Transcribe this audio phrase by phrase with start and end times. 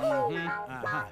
[0.00, 1.04] Uh-huh.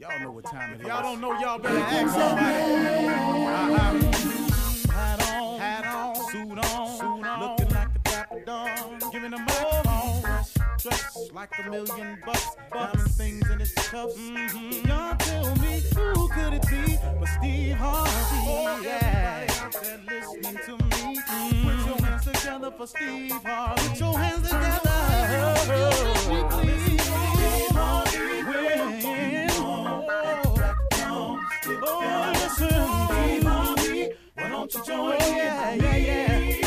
[0.00, 0.86] Y'all know what time it is.
[0.86, 3.06] Y'all don't know, y'all better ask somebody.
[3.46, 4.92] Uh-huh.
[4.92, 7.40] Hat on, hat on, suit on, suit on.
[7.40, 8.98] Looking like a dapper dawn.
[9.12, 10.22] Giving a microphone.
[10.78, 12.56] Dressed like a million bucks.
[12.72, 14.16] Diamond things in his cuffs.
[14.16, 14.88] Mm-hmm.
[14.88, 18.10] Y'all tell me who could it be but Steve Harvey?
[18.10, 19.46] Oh, yeah.
[19.48, 21.18] Everybody out there listening to me.
[21.20, 21.68] Mm-hmm.
[21.68, 23.88] Put your hands together for Steve Harvey.
[23.88, 24.80] Put your hands together.
[25.76, 26.82] Oh, please.
[26.84, 26.93] Steve
[31.86, 32.68] oh, oh, listen,
[33.08, 34.12] Steve Harvey.
[34.34, 35.80] Why don't you join oh, yeah, in?
[35.80, 36.63] Yeah, yeah,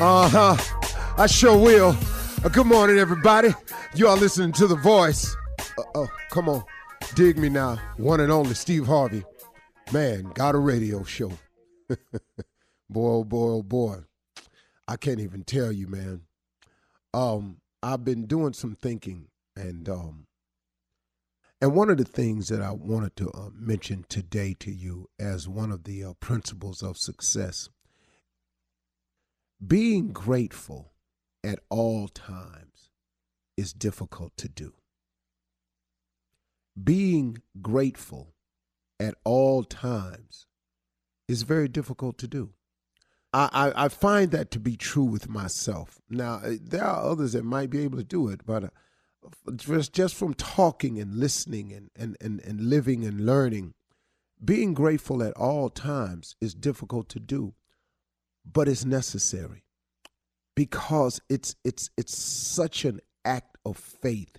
[0.00, 0.56] Uh huh.
[1.16, 1.96] I sure will.
[2.44, 3.48] Uh, good morning, everybody.
[3.96, 5.34] You are listening to The Voice.
[5.76, 6.62] Uh, oh, come on.
[7.16, 7.76] Dig me now.
[7.96, 9.24] One and only Steve Harvey.
[9.92, 11.32] Man, got a radio show.
[11.88, 13.96] boy, oh boy, oh boy.
[14.86, 16.20] I can't even tell you, man.
[17.12, 19.26] Um, I've been doing some thinking,
[19.56, 20.27] and um,
[21.60, 25.48] and one of the things that I wanted to uh, mention today to you as
[25.48, 27.68] one of the uh, principles of success
[29.66, 30.92] being grateful
[31.42, 32.90] at all times
[33.56, 34.74] is difficult to do.
[36.82, 38.34] Being grateful
[39.00, 40.46] at all times
[41.26, 42.50] is very difficult to do.
[43.32, 46.00] I, I, I find that to be true with myself.
[46.08, 48.70] Now, uh, there are others that might be able to do it, but uh,
[49.56, 53.74] just, just from talking and listening and, and, and, and living and learning,
[54.44, 57.54] being grateful at all times is difficult to do
[58.52, 59.64] but it's necessary
[60.54, 64.36] because it's it's it's such an act of faith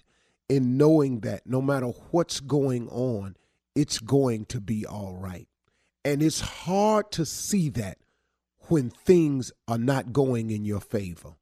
[0.47, 3.35] in knowing that no matter what's going on
[3.75, 5.47] it's going to be all right.
[6.03, 7.97] And it's hard to see that
[8.67, 11.35] when things are not going in your favor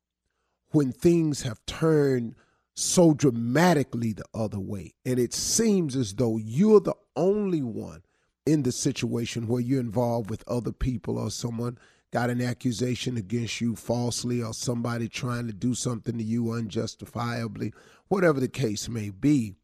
[0.71, 2.35] when things have turned
[2.79, 8.03] so dramatically the other way and it seems as though you're the only one
[8.45, 11.77] in the situation where you're involved with other people or someone
[12.11, 17.73] got an accusation against you falsely or somebody trying to do something to you unjustifiably,
[18.07, 19.55] whatever the case may be,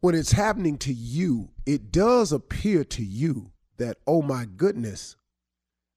[0.00, 5.16] when it's happening to you, it does appear to you that, oh my goodness,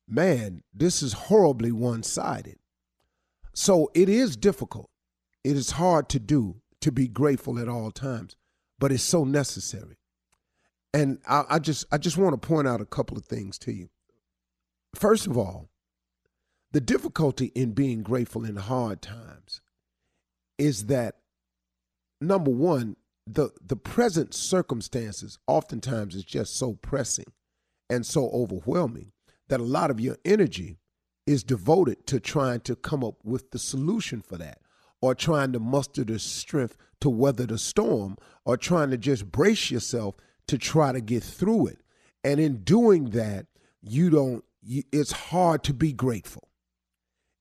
[0.07, 2.57] man, this is horribly one sided.
[3.53, 4.89] So it is difficult.
[5.43, 8.35] It is hard to do to be grateful at all times,
[8.79, 9.97] but it's so necessary.
[10.93, 13.71] And I, I just I just want to point out a couple of things to
[13.71, 13.89] you.
[14.95, 15.69] First of all,
[16.71, 19.61] the difficulty in being grateful in hard times
[20.57, 21.15] is that
[22.21, 27.31] number one, the the present circumstances oftentimes is just so pressing
[27.89, 29.11] and so overwhelming
[29.49, 30.77] that a lot of your energy
[31.25, 34.59] is devoted to trying to come up with the solution for that
[35.03, 38.15] or trying to muster the strength to weather the storm
[38.45, 40.15] or trying to just brace yourself
[40.47, 41.79] to try to get through it
[42.23, 43.47] and in doing that
[43.81, 46.47] you don't you, it's hard to be grateful.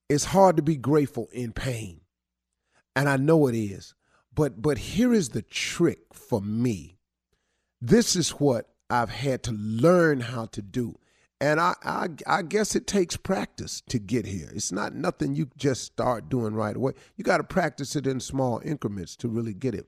[0.09, 2.01] It's hard to be grateful in pain.
[2.97, 3.95] And I know it is.
[4.35, 6.97] But but here is the trick for me.
[7.79, 10.97] This is what I've had to learn how to do.
[11.43, 14.49] And I, I I guess it takes practice to get here.
[14.55, 16.93] It's not nothing you just start doing right away.
[17.17, 19.85] You got to practice it in small increments to really get it.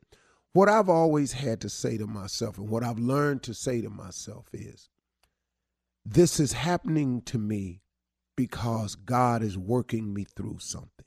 [0.52, 3.90] What I've always had to say to myself and what I've learned to say to
[3.90, 4.90] myself is
[6.06, 7.84] this is happening to me
[8.36, 11.06] because God is working me through something.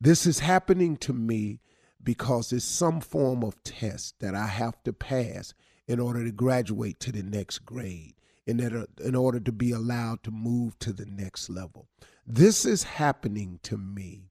[0.00, 1.60] This is happening to me
[2.02, 5.52] because it's some form of test that I have to pass
[5.86, 8.14] in order to graduate to the next grade,
[8.50, 11.88] in order, uh, in order to be allowed to move to the next level.
[12.26, 14.30] This is happening to me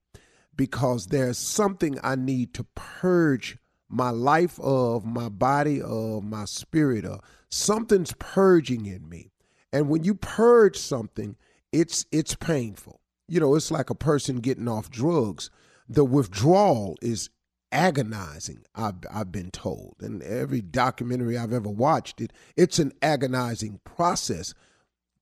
[0.56, 3.58] because there's something I need to purge
[3.88, 7.20] my life of, my body of, my spirit of.
[7.48, 9.32] Something's purging in me.
[9.72, 11.36] And when you purge something,
[11.72, 13.00] it's it's painful.
[13.28, 15.50] You know, it's like a person getting off drugs.
[15.88, 17.30] The withdrawal is
[17.72, 19.96] agonizing, I've, I've been told.
[20.00, 24.54] And every documentary I've ever watched, it it's an agonizing process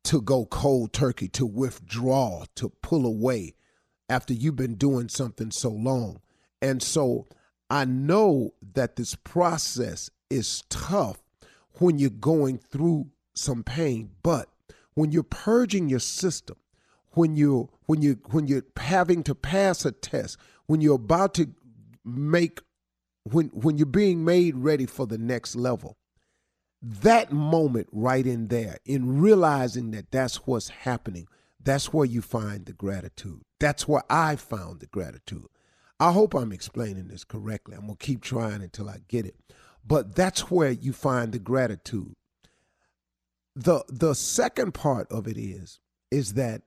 [0.04, 3.54] to go cold turkey, to withdraw, to pull away
[4.08, 6.20] after you've been doing something so long.
[6.62, 7.26] And so
[7.68, 11.18] I know that this process is tough
[11.74, 14.48] when you're going through some pain, but
[14.94, 16.56] when you're purging your system,
[17.12, 21.48] when you when you when you're having to pass a test, when you're about to
[22.08, 22.60] make
[23.24, 25.96] when when you're being made ready for the next level,
[26.82, 31.26] that moment right in there, in realizing that that's what's happening,
[31.62, 33.42] that's where you find the gratitude.
[33.60, 35.46] That's where I found the gratitude.
[36.00, 37.74] I hope I'm explaining this correctly.
[37.74, 39.34] I'm going to keep trying until I get it.
[39.84, 42.14] But that's where you find the gratitude.
[43.56, 46.62] The the second part of it is is that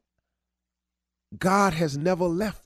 [1.38, 2.64] God has never left.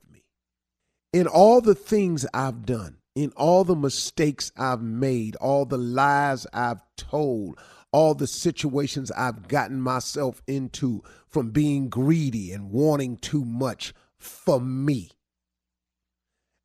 [1.15, 6.45] In all the things I've done, in all the mistakes I've made, all the lies
[6.51, 7.57] I've told,
[7.93, 14.59] all the situations I've gotten myself into from being greedy and wanting too much for
[14.59, 15.11] me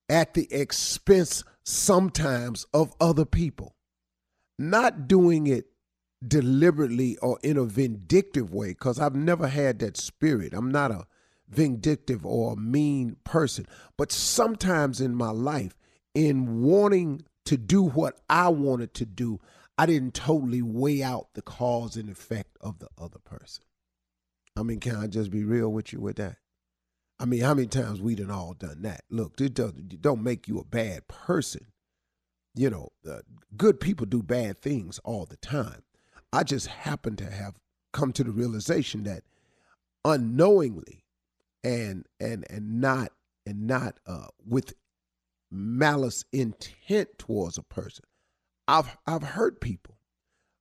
[0.09, 3.77] at the expense sometimes of other people.
[4.59, 5.67] Not doing it
[6.27, 10.53] deliberately or in a vindictive way, because I've never had that spirit.
[10.53, 11.07] I'm not a
[11.51, 13.67] vindictive or a mean person.
[13.97, 15.77] But sometimes in my life,
[16.15, 19.41] in wanting to do what I wanted to do,
[19.77, 23.65] I didn't totally weigh out the cause and effect of the other person.
[24.57, 26.37] I mean, can I just be real with you with that?
[27.19, 29.05] I mean, how many times we done all done that?
[29.11, 31.67] Look, it don't, don't make you a bad person.
[32.55, 33.21] You know, uh,
[33.57, 35.83] good people do bad things all the time.
[36.33, 37.55] I just happen to have
[37.93, 39.25] come to the realization that
[40.05, 41.00] unknowingly
[41.63, 43.13] and and and not
[43.47, 44.75] and not uh, with
[45.51, 48.05] malice intent towards a person,
[48.69, 49.97] I've I've hurt people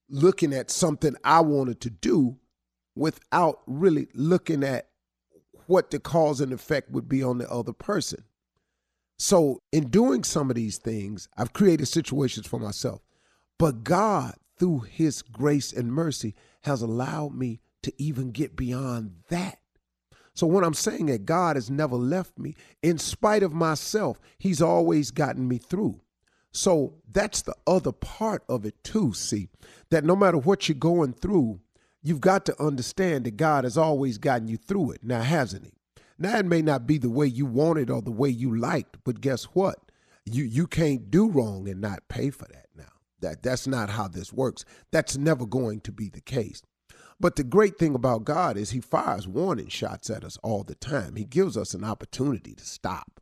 [0.10, 2.38] looking at something I wanted to do
[2.96, 4.90] without really looking at
[5.68, 8.24] what the cause and effect would be on the other person.
[9.18, 13.02] So, in doing some of these things, I've created situations for myself.
[13.58, 19.60] But God, through His grace and mercy, has allowed me to even get beyond that.
[20.40, 24.62] So, when I'm saying that God has never left me, in spite of myself, He's
[24.62, 26.00] always gotten me through.
[26.54, 29.12] So, that's the other part of it, too.
[29.12, 29.50] See,
[29.90, 31.60] that no matter what you're going through,
[32.02, 35.04] you've got to understand that God has always gotten you through it.
[35.04, 35.74] Now, hasn't He?
[36.18, 39.20] Now, it may not be the way you wanted or the way you liked, but
[39.20, 39.92] guess what?
[40.24, 42.94] You you can't do wrong and not pay for that now.
[43.20, 44.64] That that's not how this works.
[44.90, 46.62] That's never going to be the case.
[47.20, 50.76] But the great thing about God is he fires warning shots at us all the
[50.76, 51.16] time.
[51.16, 53.20] He gives us an opportunity to stop.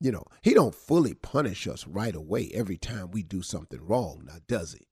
[0.00, 4.22] You know, he don't fully punish us right away every time we do something wrong,
[4.26, 4.88] now does he?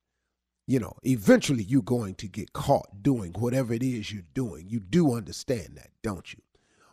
[0.66, 4.66] you know, eventually you're going to get caught doing whatever it is you're doing.
[4.68, 6.40] You do understand that, don't you?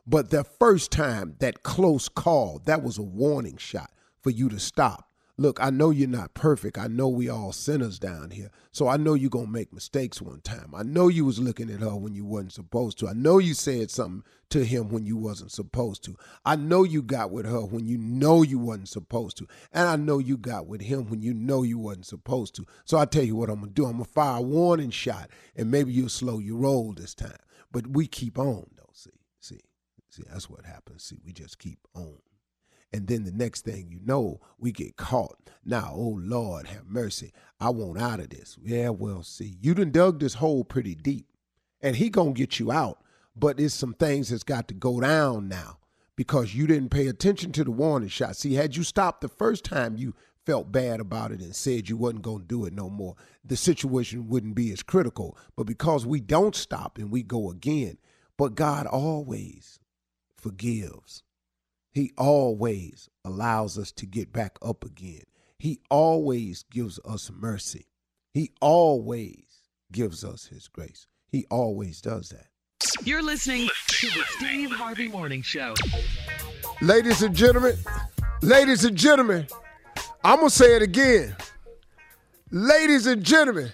[0.05, 3.91] But the first time, that close call, that was a warning shot
[4.22, 6.77] for you to stop look, I know you're not perfect.
[6.77, 8.51] I know we all sinners down here.
[8.71, 10.73] So I know you're going to make mistakes one time.
[10.75, 13.07] I know you was looking at her when you wasn't supposed to.
[13.07, 16.15] I know you said something to him when you wasn't supposed to.
[16.45, 19.47] I know you got with her when you know you wasn't supposed to.
[19.71, 22.65] And I know you got with him when you know you wasn't supposed to.
[22.85, 23.85] So I tell you what I'm going to do.
[23.85, 27.37] I'm going to fire a warning shot and maybe you'll slow your roll this time.
[27.71, 28.91] But we keep on though.
[28.93, 29.09] See,
[29.39, 29.61] see,
[30.11, 31.03] see, that's what happens.
[31.03, 32.19] See, we just keep on.
[32.93, 35.50] And then the next thing you know, we get caught.
[35.65, 37.33] Now, oh Lord, have mercy.
[37.59, 38.57] I want out of this.
[38.62, 41.25] Yeah, well, see, you done dug this hole pretty deep.
[41.81, 43.00] And he gonna get you out.
[43.35, 45.79] But there's some things that's got to go down now
[46.15, 48.35] because you didn't pay attention to the warning shot.
[48.35, 50.13] See, had you stopped the first time you
[50.45, 53.55] felt bad about it and said you wasn't going to do it no more, the
[53.55, 55.38] situation wouldn't be as critical.
[55.55, 57.97] But because we don't stop and we go again,
[58.38, 59.79] but God always
[60.38, 61.23] forgives.
[61.93, 65.21] He always allows us to get back up again.
[65.59, 67.85] He always gives us mercy.
[68.33, 69.45] He always
[69.91, 71.05] gives us his grace.
[71.31, 72.47] He always does that.
[73.05, 75.75] You're listening to the Steve Harvey Morning Show.
[76.81, 77.77] Ladies and gentlemen,
[78.41, 79.47] ladies and gentlemen,
[80.23, 81.35] I'm going to say it again.
[82.50, 83.71] Ladies and gentlemen,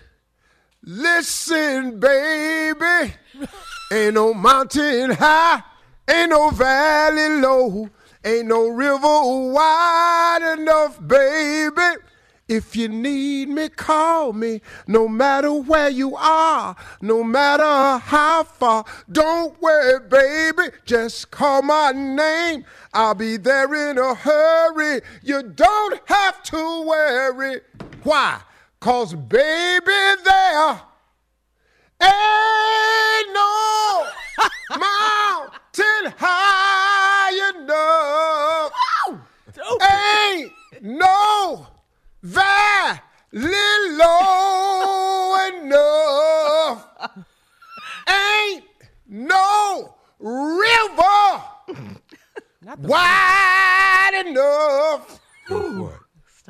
[0.83, 3.13] listen, baby.
[3.91, 5.63] Ain't no mountain high,
[6.07, 7.89] ain't no valley low,
[8.23, 12.01] ain't no river wide enough, baby.
[12.47, 14.61] If you need me, call me.
[14.88, 18.85] No matter where you are, no matter how far.
[19.11, 20.75] Don't worry, baby.
[20.83, 22.65] Just call my name.
[22.91, 25.01] I'll be there in a hurry.
[25.21, 27.61] You don't have to worry.
[28.01, 28.41] Why?
[28.79, 29.91] Cause baby,
[30.23, 30.81] there
[32.01, 34.06] ain't no
[34.79, 38.72] mountain high enough.
[39.82, 40.51] Ain't
[40.82, 41.68] no
[42.24, 43.00] valley
[43.91, 46.88] low enough.
[48.08, 48.63] Ain't
[49.08, 51.44] no river
[52.79, 55.18] wide enough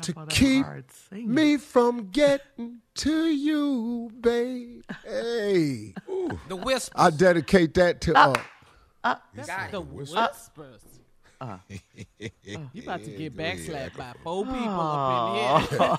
[0.02, 0.66] to keep
[1.12, 4.82] me from getting to you, babe.
[5.04, 5.94] Hey,
[6.48, 6.94] The whisper.
[6.96, 8.34] I dedicate that to uh,
[9.70, 10.89] The whispers.
[11.40, 11.46] Uh-uh.
[11.46, 15.96] Uh, you about to get backslapped by four people up in oh.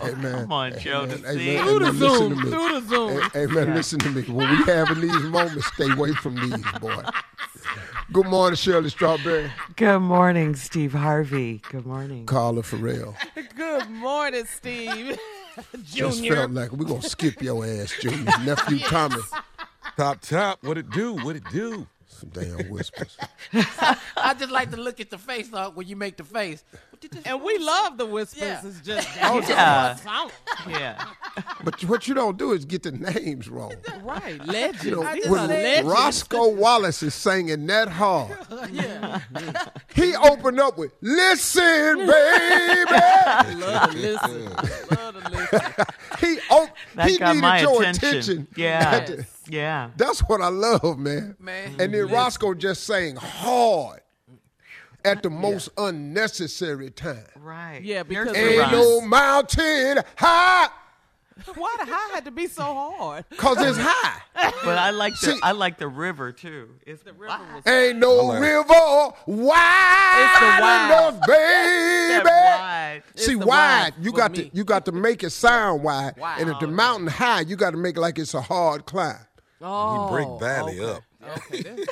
[0.00, 0.14] here.
[0.14, 0.40] hey man.
[0.42, 1.56] Come on, Joe, to Hey, see.
[1.56, 2.40] man, Through the hey, Zoom.
[2.40, 2.50] to.
[2.50, 3.20] Through the Zoom.
[3.22, 4.22] Hey, hey, man, listen to me.
[4.22, 7.02] When we having these moments, stay away from these, boy.
[8.12, 9.50] Good morning, Shirley Strawberry.
[9.76, 11.62] Good morning, Steve Harvey.
[11.70, 12.26] Good morning.
[12.26, 13.16] Carla Ferrell.
[13.56, 15.18] Good morning, Steve.
[15.84, 16.10] Junior.
[16.10, 18.24] Just felt like we're gonna skip your ass, Junior.
[18.44, 19.16] Nephew Tommy.
[19.96, 21.14] Top top, what it do?
[21.14, 21.86] What it do?
[22.22, 23.16] Some damn whispers.
[23.52, 26.62] I just like to look at the face when you make the face.
[26.90, 28.42] What did this- And we love the whispers.
[28.42, 28.60] Yeah.
[28.64, 29.96] It's just oh, Yeah.
[30.68, 31.04] Yeah.
[31.64, 33.74] But what you don't do is get the names wrong.
[34.04, 34.38] Right.
[34.46, 34.84] Legends.
[34.84, 35.90] You know, when are legends.
[35.90, 38.38] Roscoe Wallace is singing that hard,
[38.72, 39.20] yeah.
[39.94, 42.92] he opened up with "Listen, baby."
[43.58, 44.44] Love to listen.
[44.92, 45.84] Love to listen.
[46.20, 48.08] he op- he needed your attention.
[48.08, 48.48] attention.
[48.54, 49.06] Yeah.
[49.08, 49.31] Yes.
[49.48, 49.90] Yeah.
[49.96, 51.36] That's what I love, man.
[51.38, 51.70] Man.
[51.80, 52.14] And then mm-hmm.
[52.14, 54.00] Roscoe just sang hard
[55.04, 57.24] at the most unnecessary time.
[57.40, 57.80] Right.
[57.82, 58.72] Yeah, because the the Ain't rhyme.
[58.72, 60.68] no mountain high,
[61.56, 63.24] Why the high had to be so hard?
[63.36, 64.20] cause it's high.
[64.64, 66.68] But I like the See- I like the river too.
[66.86, 70.86] It's The river was Ain't no like- river wide It's the wide.
[70.86, 72.24] enough, baby.
[72.24, 73.02] wide.
[73.16, 74.38] See, It's wide, wide you got me.
[74.50, 76.40] to you got to make it sound wide, Wide.
[76.40, 79.16] and if the mountain high, you got to make it like it's a hard climb.
[79.62, 80.92] Oh, break Valley okay.
[80.92, 81.02] up.
[81.36, 81.86] Okay, there's,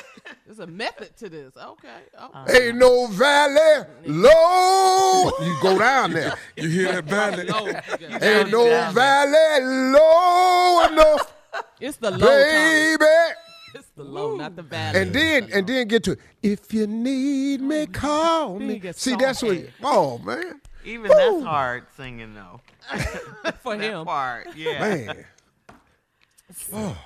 [0.45, 1.55] there's a method to this.
[1.55, 1.87] Okay.
[2.21, 2.33] okay.
[2.33, 5.31] Uh, Ain't no valley low.
[5.41, 6.33] You go down there.
[6.57, 7.45] You hear that valley?
[7.45, 7.67] Low.
[8.21, 9.63] Ain't no down valley
[9.93, 11.33] low enough,
[11.79, 12.97] It's the low time.
[12.97, 13.05] baby.
[13.73, 14.99] It's the low, not the valley.
[14.99, 16.19] And then and then get to it.
[16.43, 18.79] If you need me, call me.
[18.79, 19.57] Big See, that's what.
[19.81, 22.59] Oh man, Even that's hard singing though.
[23.63, 24.03] for That him.
[24.05, 24.47] part.
[24.57, 24.79] Yeah.
[24.81, 25.25] man.
[26.73, 26.97] Oh.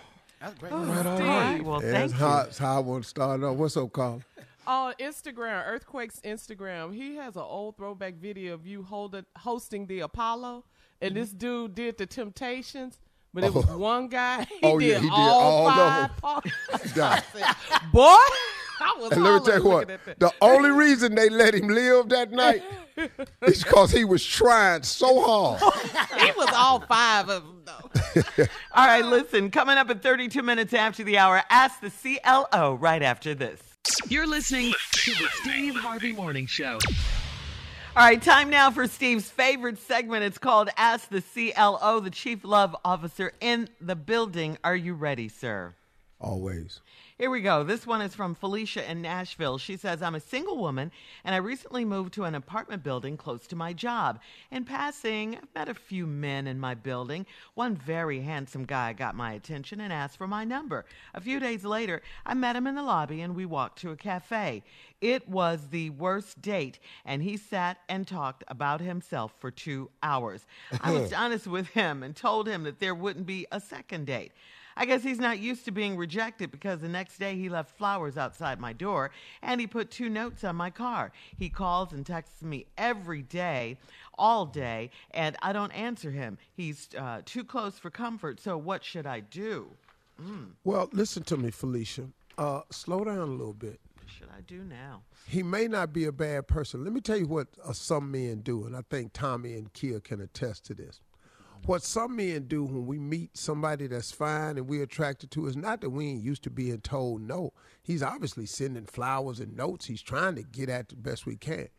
[0.42, 0.74] That's great.
[0.74, 0.84] Oh, all
[1.20, 1.62] right.
[1.64, 2.44] Well, That's thank how, you.
[2.44, 3.56] that's how I want to start off.
[3.56, 4.22] What's up, Carl?
[4.68, 10.00] On Instagram, Earthquake's Instagram, he has an old throwback video of you holding, hosting the
[10.00, 10.64] Apollo,
[11.02, 11.38] and this mm-hmm.
[11.38, 13.00] dude did the Temptations,
[13.34, 13.60] but it oh.
[13.60, 13.78] was Oh.
[13.78, 14.44] one guy.
[14.50, 16.20] He Oh, yeah, did he did all, all of five them.
[16.20, 16.52] parts.
[17.94, 18.65] Boy, I was
[19.12, 20.20] And let me tell you what, looking at that.
[20.20, 22.64] the only reason they let him live that night
[23.42, 25.62] is because he was trying so hard.
[26.20, 28.46] he was all five of them though.
[28.74, 33.02] All right, listen, coming up at 32 minutes after the hour, ask the CLO right
[33.02, 33.62] after this.
[34.08, 36.80] You're listening to the Steve Harvey Morning Show.
[37.98, 40.24] All right, time now for Steve's favorite segment.
[40.24, 44.58] It's called Ask the CLO, the Chief Love Officer in the building.
[44.66, 45.76] Are you ready, sir?
[46.20, 46.82] Always.
[47.18, 47.64] Here we go.
[47.64, 49.58] This one is from Felicia in Nashville.
[49.58, 50.92] She says, I'm a single woman
[51.24, 54.20] and I recently moved to an apartment building close to my job.
[54.52, 57.26] In passing, I've met a few men in my building.
[57.54, 60.84] One very handsome guy got my attention and asked for my number.
[61.14, 63.96] A few days later, I met him in the lobby and we walked to a
[63.96, 64.62] cafe.
[65.00, 70.46] It was the worst date, and he sat and talked about himself for two hours.
[70.82, 74.34] I was honest with him and told him that there wouldn't be a second date.
[74.78, 78.18] I guess he's not used to being rejected because the next day he left flowers
[78.18, 81.12] outside my door and he put two notes on my car.
[81.38, 83.78] He calls and texts me every day,
[84.18, 86.38] all day, and I don't answer him.
[86.54, 89.68] He's uh, too close for comfort, so what should I do?
[90.64, 92.10] Well, listen to me, Felicia.
[92.38, 93.80] Uh, slow down a little bit.
[93.98, 95.02] What should I do now?
[95.28, 96.84] He may not be a bad person.
[96.84, 100.00] Let me tell you what uh, some men do, and I think Tommy and Kia
[100.00, 101.02] can attest to this.
[101.66, 105.58] What some men do when we meet somebody that's fine and we're attracted to is
[105.58, 107.54] not that we ain't used to being told no.
[107.82, 109.88] He's obviously sending flowers and notes.
[109.88, 111.70] He's trying to get at the best we can.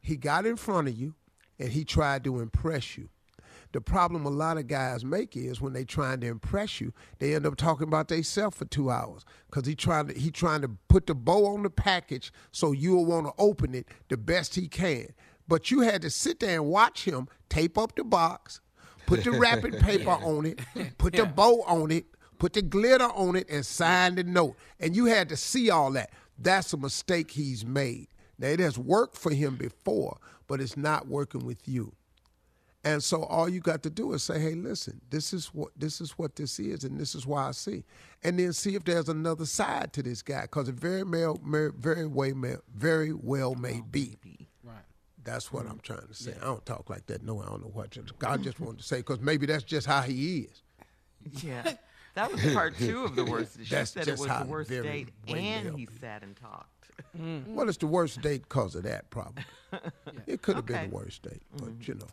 [0.00, 1.16] He got in front of you
[1.58, 3.08] and he tried to impress you.
[3.72, 7.34] The problem a lot of guys make is when they trying to impress you, they
[7.34, 10.68] end up talking about themselves for two hours because he trying to he trying to
[10.88, 14.68] put the bow on the package so you'll want to open it the best he
[14.68, 15.08] can.
[15.48, 18.60] But you had to sit there and watch him tape up the box,
[19.06, 20.60] put the wrapping paper on it,
[20.98, 22.06] put the bow on it,
[22.38, 24.56] put the glitter on it, and sign the note.
[24.80, 26.10] And you had to see all that.
[26.38, 28.08] That's a mistake he's made.
[28.38, 31.92] Now it has worked for him before, but it's not working with you.
[32.84, 36.00] And so all you got to do is say, "Hey, listen, this is what this
[36.00, 37.82] is what this is, and this is why I see."
[38.22, 42.06] And then see if there's another side to this guy, because it very well, very
[42.06, 44.45] way, may, very well may oh, be.
[45.26, 45.32] Right.
[45.32, 45.78] That's what I'm mm-hmm.
[45.80, 46.34] trying to say.
[46.40, 47.24] I don't talk like that.
[47.24, 47.96] No, I don't know what.
[47.96, 48.64] You, I just mm-hmm.
[48.64, 50.62] wanted to say because maybe that's just how he is.
[51.42, 51.74] Yeah.
[52.14, 53.58] That was part two of the worst.
[53.62, 56.34] She That's said it just was how the worst very date, and he sat and
[56.34, 56.90] talked.
[57.14, 57.54] Mm-hmm.
[57.54, 59.44] Well, it's the worst date because of that problem.
[60.26, 60.80] It could have Okay.
[60.80, 62.06] been the worst date, but you know,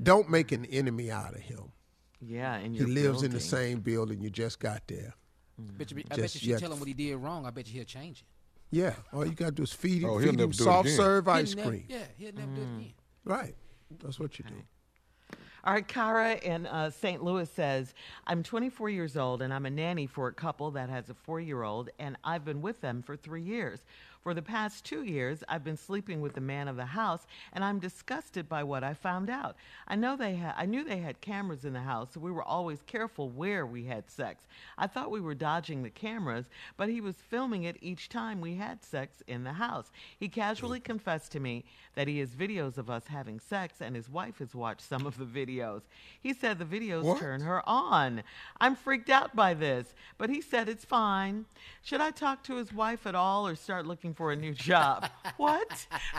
[0.00, 1.72] don't make an enemy out of him.
[2.20, 4.20] Yeah, and He you're lives in the same building.
[4.20, 5.14] You just got there.
[5.58, 7.44] Bet you, I bet Just you, she yet- tell him what he did wrong.
[7.44, 8.26] I bet you he'll change it.
[8.74, 10.96] Yeah, all you got to do is feed him, Oh, feed him soft again.
[10.96, 11.84] serve He'll ice never- cream.
[11.88, 12.94] Yeah, he'll never do it again.
[13.24, 13.54] Right,
[14.02, 15.36] that's what you do.
[15.62, 17.22] All right, Kara in uh, St.
[17.22, 17.94] Louis says,
[18.26, 21.40] I'm 24 years old and I'm a nanny for a couple that has a four
[21.40, 23.80] year old, and I've been with them for three years.
[24.24, 27.62] For the past two years, I've been sleeping with the man of the house, and
[27.62, 29.54] I'm disgusted by what I found out.
[29.86, 32.42] I know they had, I knew they had cameras in the house, so we were
[32.42, 34.46] always careful where we had sex.
[34.78, 36.46] I thought we were dodging the cameras,
[36.78, 39.92] but he was filming it each time we had sex in the house.
[40.18, 40.84] He casually mm.
[40.84, 44.54] confessed to me that he has videos of us having sex, and his wife has
[44.54, 45.82] watched some of the videos.
[46.18, 47.20] He said the videos What?
[47.20, 48.22] turn her on.
[48.58, 51.44] I'm freaked out by this, but he said it's fine.
[51.82, 55.08] Should I talk to his wife at all or start looking for a new job?
[55.36, 55.86] what?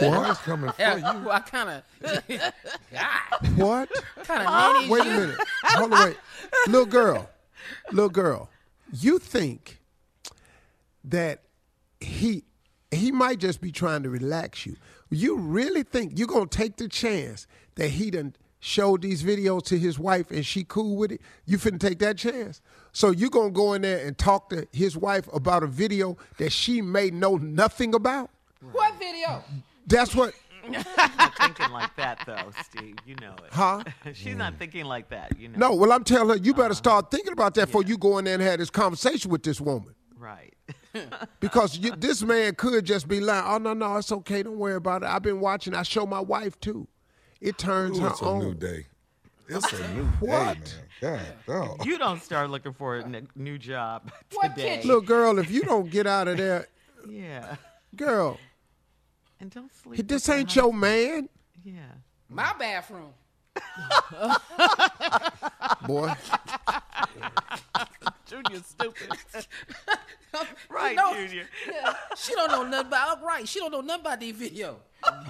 [0.00, 1.02] Boy's coming for you.
[1.02, 2.22] well, I kind of,
[3.56, 3.88] What?
[4.24, 4.88] kind of nanny.
[4.88, 5.38] Wait a minute.
[5.64, 6.16] Hold on, wait.
[6.66, 7.30] Little girl,
[7.92, 8.50] little girl,
[8.92, 9.80] you think
[11.04, 11.42] that
[12.00, 12.44] he
[12.90, 14.76] he might just be trying to relax you.
[15.10, 19.78] You really think you're gonna take the chance that he done showed these videos to
[19.78, 21.20] his wife and she cool with it?
[21.44, 22.60] You finna take that chance?
[22.92, 26.52] So you gonna go in there and talk to his wife about a video that
[26.52, 28.30] she may know nothing about?
[28.72, 29.44] What video?
[29.86, 30.34] That's what
[30.68, 32.96] not thinking like that, though, Steve.
[33.04, 33.52] You know it.
[33.52, 33.82] Huh?
[34.12, 35.38] She's not thinking like that.
[35.38, 35.70] You know.
[35.70, 36.74] No, well I'm telling her you better uh-huh.
[36.74, 39.60] start thinking about that before you go in there and have this conversation with this
[39.60, 39.94] woman.
[40.18, 40.54] Right.
[41.40, 44.42] Because you, this man could just be like, "Oh no, no, it's okay.
[44.42, 45.06] Don't worry about it.
[45.10, 45.74] I've been watching.
[45.74, 46.88] I show my wife too.
[47.40, 48.38] It turns Ooh, her it's a on.
[48.40, 48.86] new day.
[49.48, 50.56] It's a new What?
[51.00, 51.20] day, man.
[51.46, 51.86] God, dog.
[51.86, 54.10] You don't start looking for a n- new job
[54.42, 54.76] today.
[54.76, 54.88] kitchen?
[54.88, 56.66] Little girl, if you don't get out of there,
[57.08, 57.56] Yeah.
[57.94, 58.38] girl,
[59.38, 60.06] And don't sleep.
[60.08, 61.28] this ain't the your man,
[61.64, 61.82] Yeah.
[62.28, 63.12] My bathroom.
[65.86, 66.12] boy.
[68.26, 69.16] Junior's stupid.
[70.68, 71.46] Right, know- Junior.
[72.16, 73.48] She don't know nothing about right.
[73.48, 74.80] She don't know nothing about these video.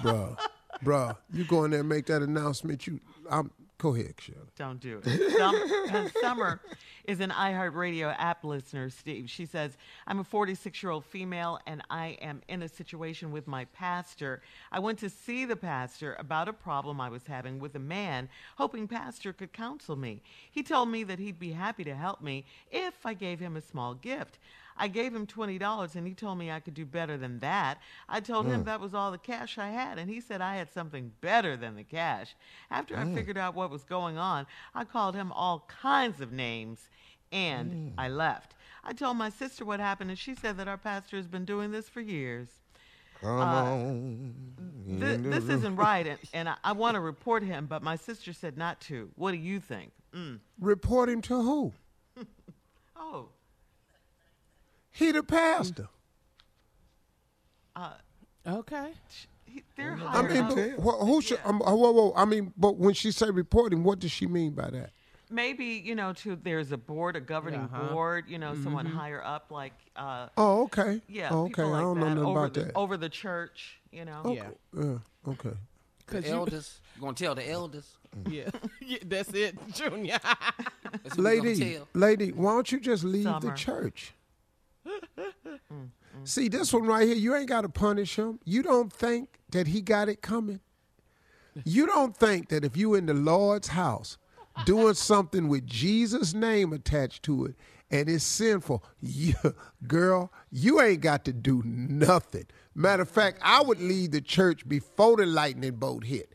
[0.01, 0.37] bruh,
[0.83, 1.15] bruh.
[1.31, 2.87] You go in there and make that announcement.
[2.87, 2.99] You,
[3.29, 3.51] I'm.
[3.79, 4.39] Go ahead, Shirley.
[4.57, 5.39] Don't do it.
[5.39, 6.59] Uh, Summer
[7.05, 9.29] is an iHeartRadio app listener, Steve.
[9.29, 9.77] She says,
[10.07, 14.41] I'm a 46 year old female and I am in a situation with my pastor.
[14.71, 18.29] I went to see the pastor about a problem I was having with a man,
[18.57, 20.21] hoping pastor could counsel me.
[20.51, 23.61] He told me that he'd be happy to help me if I gave him a
[23.61, 24.39] small gift.
[24.77, 27.79] I gave him $20 and he told me I could do better than that.
[28.07, 28.65] I told him mm.
[28.65, 31.75] that was all the cash I had and he said I had something better than
[31.75, 32.35] the cash.
[32.69, 33.15] After I mm.
[33.15, 36.89] figured out what was going on, I called him all kinds of names
[37.31, 37.91] and mm.
[37.97, 38.55] I left.
[38.83, 41.71] I told my sister what happened and she said that our pastor has been doing
[41.71, 42.47] this for years.
[43.21, 44.35] Come uh, on.
[44.99, 48.31] Th- this isn't right and, and I, I want to report him, but my sister
[48.31, 49.09] said not to.
[49.15, 49.91] What do you think?
[50.15, 50.39] Mm.
[50.59, 51.73] Report him to who?
[52.99, 53.29] Oh,
[54.97, 55.87] He the pastor.
[58.47, 58.93] Okay.
[59.45, 60.55] he, they're I hired mean, up.
[60.55, 61.39] but, wh- who should?
[61.43, 62.13] Um, uh, whoa, whoa.
[62.15, 64.91] I mean, but when she say reporting, what does she mean by that?
[65.29, 67.89] maybe you know to there's a board a governing Uh-huh.
[67.93, 71.01] board you know someone higher up like uh Oh, okay.
[71.09, 71.49] yeah Oh, okay.
[71.49, 72.71] people like I don't that know nothing over about the, that.
[72.77, 74.43] over the church you know Yeah.
[74.73, 74.97] Yeah.
[75.27, 75.51] Okay.
[76.07, 76.79] The you- elders.
[76.95, 77.97] You gonna tell the elders?
[78.29, 78.49] Yeah.
[78.79, 78.99] yeah.
[79.05, 80.17] That's it, Junior.
[80.23, 81.87] That's who we gonna lady, tell.
[81.93, 83.53] lady, why don't you just leave the Summer.
[83.53, 84.13] church?
[86.23, 87.15] See this one right here.
[87.15, 88.39] You ain't got to punish him.
[88.43, 90.59] You don't think that he got it coming.
[91.65, 94.17] You don't think that if you in the Lord's house
[94.65, 97.55] doing something with Jesus' name attached to it
[97.89, 99.33] and it's sinful, you,
[99.87, 102.45] girl, you ain't got to do nothing.
[102.75, 106.33] Matter of fact, I would leave the church before the lightning bolt hit.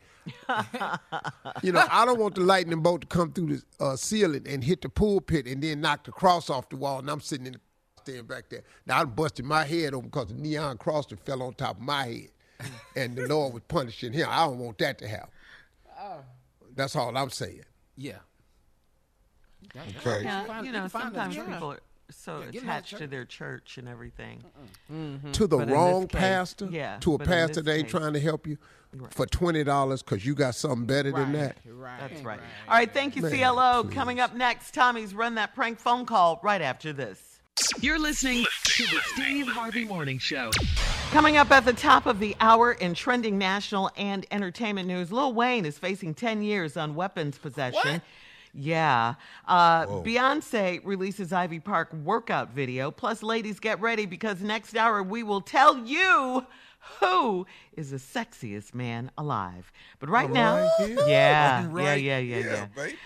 [1.61, 4.63] you know, I don't want the lightning bolt to come through the uh, ceiling and
[4.63, 7.53] hit the pulpit and then knock the cross off the wall, and I'm sitting in
[7.53, 7.59] the
[8.03, 8.63] stand back there.
[8.85, 11.81] Now I busted my head open because the neon cross that fell on top of
[11.81, 12.29] my head,
[12.95, 14.27] and the Lord was punishing him.
[14.29, 15.29] I don't want that to happen.
[15.99, 16.19] Oh.
[16.75, 17.63] That's all I'm saying.
[17.97, 18.17] Yeah.
[19.75, 20.23] Okay.
[20.23, 22.97] Yeah, find- you you know, sometimes that people are so Yeah, get in that attached
[22.97, 24.43] to their church and everything.
[24.91, 25.31] Mm-hmm.
[25.31, 28.13] To the But wrong case- pastor, yeah, to a pastor this that ain't case- trying
[28.13, 28.57] to help you
[29.09, 31.57] for twenty dollars because you got something better than that.
[31.65, 31.99] Right.
[31.99, 32.39] That's right.
[32.67, 33.83] All right, thank you, Man, CLO.
[33.83, 33.93] please.
[33.93, 37.32] Coming up next, Tommy's Run That Prank phone call right after this.
[37.79, 40.51] You're listening to the Steve Harvey Morning Show.
[41.11, 45.33] Coming up at the top of the hour in trending national and entertainment news, Lil
[45.33, 48.01] Wayne is facing 10 years on weapons possession.
[48.53, 49.15] Yeah.
[49.47, 52.89] Uh, Beyonce releases Ivy Park workout video.
[52.89, 56.45] Plus, ladies, get ready because next hour we will tell you
[56.99, 59.71] who is the sexiest man alive.
[59.99, 61.07] But right I'm now, right here.
[61.07, 62.97] yeah, I'm yeah, right yeah, yeah, here, yeah, baby.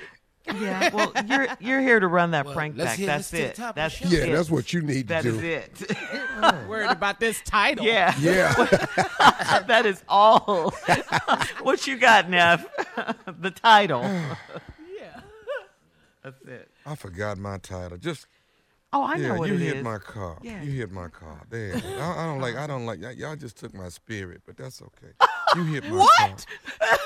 [0.56, 0.94] Yeah.
[0.94, 2.98] Well, you're you're here to run that Well, prank back.
[2.98, 3.56] hear That's this to the it.
[3.56, 4.02] top of the That's.
[4.02, 4.32] Yeah, it.
[4.34, 5.36] that's what you need to do.
[5.40, 5.98] is it.
[6.68, 7.86] Worried about this title.
[7.86, 8.14] yeah.
[8.20, 8.54] Yeah.
[9.68, 10.74] that is all.
[11.62, 12.66] what you got, Neff?
[13.40, 14.04] the title.
[14.04, 15.22] Yeah.
[16.24, 16.70] That's it.
[16.86, 17.98] I forgot my title.
[17.98, 18.28] Just
[18.94, 19.84] Oh, I yeah, know what you it hit is.
[19.84, 20.38] my car.
[20.42, 20.62] Yeah.
[20.64, 21.42] You hit my car.
[21.50, 21.76] There.
[21.76, 22.56] I, I don't like.
[22.56, 23.00] I don't like.
[23.18, 25.12] y'all just took my spirit, but that's okay.
[25.58, 26.46] You hit my What?
[26.80, 26.98] car.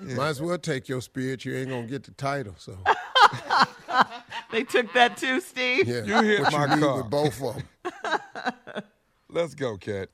[0.00, 1.44] Might as well take your spirit.
[1.44, 2.54] You ain't gonna get the title.
[2.58, 2.76] So
[4.52, 5.88] They took that too, Steve.
[5.88, 6.96] yeah, You hit what my you car.
[6.98, 8.84] with both of them.
[9.28, 10.08] Let's go, cat.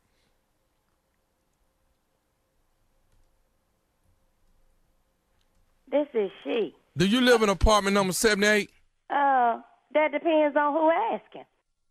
[5.90, 6.74] This is she.
[6.96, 8.70] Do you live in apartment number 78?
[9.10, 9.60] Uh,
[9.94, 11.44] that depends on who asking.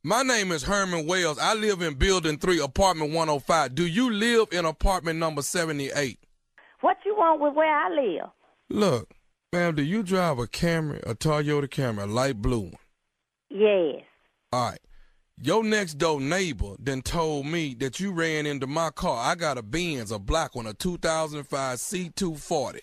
[0.04, 1.38] My name is Herman Wells.
[1.40, 3.76] I live in building 3, apartment 105.
[3.76, 6.18] Do you live in apartment number 78?
[7.12, 8.30] You want with where I live?
[8.70, 9.12] Look,
[9.52, 12.74] ma'am, do you drive a Camry, a Toyota Camry, a light blue one?
[13.50, 14.04] Yes.
[14.54, 14.80] All right.
[15.38, 19.30] Your next door neighbor then told me that you ran into my car.
[19.30, 22.80] I got a Benz, a black one, a 2005 C240.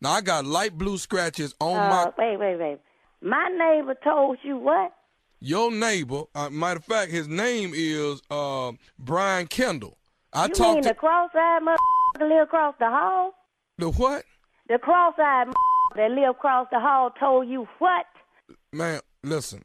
[0.00, 2.78] Now I got light blue scratches on Uh, my wait, wait, wait.
[3.20, 4.92] My neighbor told you what?
[5.40, 6.22] your neighbor.
[6.34, 9.98] Uh, matter of fact, his name is uh, Brian Kendall.
[10.32, 13.34] I you mean talked the to cross-eyed motherfucker that live across the hall?
[13.78, 14.24] The what?
[14.68, 15.48] The cross-eyed
[15.96, 18.06] that live across the hall told you what?
[18.72, 19.62] Man, listen.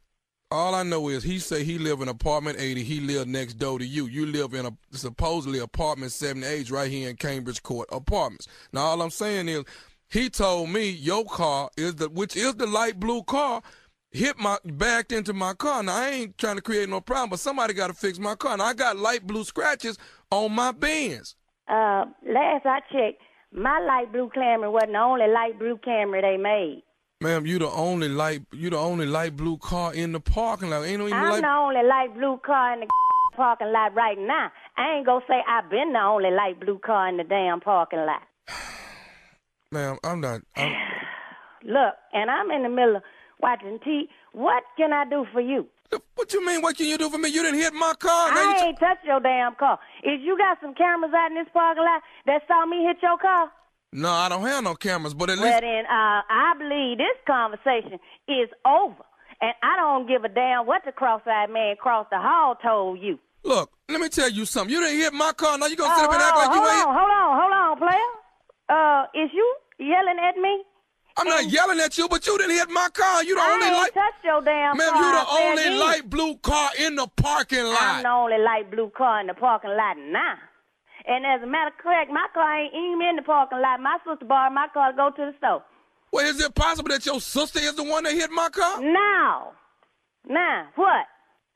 [0.50, 2.84] All I know is he say he live in apartment 80.
[2.84, 4.06] He live next door to you.
[4.06, 8.48] You live in a supposedly apartment 78 right here in Cambridge Court Apartments.
[8.72, 9.64] Now all I'm saying is
[10.10, 13.64] he told me your car is the which is the light blue car
[14.12, 15.84] hit my backed into my car.
[15.84, 18.56] Now I ain't trying to create no problem, but somebody got to fix my car.
[18.56, 19.98] Now I got light blue scratches
[20.32, 21.36] on my Benz.
[21.68, 23.22] Uh, last I checked,
[23.54, 26.84] my light blue Camry wasn't the only light blue Camry they made.
[27.22, 30.84] Ma'am, you the only light you the only light blue car in the parking lot.
[30.84, 32.88] Ain't no even I'm light the only light blue car in the
[33.36, 34.52] parking lot right now.
[34.76, 38.00] I ain't gonna say I've been the only light blue car in the damn parking
[38.00, 38.24] lot.
[39.72, 40.74] Ma'am, I'm not I'm,
[41.66, 43.04] Look, and I'm in the middle of
[43.40, 44.04] watching TV.
[44.34, 45.68] What can I do for you?
[46.16, 46.62] What you mean?
[46.62, 47.30] What can you do for me?
[47.30, 48.30] You didn't hit my car.
[48.32, 49.80] I t- ain't touched your damn car.
[50.04, 53.18] If you got some cameras out in this parking lot that saw me hit your
[53.18, 53.52] car,
[53.92, 57.18] no, I don't have no cameras, but at well least then uh, I believe this
[57.28, 59.04] conversation is over.
[59.42, 63.20] And I don't give a damn what the cross-eyed man across the hall told you.
[63.44, 63.70] look.
[63.90, 64.74] Let me tell you something.
[64.74, 65.58] You didn't hit my car.
[65.58, 66.88] Now you gonna Oh, sit up and act like you hold ain't.
[66.88, 68.12] on, hold on, hold on, player.
[68.70, 70.64] Uh, is you yelling at me?
[71.16, 71.48] I'm not oh.
[71.48, 73.24] yelling at you, but you didn't hit my car.
[73.24, 73.94] You the I only light.
[73.94, 74.98] touched your damn Ma'am, car.
[74.98, 77.78] you the I only light blue car in the parking lot.
[77.82, 80.36] I'm the only light blue car in the parking lot now.
[81.06, 83.80] And as a matter of fact, my car ain't even in the parking lot.
[83.80, 85.64] My sister borrowed my car to go to the store.
[86.12, 88.82] Well, is it possible that your sister is the one that hit my car?
[88.82, 89.52] Now,
[90.28, 91.06] now, what?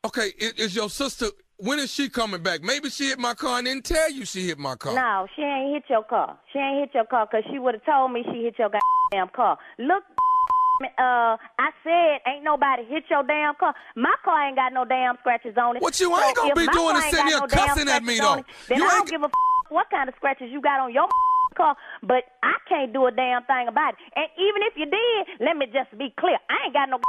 [0.06, 1.28] Okay, is, is your sister?
[1.60, 2.62] When is she coming back?
[2.62, 4.94] Maybe she hit my car and didn't tell you she hit my car.
[4.94, 6.38] No, she ain't hit your car.
[6.54, 9.30] She ain't hit your car 'cause she would have told me she hit your goddamn
[9.30, 9.58] car.
[9.80, 10.04] Look,
[11.00, 13.74] uh, I said ain't nobody hit your damn car.
[13.96, 15.82] My car ain't got no damn scratches on it.
[15.82, 18.36] What you ain't gonna be doing is sitting here no cussing at me, though.
[18.36, 19.30] it, Then You I ain't don't give a
[19.74, 21.08] what kind of scratches you got on your
[21.58, 24.00] car, but I can't do a damn thing about it.
[24.16, 26.38] And even if you did, let me just be clear.
[26.52, 27.00] I ain't got no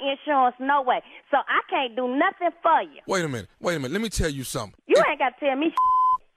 [0.00, 1.00] insurance, no way.
[1.30, 3.00] So I can't do nothing for you.
[3.06, 3.48] Wait a minute.
[3.60, 3.92] Wait a minute.
[3.92, 4.74] Let me tell you something.
[4.86, 5.72] You ain't got to tell me.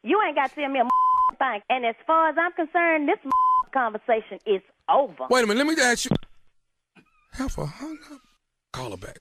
[0.03, 0.83] You ain't got to tell me a
[1.37, 1.61] thing.
[1.69, 3.17] And as far as I'm concerned, this
[3.73, 5.25] conversation is over.
[5.29, 6.11] Wait a minute, let me ask you.
[7.33, 8.19] Heifer hung up.
[8.71, 9.17] Call her back.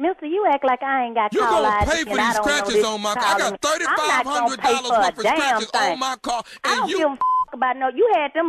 [0.00, 2.44] Mister, you act like I ain't got You call gonna pay for I these don't
[2.44, 3.24] scratches on my car?
[3.24, 5.92] I got not gonna $3,500 for worth of scratches thing.
[5.92, 7.18] on my car, I don't you- give a f-
[7.52, 7.88] about no.
[7.94, 8.48] You had them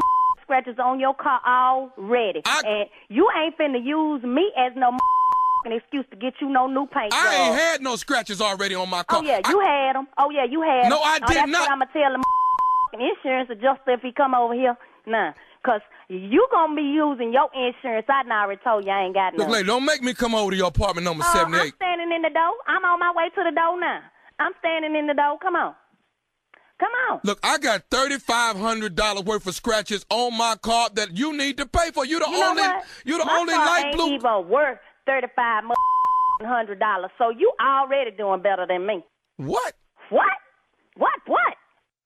[0.50, 4.98] scratches on your car already, and you ain't finna use me as no
[5.66, 8.90] an excuse to get you no new paint I ain't had no scratches already on
[8.90, 9.20] my car.
[9.20, 10.08] Oh yeah, you had them.
[10.18, 10.90] Oh yeah, you had.
[10.90, 11.62] No, I oh, did that's not.
[11.62, 14.76] What I'ma tell the insurance adjuster if he come over here.
[15.06, 15.34] Nah,
[15.64, 18.08] cause you gonna be using your insurance.
[18.10, 19.44] I done already told you I ain't got no.
[19.44, 21.62] Look, lady, don't make me come over to your apartment number Uh, 78.
[21.62, 22.54] I'm standing in the door.
[22.66, 24.02] I'm on my way to the door now.
[24.40, 25.38] I'm standing in the door.
[25.40, 25.76] Come on.
[26.80, 27.20] Come on.
[27.24, 31.58] Look, I got thirty-five hundred dollars worth of scratches on my car that you need
[31.58, 32.06] to pay for.
[32.06, 32.86] You the You know only, what?
[33.06, 34.14] you the My only car light ain't blue.
[34.16, 35.64] even worth thirty-five
[36.44, 37.12] hundred dollars.
[37.18, 39.04] So you already doing better than me.
[39.38, 39.74] What?
[40.10, 40.24] What?
[40.96, 41.20] What?
[41.26, 41.54] What?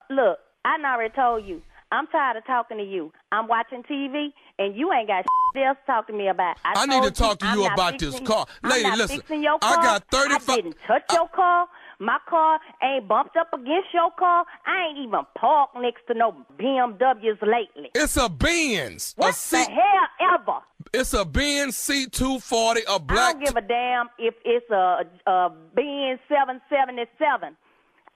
[0.09, 1.61] Look, I already told you.
[1.91, 3.11] I'm tired of talking to you.
[3.31, 6.55] I'm watching TV, and you ain't got else to talk to me about.
[6.65, 8.47] I, I need to talk to you about this fixing- car.
[8.63, 9.83] I'm Lady, listen, I car.
[9.83, 11.67] got 35 I didn't touch your car.
[11.99, 14.45] My car ain't bumped up against your car.
[14.65, 17.89] I ain't even parked next to no BMWs lately.
[17.95, 19.13] It's a Benz.
[19.15, 20.59] What a the hell ever?
[20.93, 23.19] It's a Benz C240, a black.
[23.19, 27.55] I don't give a damn if it's a, a Benz 777.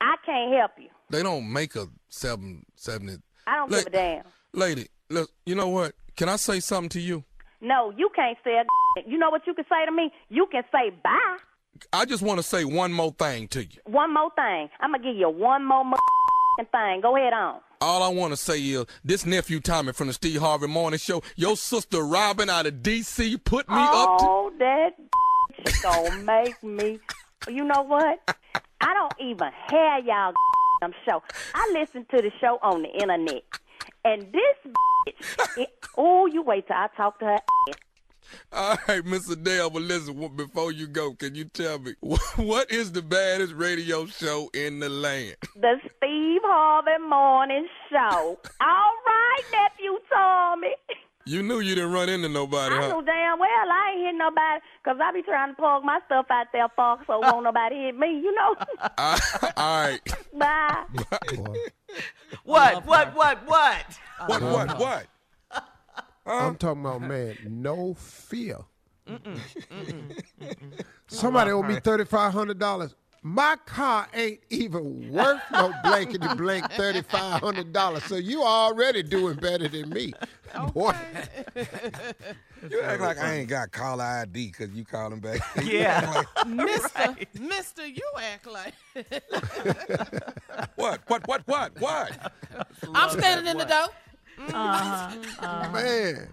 [0.02, 0.90] I can't help you.
[1.10, 3.22] they don't make a 770.
[3.48, 4.24] I don't La- give a damn.
[4.54, 5.94] Lady, look, you know what?
[6.16, 7.24] Can I say something to you?
[7.62, 8.64] No, you can't say a
[9.10, 10.12] You know what you can say to me?
[10.30, 11.38] You can say bye.
[11.94, 13.80] I just want to say one more thing to you.
[13.86, 14.70] One more thing.
[14.80, 17.02] I'm going to give you one more motherfucking thing.
[17.02, 17.60] Go ahead on.
[17.80, 21.22] All I want to say is this nephew Tommy from the Steve Harvey Morning Show,
[21.36, 23.38] your sister Robin out of D.C.
[23.38, 24.26] put me up to.
[24.28, 24.92] Oh, that
[25.84, 27.00] gonna make me.
[27.48, 28.20] You know what?
[28.82, 30.34] I don't even have y'all
[31.08, 31.24] show.
[31.56, 33.44] I listen to the show on the internet,
[34.04, 34.74] and this
[35.08, 35.58] bitch.
[35.62, 37.38] it- oh, you wait till I talk to her.
[38.52, 39.42] All right, Mr.
[39.42, 41.94] Dale, but listen, before you go, can you tell me
[42.36, 45.36] what is the baddest radio show in the land?
[45.56, 48.40] The Steve Harvey Morning Show.
[48.62, 50.76] All right, nephew Tommy.
[51.26, 52.88] You knew you didn't run into nobody, I huh?
[52.88, 56.28] know damn well I ain't hit nobody because I be trying to park my stuff
[56.30, 58.56] out there, fuck, so won't nobody hit me, you know?
[58.98, 59.18] All
[59.58, 60.00] right.
[60.34, 60.84] Bye.
[62.44, 62.86] What?
[62.86, 63.16] What?
[63.16, 63.48] What?
[63.48, 64.00] What?
[64.28, 64.42] What?
[64.42, 64.80] What?
[64.80, 65.08] What?
[66.28, 66.54] I'm uh-huh.
[66.60, 68.58] talking about man, no fear.
[71.08, 72.96] Somebody owe me thirty five hundred dollars.
[73.24, 78.04] My car ain't even worth no blankety blank thirty five hundred dollars.
[78.04, 80.14] So you already doing better than me,
[80.74, 80.94] boy.
[82.70, 85.40] You act like I ain't got caller ID because you calling back.
[85.64, 86.24] Yeah.
[86.46, 88.74] Mister, Mister, you act like
[90.76, 91.00] what?
[91.08, 91.26] What?
[91.28, 91.48] What?
[91.48, 91.80] What?
[91.80, 92.34] What?
[92.94, 93.88] I'm standing in the door.
[94.54, 95.72] Uh-huh.
[95.72, 96.30] Man,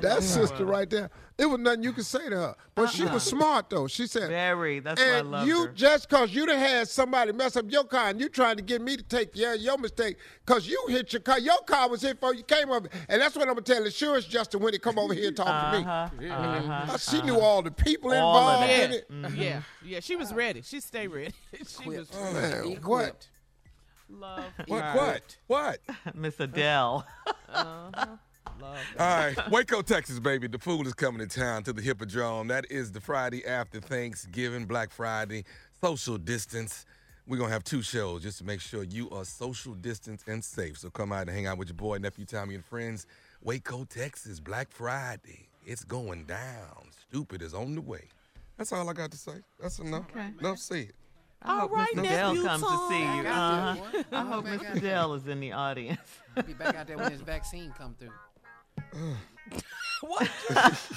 [0.00, 1.10] that sister right there.
[1.38, 3.86] It was nothing you could say to her, but she was smart though.
[3.86, 4.80] She said, Very.
[4.80, 5.72] That's why I And love you her.
[5.72, 8.82] just cause you done had somebody mess up your car and you trying to get
[8.82, 11.38] me to take your your mistake cause you hit your car.
[11.38, 12.90] Your car was hit before you came over.
[13.08, 15.36] And that's what I'm gonna tell the insurance Justin when he come over here and
[15.36, 16.28] talk Uh-huh, to me.
[16.28, 18.16] uh-huh, She knew all the people All
[18.58, 18.84] involved that.
[18.84, 19.06] in it.
[19.10, 20.00] yeah, yeah, yeah.
[20.00, 20.60] She was ready.
[20.60, 21.32] She stayed ready.
[21.66, 23.26] she was Man, what?
[24.10, 24.44] Love.
[24.66, 24.94] What?
[24.94, 25.36] What?
[25.46, 25.78] What?
[26.14, 27.06] Miss Adele.
[27.48, 28.06] Uh-huh.
[28.62, 30.46] All right, Waco, Texas, baby.
[30.46, 32.48] The fool is coming to town to the Hippodrome.
[32.48, 35.44] That is the Friday after Thanksgiving, Black Friday,
[35.80, 36.84] social distance.
[37.26, 40.44] We're going to have two shows just to make sure you are social distance and
[40.44, 40.78] safe.
[40.78, 43.06] So come out and hang out with your boy, nephew Tommy, and friends.
[43.42, 45.48] Waco, Texas, Black Friday.
[45.64, 46.88] It's going down.
[47.08, 48.08] Stupid is on the way.
[48.58, 49.36] That's all I got to say.
[49.60, 50.04] That's enough.
[50.10, 50.28] Okay.
[50.38, 50.92] Enough said.
[51.42, 53.26] I All hope right, Miss Adele comes to see you.
[53.26, 54.02] Uh-huh.
[54.12, 54.80] I hope Mr.
[54.80, 56.00] Dell is in the audience.
[56.36, 58.12] I'll Be back out there when this vaccine come through.
[60.02, 60.30] What?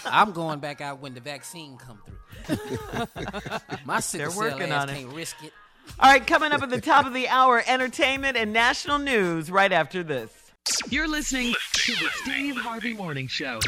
[0.06, 1.99] I'm going back out when the vaccine come
[2.45, 2.58] through.
[3.84, 4.93] My sickle They're cell working ass on it.
[4.95, 5.51] can't risk it.
[5.99, 9.73] All right, coming up at the top of the hour, entertainment and national news right
[9.73, 10.32] after this.
[10.89, 13.60] You're listening to the Steve Harvey Morning Show.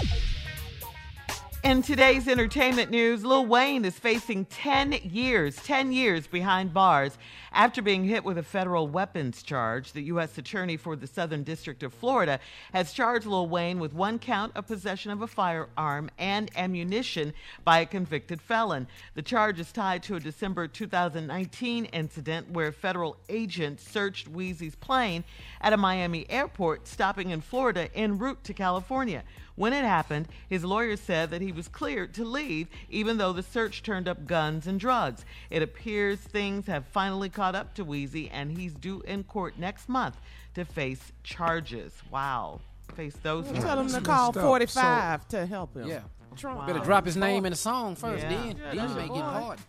[1.65, 7.17] In today's entertainment news, Lil Wayne is facing 10 years, 10 years behind bars
[7.51, 9.91] after being hit with a federal weapons charge.
[9.91, 10.38] The U.S.
[10.38, 12.39] Attorney for the Southern District of Florida
[12.71, 17.80] has charged Lil Wayne with one count of possession of a firearm and ammunition by
[17.80, 18.86] a convicted felon.
[19.15, 24.75] The charge is tied to a December 2019 incident where a federal agent searched Weezy's
[24.75, 25.23] plane
[25.62, 29.23] at a Miami airport, stopping in Florida en route to California.
[29.55, 33.43] When it happened, his lawyer said that he was cleared to leave, even though the
[33.43, 35.23] search turned up guns and drugs.
[35.49, 39.59] It appears things have finally caught caught up to Weezy, and he's due in court
[39.59, 40.17] next month
[40.55, 41.93] to face charges.
[42.09, 42.59] Wow.
[42.95, 44.43] Face those Tell him to call messed up.
[44.43, 45.87] 45 to help him.
[45.87, 45.99] Yeah.
[46.35, 46.65] Trump.
[46.65, 48.29] Better drop his name in the song first, Yeah.
[48.29, 49.59] then, Yeah, then that's you may your get hard.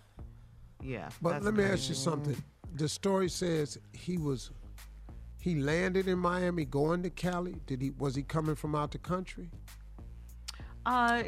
[0.82, 1.08] Yeah.
[1.20, 1.72] But let me crazy.
[1.72, 2.42] ask you something.
[2.74, 4.50] The story says he was
[5.38, 7.56] he landed in Miami going to Cali.
[7.66, 9.50] Did he was he coming from out the country?
[10.86, 11.24] Uh,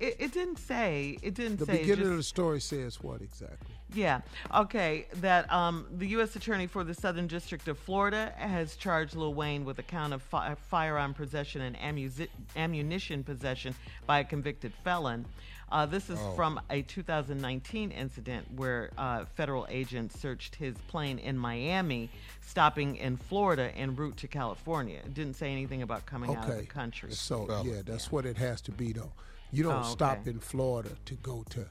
[0.00, 1.16] it, it didn't say.
[1.22, 1.72] It didn't The say.
[1.74, 3.74] it beginning just- of the story says what exactly?
[3.94, 4.20] Yeah.
[4.54, 5.06] Okay.
[5.14, 6.36] That um, the U.S.
[6.36, 10.22] Attorney for the Southern District of Florida has charged Lil Wayne with a count of
[10.22, 13.74] fi- firearm possession and ammu- ammunition possession
[14.06, 15.24] by a convicted felon.
[15.70, 21.36] Uh, this is from a 2019 incident where uh, federal agents searched his plane in
[21.36, 22.08] Miami,
[22.40, 24.98] stopping in Florida en route to California.
[25.04, 27.12] It didn't say anything about coming out of the country.
[27.12, 27.66] So Fellas.
[27.66, 29.12] yeah, that's what it has to be though.
[29.50, 31.66] You don't Oh, stop in Florida to go to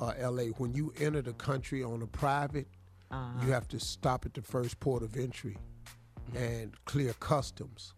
[0.00, 0.48] uh, L.A.
[0.48, 2.66] When you enter the country on a private,
[3.10, 3.44] Uh-huh.
[3.46, 5.56] you have to stop at the first port of entry
[6.34, 7.94] and clear customs.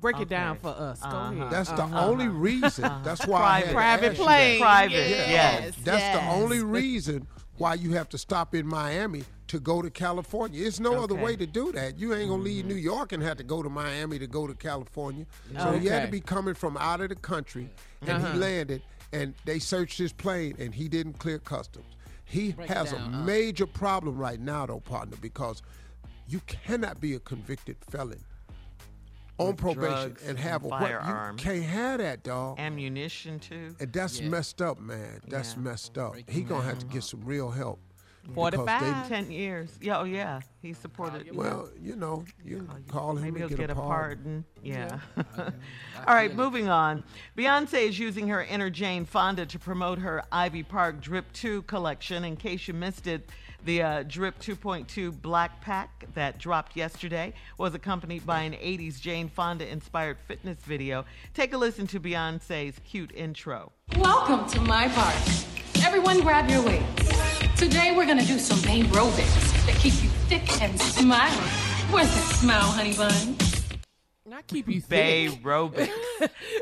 [0.00, 1.02] Break it down for us.
[1.02, 1.32] Uh-huh.
[1.32, 1.50] ahead.
[1.50, 2.90] That's the only reason.
[3.02, 4.58] That's why I had Private plane.
[4.60, 4.64] that.
[4.64, 4.92] Private.
[5.08, 5.30] Yes.
[5.30, 5.74] Yes.
[5.82, 10.60] That's the only reason why you have to stop in Miami to go to California.
[10.60, 11.14] There's no other Okay.
[11.14, 11.24] Mm-hmm.
[11.24, 11.98] way to do that.
[11.98, 14.54] You ain't gonna leave New York and have to go to Miami to go to
[14.54, 15.26] California.
[15.58, 17.70] So he had to be coming from out of the country,
[18.02, 18.32] and Uh-huh.
[18.32, 18.82] he landed,
[19.14, 21.96] and they searched his plane, and he didn't clear customs.
[22.24, 23.20] He Break has down, a uh.
[23.24, 25.62] major problem right now, though, partner, because
[26.28, 28.22] you cannot be a convicted felon
[29.38, 31.38] on With probation drugs and have and a weapon.
[31.38, 32.58] You can't have that, dog.
[32.58, 33.74] Ammunition too.
[33.80, 34.28] And that's Yeah.
[34.28, 35.20] messed up, man.
[35.28, 35.60] That's Yeah.
[35.60, 36.14] messed up.
[36.28, 37.80] He gonna have to get some real help.
[38.24, 39.08] Because 45.
[39.08, 39.70] Ten years.
[39.80, 40.00] Yeah.
[40.00, 40.40] Oh yeah.
[40.62, 41.26] He supported.
[41.26, 44.44] They, well, you know, you you- call him Maybe he'll get, get, a pardon.
[44.54, 44.62] pardon.
[44.62, 44.98] Yeah.
[46.06, 47.04] All right, moving on.
[47.36, 52.24] Beyonce is using her inner Jane Fonda to promote her Ivy Park Drip 2 collection.
[52.24, 53.28] In case you missed it,
[53.64, 59.28] the uh, Drip 2.2 Black Pack that dropped yesterday was accompanied by an 80s Jane
[59.28, 61.04] Fonda inspired fitness video.
[61.34, 63.72] Take a listen to Beyonce's cute intro.
[63.98, 65.63] Welcome to my park.
[65.84, 67.12] Everyone grab your weights.
[67.58, 71.36] Today we're gonna do some aerobics that keep you thick and smiling.
[71.90, 73.53] Where's that smile, honey bun?
[74.26, 75.42] Not keep you Bay thick.
[75.42, 75.90] Robics.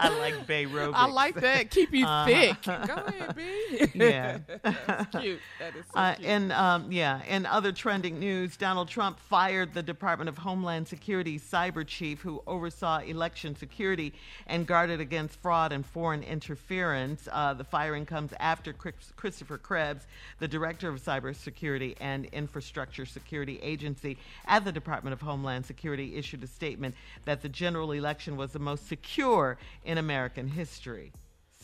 [0.00, 0.94] I like Bay Robics.
[0.96, 1.70] I like that.
[1.70, 2.26] Keep you Uh-huh.
[2.26, 2.62] thick.
[2.64, 3.86] Go ahead, B.
[3.94, 4.38] Yeah.
[4.64, 5.38] That's cute.
[5.60, 6.28] That is so Uh, cute.
[6.28, 11.38] in um, yeah, in other trending news, Donald Trump fired the Department of Homeland Security
[11.38, 14.12] cyber chief who oversaw election security
[14.48, 17.28] and guarded against fraud and foreign interference.
[17.30, 20.08] Uh, the firing comes after Chris- Christopher Krebs,
[20.40, 26.42] the director of cybersecurity and infrastructure security agency at the Department of Homeland Security, issued
[26.42, 31.12] a statement that the general election was the most secure in American history.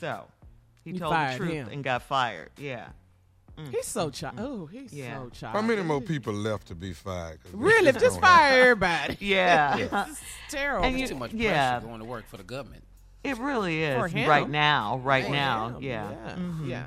[0.00, 0.24] So.
[0.84, 1.68] He You told the truth him.
[1.70, 2.50] and got fired.
[2.56, 2.88] Yeah.
[3.72, 4.36] he's so child.
[4.38, 5.18] Oh, he's Yeah.
[5.18, 5.56] so child.
[5.56, 7.40] How many more people left to be fired?
[7.52, 7.86] Really?
[7.86, 8.38] shit Just don't happen.
[8.38, 9.16] fire everybody.
[9.20, 10.06] Yeah.
[10.08, 10.84] It's terrible.
[10.86, 11.80] And It's you- too much pressure yeah.
[11.80, 12.84] going to work for the government.
[13.24, 13.98] It really is.
[13.98, 14.28] For him.
[14.30, 14.98] Right now.
[15.04, 15.68] Right For now.
[15.76, 16.10] him, Yeah.
[16.10, 16.34] Yeah.
[16.36, 16.68] Mhm.
[16.68, 16.86] yeah.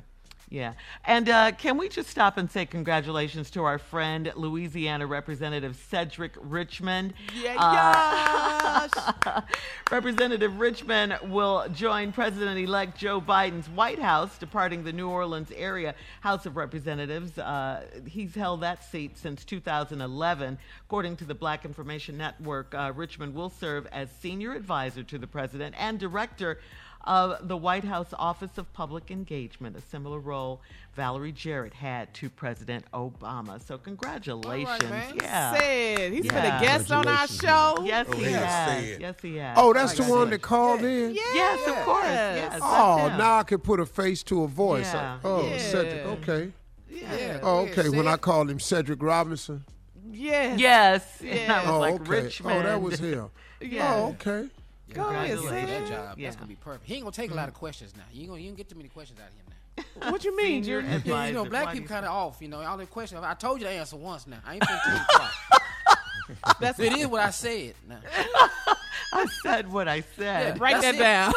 [0.52, 0.74] Yeah.
[1.06, 6.32] And uh, can we just stop and say congratulations to our friend, Louisiana Representative Cedric
[6.38, 7.14] Richmond?
[7.34, 9.40] Yeah, Uh,
[9.90, 15.94] Representative Richmond will join President elect Joe Biden's White House, departing the New Orleans area
[16.20, 17.38] House of Representatives.
[17.38, 20.58] Uh, he's held that seat since 2011.
[20.84, 25.26] According to the Black Information Network, uh, Richmond will serve as senior advisor to the
[25.26, 26.58] president and director
[27.04, 30.60] of the White House Office of Public Engagement, a similar role
[30.94, 33.60] Valerie Jarrett had to President Obama.
[33.66, 34.82] So, congratulations.
[34.90, 35.14] man.
[35.16, 35.54] Yeah.
[35.54, 37.78] Said he's been a guest on our show.
[37.82, 38.68] Yes, Oh, he he has.
[38.90, 39.00] said.
[39.00, 39.56] Yes, he has.
[39.58, 41.14] Oh, that's the one that called in.
[41.14, 42.04] yes, of course.
[42.04, 42.60] Yes.
[42.62, 44.92] Oh, now I can put a face to a voice.
[44.92, 45.14] Yeah.
[45.14, 45.58] Uh, oh, Yeah.
[45.58, 46.06] Cedric.
[46.06, 46.52] Okay.
[46.90, 47.40] Yeah.
[47.42, 47.88] Oh, okay.
[47.88, 49.64] When I called him Cedric Robinson.
[50.10, 50.58] Yes.
[50.60, 51.18] Yes.
[51.22, 51.32] Yeah.
[51.42, 52.10] And I was Oh, like okay.
[52.10, 52.58] Richmond.
[52.58, 53.30] Oh, that was him.
[53.62, 53.94] Yeah.
[53.94, 54.48] Oh, okay.
[54.94, 55.68] Go ahead, He'll do Sid.
[55.68, 56.18] that job.
[56.18, 56.28] Yeah.
[56.28, 56.86] That's gonna be perfect.
[56.86, 57.58] He ain't gonna take a lot of mm.
[57.58, 58.02] questions now.
[58.12, 60.10] You ain't gonna, you ain't get too many questions out of him now.
[60.10, 61.02] What you mean, Senior Junior?
[61.04, 62.38] Yeah, you know, black people kind of off.
[62.40, 63.22] You know, all the questions.
[63.22, 64.38] I told you to answer once now.
[64.44, 66.56] I ain't finna tell you twice.
[66.60, 67.74] That's it is what I said.
[67.88, 68.00] Now.
[69.14, 70.56] I said what I said.
[70.56, 70.62] Yeah.
[70.62, 70.98] Write That's that it.
[70.98, 71.32] down.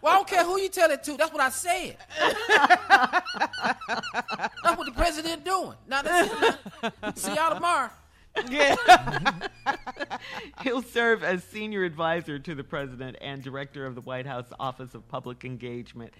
[0.00, 1.16] Well, I don't care who you tell it to.
[1.16, 1.96] That's what I said.
[4.64, 5.74] that's what the president doing.
[5.86, 6.92] Now that's it.
[7.02, 7.16] Man.
[7.16, 7.90] See y'all tomorrow.
[8.50, 8.76] Yeah.
[10.62, 14.94] He'll serve as senior advisor to the president and director of the White House Office
[14.94, 16.12] of Public Engagement.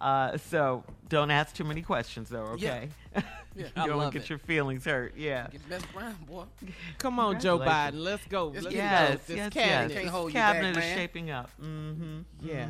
[0.00, 2.44] Uh, so don't ask too many questions, though.
[2.54, 2.88] Okay.
[3.14, 3.22] Yeah,
[3.56, 4.30] you I don't love get it.
[4.30, 5.14] your feelings hurt.
[5.14, 5.48] Yeah.
[5.52, 6.44] Get best Brown, boy.
[6.96, 7.96] Come on, Joe Biden.
[8.02, 8.50] Let's go.
[8.54, 9.16] Yes, Let's Yes, go.
[9.26, 9.66] This yes, cabinet.
[9.66, 9.92] yes.
[9.92, 10.96] Can't This hold you back, is man.
[10.96, 11.50] shaping up.
[11.62, 12.20] Mm-hmm.
[12.42, 12.68] Yeah.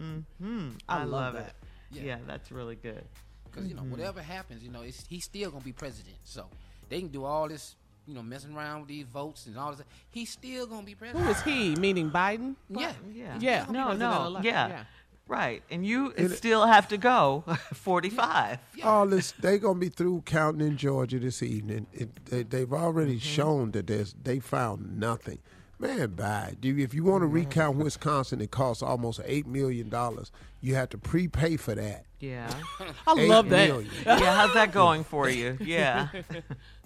[0.00, 0.68] Mm-hmm.
[0.88, 1.46] I I, love love, that.
[1.48, 1.54] it.
[1.90, 2.02] Yeah.
[2.02, 2.16] Yeah.
[2.28, 3.04] that's really good.
[3.50, 6.16] Because you know, whatever happens, you know, it's, he's still gonna be president.
[6.22, 6.46] So
[6.88, 7.74] they can do all this,
[8.08, 9.84] you know, messing around with these votes and all this.
[10.10, 11.26] He's still gonna be president.
[11.26, 11.76] Who is he?
[11.76, 12.56] Meaning Biden?
[12.70, 13.36] Yeah, Yeah.
[13.38, 13.66] Yeah.
[13.70, 14.40] No, no.
[14.42, 14.68] Yeah.
[14.68, 14.84] yeah.
[15.26, 15.62] Right.
[15.70, 17.44] And you It- still have to go
[17.74, 18.58] 45.
[18.82, 21.86] All this, they gonna be through counting in Georgia this evening.
[21.92, 23.34] It, they, they've already Mm-hmm.
[23.34, 25.38] shown that there's they found nothing.
[25.80, 26.56] Man, bye.
[26.58, 30.32] Do- If you want to recount Wisconsin, it costs almost eight million dollars.
[30.62, 32.04] You have to prepay for that.
[32.20, 32.50] Yeah.
[33.06, 33.68] I love that.
[33.68, 33.90] million.
[34.04, 35.56] Yeah, how's that going for you?
[35.60, 36.08] Yeah.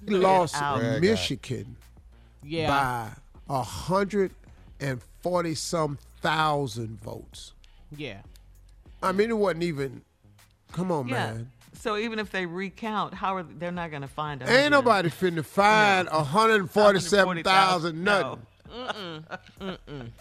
[0.07, 1.01] We lost out.
[1.01, 1.77] Michigan
[2.43, 2.69] Yeah.
[3.49, 4.33] by a hundred
[4.81, 7.53] and forty some thousand votes.
[7.97, 8.19] Yeah.
[9.03, 10.03] I mean, it wasn't even.
[10.73, 11.15] Come on, Yeah.
[11.33, 11.51] man.
[11.75, 14.49] So even if they recount, how are they're not going to find out?
[14.49, 18.39] Ain't nobody finna find a hundred and forty-seven thousand No.
[18.71, 20.13] nothing.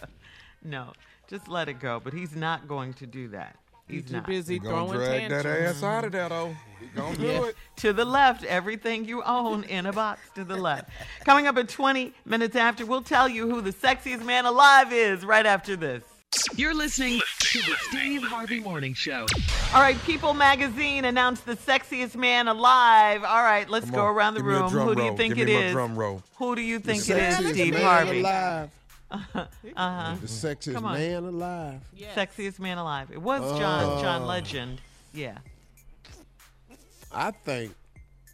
[0.63, 0.93] No,
[1.27, 1.99] just let it go.
[2.03, 3.55] But he's not going to do that.
[3.87, 4.25] He's Too not.
[4.27, 6.55] busy He gonna throwing drag that ass out of there though.
[6.79, 7.43] He gonna do Yeah.
[7.47, 7.55] it.
[7.77, 10.89] To the left, everything you own in a box to the left.
[11.25, 15.25] Coming up at 20 minutes after, we'll tell you who the sexiest man alive is
[15.25, 16.03] right after this.
[16.55, 19.25] You're listening to the Steve Harvey Morning Show.
[19.73, 23.25] All right, People Magazine announced the sexiest man alive.
[23.25, 24.69] All right, let's Come go on, around the give me a room.
[24.69, 25.71] drum Who do you think Give it me my is?
[25.73, 26.23] drum roll.
[26.37, 28.21] Who do you think it is, Steve Harvey?
[28.21, 28.69] alive.
[29.11, 30.15] Uh-huh.
[30.21, 31.81] The sexiest man alive.
[32.15, 33.11] Sexiest man alive.
[33.11, 34.25] It was John John Oh.
[34.25, 34.79] Legend.
[35.13, 35.37] Yeah.
[37.11, 37.73] I think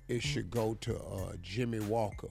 [0.08, 2.28] it should go to uh, Jimmy Walker.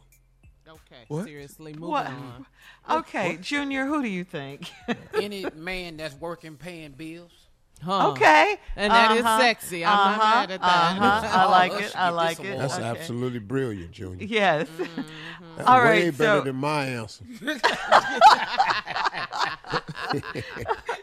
[0.68, 1.05] Okay.
[1.09, 1.24] What?
[1.24, 2.07] Seriously, moving What?
[2.07, 2.47] on.
[2.90, 4.70] Okay, Junior, who do you think?
[5.14, 7.32] Any man that's working, paying bills.
[7.82, 8.10] Huh.
[8.10, 8.56] okay.
[8.74, 9.38] And that is Uh-huh.
[9.40, 9.84] sexy.
[9.84, 10.34] I'm not Uh-huh.
[10.40, 10.66] mad at that.
[10.66, 11.28] Uh-huh.
[11.38, 11.96] I Oh, like us it.
[11.96, 12.58] I like it.
[12.58, 12.84] That's Okay.
[12.84, 14.26] absolutely brilliant, Junior.
[14.26, 14.66] Yes.
[15.56, 17.24] That's All way right, better so- than my answer.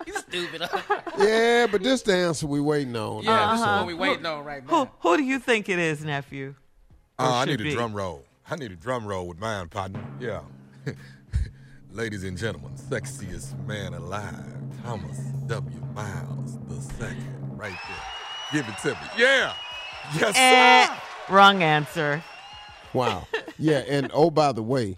[0.07, 0.61] You stupid.
[1.19, 3.23] yeah, but this the answer we waiting on.
[3.23, 3.77] yeah, this is Uh-huh.
[3.79, 4.91] what we waiting on right Who now.
[4.99, 6.55] who who do you think it is, nephew?
[7.19, 8.25] Or Oh, I should need a drum roll.
[8.49, 10.03] I need a drum roll with mine, partner.
[10.19, 10.41] Yeah.
[11.93, 14.33] Ladies and gentlemen, sexiest man alive,
[14.83, 15.17] Thomas
[15.47, 15.79] W.
[15.93, 18.61] Miles the second, right there.
[18.63, 19.07] Give it to me.
[19.17, 19.53] Yeah.
[20.17, 20.93] Yes, Eh, sir.
[21.33, 22.23] wrong answer.
[22.93, 23.27] Wow.
[23.59, 24.97] Yeah, and oh by the way,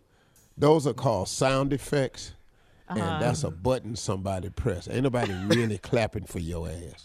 [0.57, 2.31] those are called sound effects.
[2.87, 2.99] Uh-huh.
[2.99, 4.87] And that's a button somebody press.
[4.87, 7.03] Ain't nobody really clapping for your ass.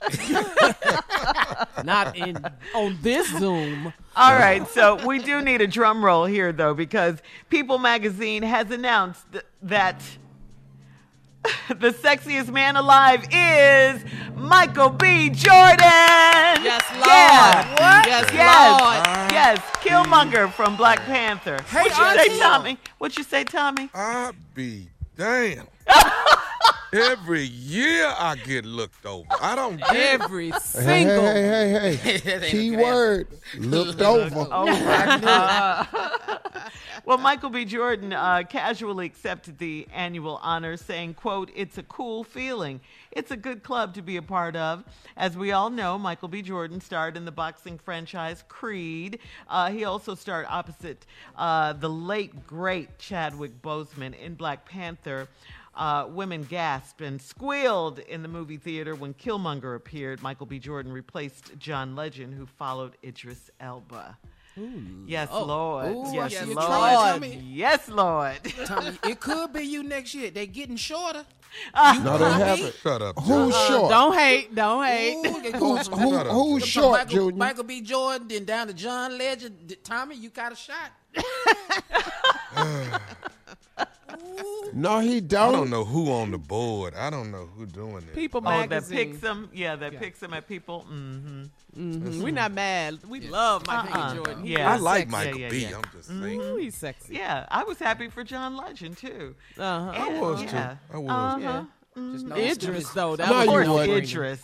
[1.85, 2.37] Not in
[2.75, 3.93] on this Zoom.
[4.15, 7.19] All right, so we do need a drum roll here, though, because
[7.49, 10.03] People Magazine has announced th- that
[11.69, 14.05] the sexiest man alive is
[14.37, 15.31] Michael B.
[15.31, 15.79] Jordan.
[15.81, 17.07] Yes, Lord.
[17.07, 17.71] Yeah.
[17.71, 18.07] What?
[18.07, 18.81] Yes, Yes.
[18.81, 19.33] Lord.
[19.33, 19.59] Yes.
[19.77, 21.59] Killmonger from Black Panther.
[21.69, 22.31] Hey, what you Auntie.
[22.35, 22.79] say, Tommy?
[22.99, 23.89] What you say, Tommy?
[23.95, 24.89] I be
[25.21, 25.69] damn.
[26.93, 29.29] Every year I get looked over.
[29.41, 30.21] I don't get.
[30.21, 31.23] Every single.
[31.23, 32.51] hey, hey, That hey.
[32.51, 33.29] Key word.
[33.57, 34.49] Looked over.
[34.51, 35.89] Oh my God.
[37.05, 37.65] Well, Michael B.
[37.65, 42.81] Jordan uh, casually accepted the annual honor, saying, quote, it's a cool feeling.
[43.13, 44.85] It's a good club to be a part of.
[45.17, 46.43] As we all know, Michael B.
[46.43, 49.19] Jordan starred in the boxing franchise Creed.
[49.49, 55.29] Uh, he also starred opposite uh, the late, great Chadwick Boseman in Black Panther.
[55.75, 60.21] Uh, women gasped and squealed in the movie theater when Killmonger appeared.
[60.23, 60.59] Michael B.
[60.59, 64.19] Jordan replaced John Legend, who followed Idris Elba.
[65.07, 65.87] Yes, Lord.
[65.93, 66.67] Ooh, I yes, see you Lord.
[66.67, 68.37] trying, Yes, Lord.
[68.67, 70.31] Tommy, it could be you next year.
[70.31, 71.25] They're getting shorter.
[71.75, 72.75] No, they haven't.
[72.77, 73.19] Shut up.
[73.19, 73.69] Who's John.
[73.69, 73.91] short?
[73.91, 74.55] Don't hate.
[74.55, 75.17] Don't hate.
[75.17, 76.33] Ooh, Who's, who, Shut up.
[76.33, 77.37] who's short, Michael, Junior?
[77.37, 77.81] Michael B.
[77.81, 79.77] Jordan, then down to John Legend.
[79.83, 80.93] Tommy, you got a shot.
[84.75, 85.55] No, he don't.
[85.55, 86.95] I don't know who on the board.
[86.95, 88.15] I don't know who doing this.
[88.15, 89.49] People Oh, that picks them.
[89.53, 90.87] Yeah, that picks them at people.
[90.91, 91.43] Mm-hmm.
[91.77, 92.23] Mm-hmm.
[92.23, 92.99] We're not mad.
[93.09, 94.11] We love Michael Uh-uh.
[94.11, 94.17] B.
[94.17, 94.45] Jordan.
[94.45, 94.73] He Yeah.
[94.73, 95.13] I like sexy.
[95.13, 95.59] Michael yeah, B.
[95.63, 95.77] yeah.
[95.77, 96.41] am just saying.
[96.43, 97.15] Ooh, he's sexy.
[97.15, 99.35] Yeah, I was happy for John Legend too.
[99.59, 99.93] Uh-huh.
[99.95, 100.57] I was, too.
[100.57, 101.11] I was.
[101.11, 101.65] Uh-huh.
[102.13, 103.17] Just know Idris, though.
[103.17, 104.05] That No, was you Of course, no wasn't.
[104.05, 104.43] Idris.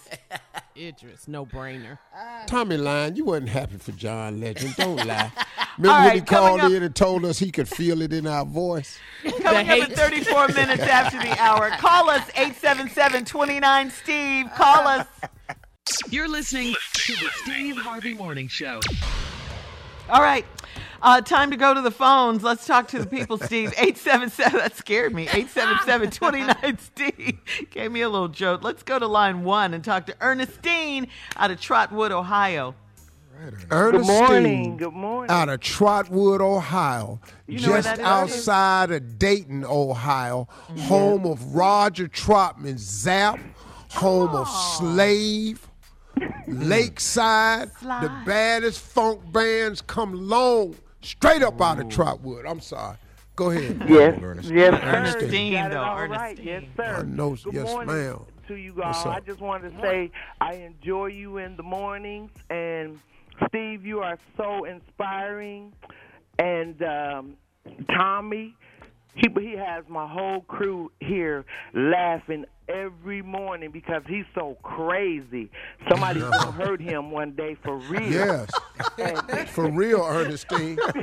[0.76, 1.98] Idris, no brainer.
[2.14, 4.74] Uh, Tommy Line, you wasn't happy for John Legend.
[4.76, 5.32] Don't lie.
[5.78, 8.02] Remember All when he right, coming called up- in and told us he could feel
[8.02, 8.98] it in our voice?
[9.40, 9.82] Coming up hate.
[9.84, 11.70] at 34 minutes after the hour.
[11.70, 14.46] Call us 877-29 Steve.
[14.54, 15.06] Call us.
[16.10, 18.80] You're listening to the Steve Harvey Morning Show.
[20.10, 20.44] All right.
[21.02, 22.42] Uh, time to go to the phones.
[22.42, 23.72] Let's talk to the people, Steve.
[23.76, 25.22] 877, that scared me.
[25.24, 26.10] 877
[26.56, 27.38] 29 Steve.
[27.70, 28.62] Gave me a little joke.
[28.62, 32.74] Let's go to line one and talk to Ernestine out of Trotwood, Ohio.
[33.70, 35.30] Ernestine morning, good morning.
[35.30, 40.48] out of Trotwood, Ohio, You know just outside of Dayton, Ohio,
[40.84, 43.38] home of Roger Troutman Zapp,
[43.90, 45.68] home of Slave,
[46.48, 50.74] Lakeside, the baddest funk bands come long
[51.06, 52.46] straight up out of Trotwood.
[52.46, 52.96] I'm sorry.
[53.36, 53.82] Go ahead.
[53.88, 54.80] Yes, yes, sir.
[54.82, 55.46] Ernestine.
[55.46, 56.38] You got it though, all right.
[56.38, 56.46] Ernestine.
[56.46, 56.96] Yes, sir.
[57.00, 58.20] I know- Good yes, morning ma'am.
[58.48, 59.08] To you all.
[59.08, 62.98] I just wanted to say I enjoy you in the mornings, and
[63.48, 65.72] Steve, you are so inspiring,
[66.38, 67.36] and um,
[67.88, 68.54] Tommy,
[69.16, 71.44] he he has my whole crew here
[71.74, 75.50] laughing every morning because he's so crazy.
[75.88, 78.10] Somebody's gonna hurt him one day for real.
[78.10, 78.50] Yes.
[79.50, 80.78] For real, Ernestine.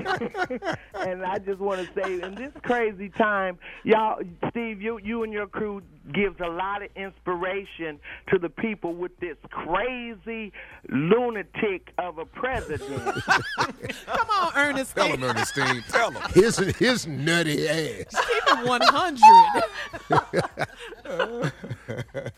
[0.93, 5.34] and I just want to say, in this crazy time, y'all, Steve, you you and
[5.34, 5.82] your crew
[6.14, 7.99] gives a lot of inspiration
[8.30, 10.51] to the people with this crazy
[10.89, 13.24] lunatic of a president.
[14.05, 14.95] Come on, Ernest.
[14.95, 15.84] Tell him, Ernestine.
[15.89, 16.22] Tell him.
[16.34, 18.05] His his nutty ass.
[18.09, 21.53] Keep it 100.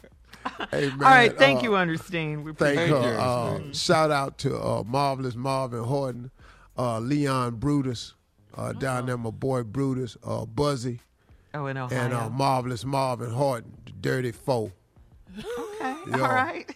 [0.72, 2.43] Hey, man, All right, thank uh, you, Ernestine.
[2.43, 3.13] We Thank appreciate her.
[3.13, 3.20] it.
[3.20, 6.30] Uh, shout out to uh, Marvelous Marvin Horton,
[6.78, 8.13] uh, Leon Brutus,
[8.55, 10.99] uh, down there, my boy Brutus, uh, Buzzy,
[11.55, 11.97] Oh, in Ohio.
[11.99, 14.72] and uh, Marvelous Marvin Horton, the Dirty Foe.
[15.36, 15.43] okay,
[16.09, 16.13] Yeah.
[16.22, 16.72] all right.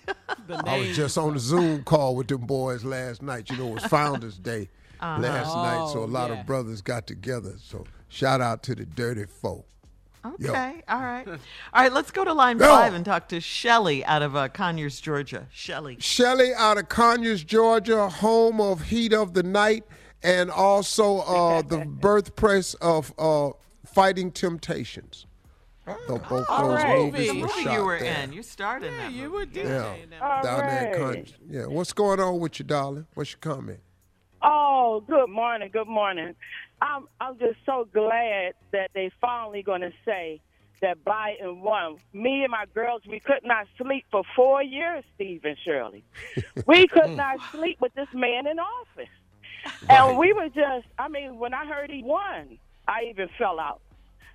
[0.66, 3.52] I was just on a Zoom call with them boys last night.
[3.52, 4.68] You know, it was Founders Day
[5.00, 5.22] Uh-huh.
[5.22, 6.40] last night, so a Oh, lot yeah.
[6.40, 7.54] of brothers got together.
[7.62, 9.66] So shout out to the Dirty Foe.
[10.38, 10.50] Yo.
[10.50, 11.26] Okay, all right.
[11.74, 12.66] All right, let's go to line Yo.
[12.66, 15.48] five and talk to Shelly out of uh, Conyers, Georgia.
[15.52, 15.98] Shelly.
[16.00, 19.86] Shelly out of Conyers, Georgia, home of Heat of the Night,
[20.22, 23.52] and also uh, the birthplace of uh,
[23.86, 25.26] Fighting Temptations.
[25.86, 27.00] The, both All those right.
[27.00, 28.24] movies The were movie shot you were there.
[28.24, 28.34] in.
[28.34, 29.12] You starred in that.
[29.12, 30.98] you were Yeah, All down there in right.
[30.98, 31.34] Conyers.
[31.50, 33.08] Yeah, what's going on with you, darling?
[33.16, 33.80] What's your comment?
[34.44, 35.70] Oh, good morning.
[35.74, 36.36] Good morning.
[36.82, 40.42] I'm I'm just so glad that they finally going to say
[40.82, 41.98] that Biden won.
[42.14, 46.04] Me and my girls, we could not sleep for four years, Steve and Shirley.
[46.66, 49.10] we could not sleep with this man in office.
[49.90, 52.58] And we were just, I mean, when I heard he won,
[52.88, 53.82] I even fell out.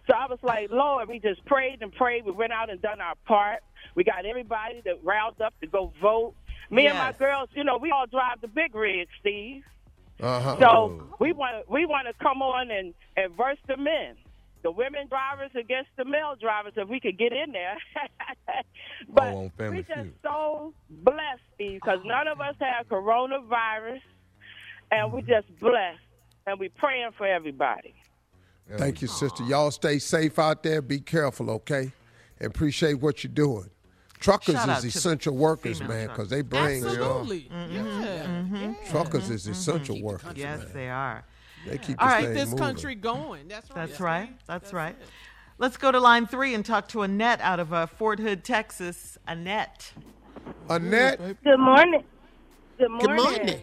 [0.07, 2.27] So I was like, Lord, we just prayed and prayed.
[2.27, 3.61] We went out and done our part.
[3.95, 6.35] We got everybody that roused up to go vote.
[6.71, 9.65] Me and my girls, you know, we all drive the big rig, Steve.
[10.25, 10.57] Uh-huh.
[10.59, 14.17] So we want we want to come on and, and verse the men,
[14.63, 17.77] the women drivers against the male drivers, if we could get in there.
[19.09, 20.15] but All on Family we just Feud.
[20.23, 24.01] so blessed, Steve, because none of us have coronavirus,
[24.91, 26.01] and we just blessed,
[26.47, 27.95] and we praying for everybody.
[28.79, 29.45] Thank you, sister.
[29.45, 30.81] Y'all stay safe out there.
[30.81, 31.93] Be careful, okay?
[32.41, 33.69] Appreciate what you're doing.
[34.25, 37.51] Truckers Shout is essential workers, man, because they bring Absolutely.
[37.53, 38.55] Mm-hmm.
[38.57, 38.75] Yeah.
[38.91, 40.33] truckers is essential workers.
[40.35, 40.69] Yes, man.
[40.73, 41.25] they are.
[41.67, 42.59] They keep All this right, thing This moving.
[42.59, 43.49] country going.
[43.49, 43.77] That's right.
[43.77, 44.39] That's right.
[44.47, 44.97] That's, right.
[45.59, 49.19] Let's go to line three and talk to Annette out of uh, Fort Hood, Texas.
[49.29, 49.93] Annette.
[50.71, 52.03] Annette, Good morning.
[52.79, 53.07] Good morning.
[53.07, 53.63] good morning.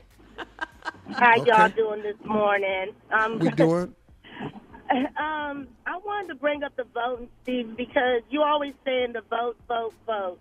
[1.14, 2.94] How y'all doing this morning?
[3.12, 3.96] Um, We doing?
[4.92, 9.58] um, I wanted to bring up the voting, Steve, because you always saying the vote,
[9.68, 10.38] vote, vote.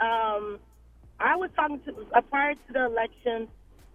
[0.00, 0.58] Um,
[1.18, 3.48] I was talking to uh, prior to the election.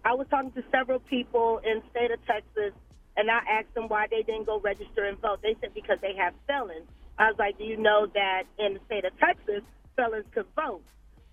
[0.04, 2.72] I was talking to several people in state of Texas,
[3.16, 5.40] and I asked them why they didn't go register and vote.
[5.42, 6.86] They said because they have felons.
[7.18, 9.62] I was like, do you know that in the state of Texas,
[9.96, 10.82] felons could vote?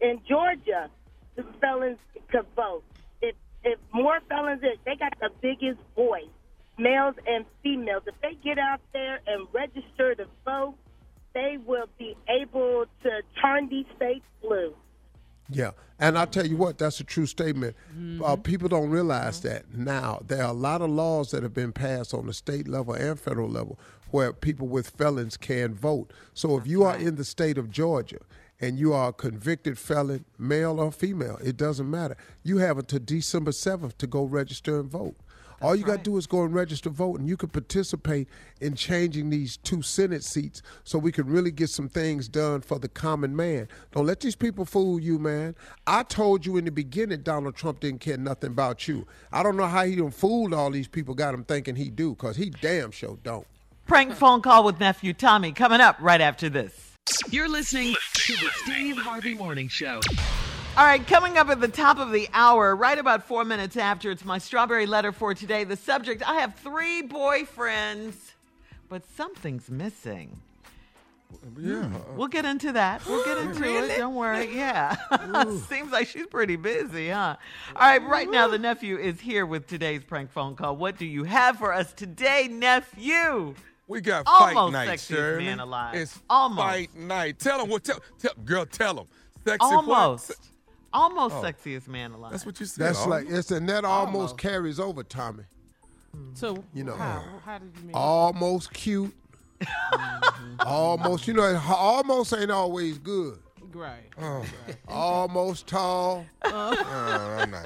[0.01, 0.89] In Georgia,
[1.35, 1.99] the felons
[2.29, 2.83] could vote.
[3.21, 6.33] If if more felons, they got the biggest voice
[6.77, 10.75] males and females, if they get out there and register to vote,
[11.33, 14.73] they will be able to turn these states blue.
[15.49, 17.75] Yeah, and I'll tell you what, that's a true statement.
[17.95, 18.23] Mm-hmm.
[18.23, 20.21] Uh, people don't realize that now.
[20.25, 23.19] There are a lot of laws that have been passed on the state level and
[23.19, 23.77] federal level
[24.11, 26.13] where people with felons can vote.
[26.33, 28.19] So if you are in the state of Georgia
[28.61, 32.15] and you are a convicted felon, male or female, it doesn't matter.
[32.43, 35.15] You have until December 7th to go register and vote.
[35.63, 38.27] All you got to do is go and register vote, and you can participate
[38.59, 42.79] in changing these two Senate seats so we can really get some things done for
[42.79, 43.69] the common man.
[43.93, 45.55] Don't let these people fool you, man.
[45.87, 49.07] I told you in the beginning Donald Trump didn't care nothing about you.
[49.31, 52.09] I don't know how he done fooled all these people, got them thinking he do,
[52.09, 53.47] because he damn sure don't.
[53.87, 56.97] Prank phone call with nephew Tommy coming up right after this.
[57.29, 60.01] You're listening to the Steve Harvey Morning Show.
[60.75, 64.09] All right, coming up at the top of the hour, right about four minutes after,
[64.09, 65.65] it's my strawberry letter for today.
[65.65, 68.15] The subject I have three boyfriends,
[68.89, 70.41] but something's missing.
[71.59, 71.83] Yeah.
[71.83, 73.05] Hmm, we'll get into that.
[73.05, 73.97] We'll get into it.
[73.97, 74.49] Don't worry.
[74.55, 74.95] Yeah.
[75.69, 77.35] Seems like she's pretty busy, huh?
[77.75, 80.75] All right, right now the nephew is here with today's prank phone call.
[80.75, 83.53] What do you have for us today, nephew?
[83.87, 85.45] We got fight Almost night, sexiest Shirley.
[85.45, 85.95] man alive.
[85.95, 86.67] It's Almost.
[86.67, 87.37] fight night.
[87.37, 87.83] Tell him what.
[87.83, 88.65] Tell, tell girl.
[88.65, 89.05] Tell him.
[89.45, 90.29] Sexy Almost.
[90.29, 90.37] What?
[90.93, 91.41] Almost Oh.
[91.41, 92.31] sexiest man alive.
[92.31, 92.85] That's what you said.
[92.85, 93.09] That's Autumn.
[93.09, 95.43] like, it's, and that almost carries over, Tommy.
[96.15, 96.35] Hmm.
[96.35, 97.95] So You know, how, how did you mean?
[97.95, 99.13] almost cute.
[100.65, 103.39] almost, you know, almost ain't always good.
[103.73, 104.03] Right.
[104.21, 104.45] Oh,
[104.87, 106.25] Almost tall.
[106.45, 106.75] Uh,
[107.41, 107.65] I'm not.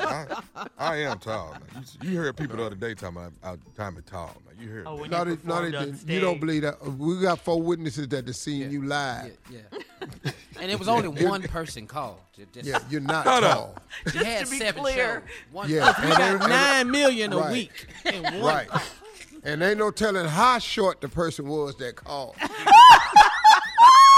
[0.56, 1.54] I, I am tall.
[1.74, 1.82] Now.
[2.02, 4.36] You, you heard people the other day talking about I'm, I'm tall.
[4.46, 4.64] Now.
[4.64, 4.88] You heard.
[4.88, 5.02] Oh, me.
[5.02, 6.10] when No, you they, no, they performed on didn't.
[6.10, 6.82] You don't believe that.
[6.94, 9.38] We got four witnesses that have seen you live.
[9.52, 9.60] Yeah.
[10.60, 12.18] And it was only one person called.
[12.52, 13.54] Just, Yeah, you're not Shut up.
[13.54, 13.76] tall.
[14.12, 15.24] She had To be seven clear.
[15.52, 17.52] One Yeah, person- we they- got nine million a Right.
[17.52, 18.42] week in one.
[18.42, 18.68] Right.
[19.44, 22.36] And ain't no telling how short the person was that called.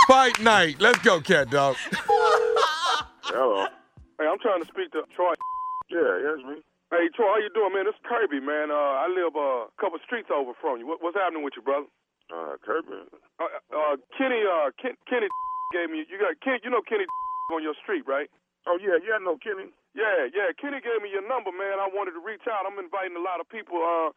[0.10, 0.82] Fight night.
[0.82, 1.78] Let's go, cat dog.
[3.30, 3.70] Hello.
[4.18, 5.38] Hey, I'm trying to speak to Troy.
[5.93, 6.66] Yeah, yes, me.
[6.89, 7.86] Hey, Troy, how you doing, man?
[7.86, 8.74] This is Kirby, man.
[8.74, 10.89] Uh, I live uh, a couple streets over from you.
[10.89, 11.86] What, what's happening with you, brother?
[12.34, 13.05] Uh, Kirby.
[13.38, 15.30] Uh, uh, Kenny, uh, Ken, Kenny
[15.78, 16.01] gave me.
[16.10, 16.57] You got Ken.
[16.66, 17.05] You know Kenny
[17.53, 18.34] on your street, right?
[18.66, 19.70] Oh yeah, yeah, I know Kenny.
[19.93, 20.49] Yeah, yeah.
[20.57, 21.78] Kenny gave me your number, man.
[21.78, 22.66] I wanted to reach out.
[22.66, 24.10] I'm inviting a lot of people uh,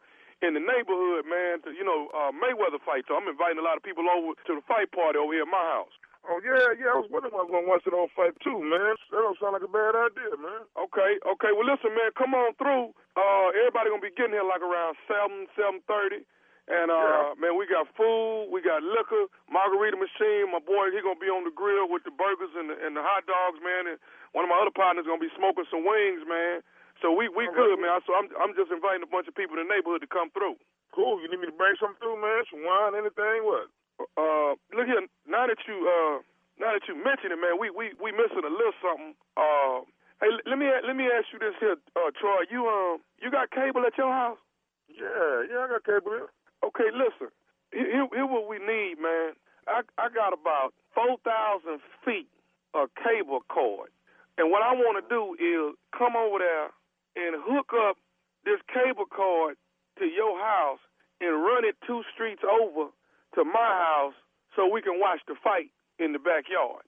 [0.43, 1.63] in the neighborhood, man.
[1.63, 3.07] To you know uh, Mayweather fight.
[3.07, 5.51] So I'm inviting a lot of people over to the fight party over here at
[5.51, 5.95] my house.
[6.27, 6.95] Oh yeah, yeah.
[6.95, 8.95] I was wondering if I was gonna watch it on fight too, man.
[9.11, 10.67] That don't sound like a bad idea, man.
[10.75, 11.51] Okay, okay.
[11.51, 12.95] Well, listen, man, come on through.
[13.15, 16.27] Uh, everybody gonna be getting here like around seven, seven thirty.
[16.63, 20.47] And uh, man, we got food, we got liquor, margarita machine.
[20.47, 23.03] My boy, he gonna be on the grill with the burgers and the, and the
[23.03, 23.91] hot dogs, man.
[23.91, 23.99] And
[24.31, 26.63] one of my other partners gonna be smoking some wings, man.
[27.03, 27.99] So we we good, man.
[28.07, 30.55] So I'm I'm just inviting a bunch of people in the neighborhood to come through.
[30.95, 31.19] Cool.
[31.19, 32.47] You need me to bring something through, man?
[32.47, 33.43] Some wine, anything?
[33.43, 33.67] What?
[34.15, 35.03] Uh, look here.
[35.27, 36.23] Now that you uh,
[36.63, 39.19] now that you mention it, man, we we we missing a little something.
[39.35, 39.83] Uh,
[40.23, 42.47] hey, let me let me ask you this here, uh, Troy.
[42.47, 44.39] You um, you got cable at your house?
[44.87, 46.31] Yeah, yeah, I got cable here.
[46.63, 47.35] Okay, listen.
[47.75, 49.35] Here, here what we need, man.
[49.67, 52.31] I I got about four thousand feet
[52.71, 53.91] of cable cord,
[54.39, 56.71] and what I want to do is come over there
[57.15, 57.97] and hook up
[58.45, 59.55] this cable cord
[59.99, 60.81] to your house
[61.21, 62.89] and run it two streets over
[63.35, 64.17] to my house
[64.55, 66.85] so we can watch the fight in the backyard.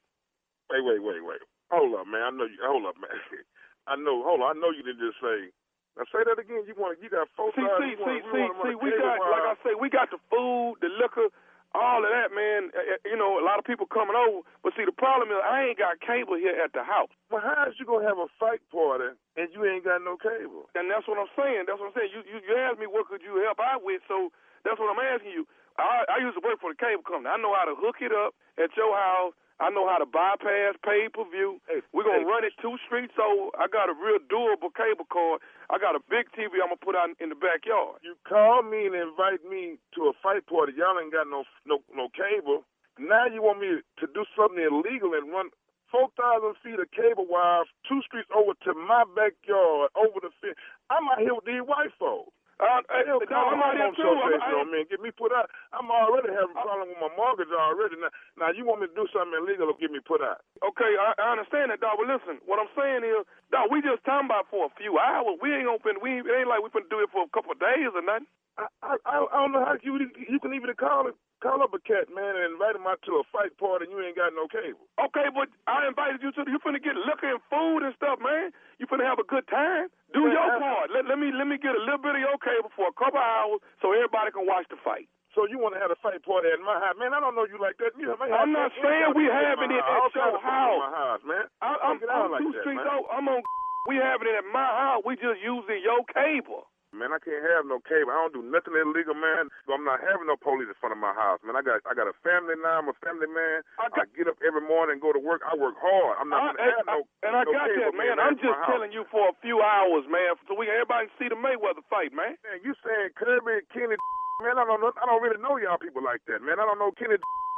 [0.69, 1.41] Wait, wait, wait, wait.
[1.69, 2.21] Hold up, man.
[2.21, 2.57] I know you.
[2.61, 3.13] Hold up, man.
[3.89, 4.21] I know.
[4.26, 4.57] Hold on.
[4.57, 5.53] I know you didn't just say.
[5.97, 6.65] Now say that again.
[6.67, 6.99] You want?
[7.01, 10.11] You got four See, see, see, see, see, we got, like I say, we got
[10.11, 11.32] the food, the liquor,
[11.76, 12.71] all of that, man.
[12.71, 14.41] Uh, uh, You know, a lot of people coming over.
[14.63, 17.11] But see, the problem is I ain't got cable here at the house.
[17.30, 20.71] Well, how is you gonna have a fight party and you ain't got no cable?
[20.73, 21.67] And that's what I'm saying.
[21.67, 22.11] That's what I'm saying.
[22.15, 24.32] You you, you asked me what could you help out with, so
[24.63, 25.43] that's what I'm asking you.
[25.78, 27.30] I I used to work for the cable company.
[27.30, 29.36] I know how to hook it up at your house.
[29.60, 31.64] I know how to bypass pay per view.
[31.95, 33.56] We're gonna run it two streets over.
[33.56, 35.39] I got a real durable cable cord.
[35.72, 38.03] I got a big TV I'm gonna put out in the backyard.
[38.03, 40.74] You call me and invite me to a fight party.
[40.76, 42.68] Y'all ain't got no no no cable.
[42.99, 45.47] Now you want me to do something illegal and run
[45.88, 50.60] four thousand feet of cable wire two streets over to my backyard over the fence.
[50.91, 52.36] I'm out here with these white folks.
[52.56, 54.08] Uh, Hell, no, I'm out here too.
[54.08, 55.51] I'm- association on me get me put out.
[55.76, 57.99] I'm already having a problem with my mortgage already.
[57.99, 60.39] Now, now you want me to do something illegal or get me put out?
[60.64, 61.99] Okay, I, I understand that, dog.
[61.99, 65.37] But listen, what I'm saying is, dog, we just talking about for a few hours.
[65.41, 67.31] We ain't gonna fin- we ain't, it ain't like we finna do it for a
[67.33, 68.27] couple of days or nothing.
[68.55, 71.81] I, I, I don't know how you you can even call it call up a
[71.83, 74.47] cat man and invite him out to a fight party and you ain't got no
[74.47, 74.87] cable.
[74.95, 76.47] Okay, but I invited you to.
[76.47, 78.55] You finna get liquor and food and stuff, man.
[78.79, 79.91] You finna have a good time.
[80.15, 80.87] Do Yeah, your I- part.
[80.95, 83.19] Let, let me let me get a little bit of your cable for a couple
[83.19, 85.11] hours so everybody can watch the fight.
[85.36, 87.11] So you want to have a fight party at my house, man?
[87.11, 87.91] I don't know you like that.
[87.99, 90.95] You have I'm not saying we having it at your of stuff in My house.
[90.95, 91.45] house, man.
[91.59, 93.03] I, I'm, I'm like two that, streets man.
[93.11, 93.43] I'm on.
[93.91, 95.03] We having it at my house.
[95.03, 96.71] We just using your cable.
[96.95, 98.07] Man, I can't have no cable.
[98.07, 99.51] I don't do nothing illegal, man.
[99.67, 101.59] So I'm not having no police in front of my house, man.
[101.59, 102.79] I got I got a family now.
[102.79, 103.67] I'm a family man.
[103.75, 105.43] I, get up every morning and go to work.
[105.43, 106.15] I work hard.
[106.15, 106.97] I'm not I- gonna have no.
[107.27, 108.15] And I no got cable, that, man.
[108.15, 108.23] man.
[108.23, 108.71] I'm just house.
[108.71, 112.39] telling you for a few hours, man, so we everybody see the Mayweather fight, man.
[112.47, 113.99] Man, you saying Kirby and Kenny?
[114.41, 114.91] Man, I don't know.
[115.01, 116.59] I don't really know y'all people like that, man.
[116.59, 117.15] I don't know Kenny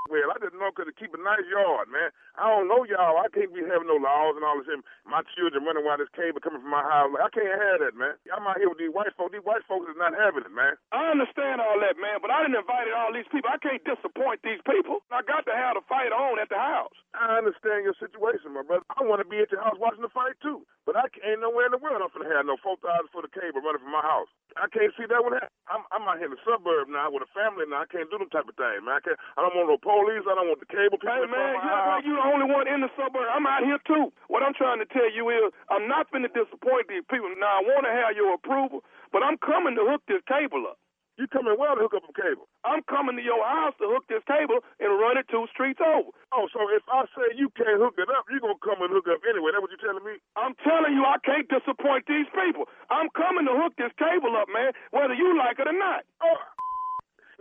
[0.09, 0.31] well.
[0.33, 2.11] I just know 'cause to keep a nice yard, man.
[2.39, 3.19] I don't know y'all.
[3.19, 4.69] I can't be having no laws and all this.
[5.07, 7.11] My children running while this cable coming from my house.
[7.19, 8.15] I can't have that, man.
[8.31, 9.33] I'm out here with these white folks.
[9.33, 10.75] These white folks is not having it, man.
[10.91, 13.49] I understand all that, man, but I didn't invite all these people.
[13.51, 15.01] I can't disappoint these people.
[15.11, 16.93] I got to have the fight on at the house.
[17.15, 18.85] I understand your situation, my brother.
[18.95, 21.65] I want to be at your house watching the fight too, but I ain't nowhere
[21.67, 24.03] in the world I'm finna have no four thousand foot of cable running from my
[24.05, 24.29] house.
[24.57, 25.33] I can't see that one.
[25.33, 25.49] happen.
[25.67, 27.81] I'm I'm out here in the suburb now with a family now.
[27.83, 28.97] I can't do them type of thing, man.
[28.97, 30.23] I, can't, I don't want no police.
[30.29, 31.09] I don't want the cable people.
[31.09, 31.89] Hey, man, my you act house.
[31.97, 33.25] like you the only one in the suburb.
[33.33, 34.13] I'm out here, too.
[34.29, 37.33] What I'm trying to tell you is I'm not going to disappoint these people.
[37.41, 40.77] Now, I want to have your approval, but I'm coming to hook this cable up.
[41.17, 42.45] You coming well to hook up a cable?
[42.61, 46.13] I'm coming to your house to hook this cable and run it two streets over.
[46.29, 49.09] Oh, so if I say you can't hook it up, you're gonna come and hook
[49.09, 49.49] up anyway?
[49.49, 50.21] That's what you're telling me?
[50.37, 52.69] I'm telling you, I I can't disappoint these people.
[52.93, 56.05] I'm coming to hook this cable up, man, whether you like it or not.
[56.21, 56.37] Oh,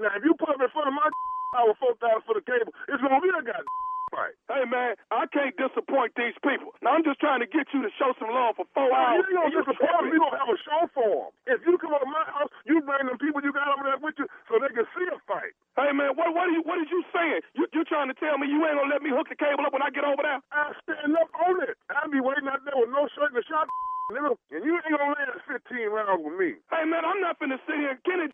[0.01, 1.13] now if you put up in front of my
[1.55, 3.68] hour four thousand for the cable, it's gonna be a goddamn
[4.11, 4.34] fight.
[4.47, 6.70] Hey, man, I can't disappoint these people.
[6.78, 9.26] Now, I'm just trying to get you to show some love for four hours.
[9.26, 10.14] you ain't gonna disappoint me.
[10.14, 11.30] We gonna have a show for them.
[11.51, 13.99] If you come over to my house, you bring them people you got over there
[13.99, 15.53] with you so they can see a fight.
[15.74, 17.42] Hey, man, what what are you what is you saying?
[17.59, 19.74] You you trying to tell me you ain't gonna let me hook the cable up
[19.74, 20.38] when I get over there?
[20.55, 21.74] I stand up on it.
[21.90, 23.66] I'll be waiting out there with no shirt and a shot,
[24.14, 26.57] nigga, and you ain't gonna last 15 rounds with me.
[26.70, 28.30] Hey, man, I'm not finna sit here and Kenny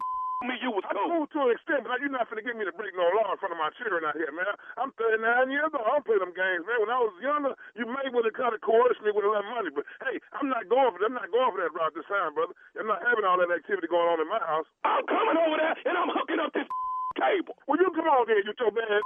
[0.47, 1.27] me you was I'm cool.
[1.27, 3.39] cool to an extent, but you're not finna get me to break no law in
[3.39, 4.53] front of my children out here, man.
[4.77, 5.87] I'm 39 years old.
[5.87, 6.79] I don't play them games, man.
[6.83, 9.47] When I was younger, you may would have kind of coerced me with a lot
[9.47, 11.11] of money, but hey, I'm not going for that.
[11.11, 12.55] I'm not going for that route this time, brother.
[12.77, 14.69] I'm not having all that activity going on in my house.
[14.85, 16.69] I'm coming over there and I'm hooking up this
[17.21, 17.57] cable.
[17.71, 19.03] Well, you come on there, you your bad.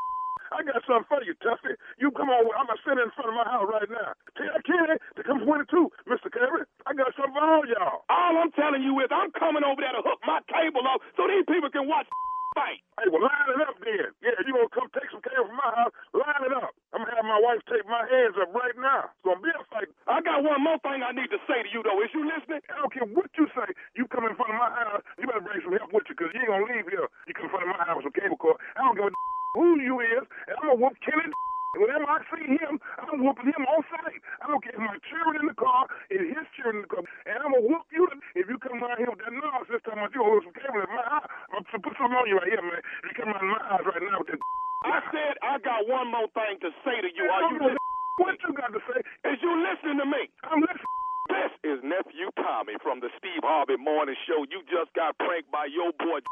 [0.53, 1.75] I got something for you, Tuffy.
[1.99, 2.47] You come on.
[2.55, 4.13] I'm gonna sit in front of my house right now.
[4.39, 6.29] Tell Kenny to come 22, Mr.
[6.31, 6.65] Kerry.
[6.87, 8.07] I got something for all y'all.
[8.11, 11.27] All I'm telling you is I'm coming over there to hook my cable up so
[11.27, 12.07] these people can watch
[12.59, 12.81] fight.
[13.01, 14.09] Hey, well, line it up then.
[14.25, 15.93] Yeah, you gonna come take some cable from my house?
[16.17, 16.73] Line it up.
[16.95, 19.13] I'm gonna have my wife take my hands up right now.
[19.13, 19.91] It's gonna be a fight.
[20.09, 22.01] I got one more thing I need to say to you though.
[22.01, 22.63] Is you listening?
[22.73, 23.69] I don't care what you say.
[23.99, 26.33] You come in front of my house, you better bring some help with you, cause
[26.33, 27.09] you ain't gonna leave here.
[27.29, 28.57] You come in front of my house with some cable cord.
[28.79, 29.13] I don't give a
[29.57, 31.33] who you is, and I'm gonna whoop Kenny.
[31.77, 34.21] Whenever I see him, I'm whooping him on sight.
[34.41, 37.05] I don't care if my children in the car, and his children in the car,
[37.29, 40.13] and I'm gonna whoop you if you come around here with that nonsense talking about
[40.13, 41.29] you gonna some cable in my house.
[41.53, 42.81] I'm gonna put something on you right here, man.
[42.81, 44.41] If you come around my house right now with that.
[44.85, 47.25] I said I got one more thing to say to you.
[47.29, 47.85] Are you listening?
[48.17, 49.01] What you got to say?
[49.29, 50.33] Is you listening to me?
[50.49, 50.93] I'm listening.
[51.29, 54.49] This is nephew Tommy from the Steve Harvey Morning Show.
[54.49, 56.25] You just got pranked by your boy.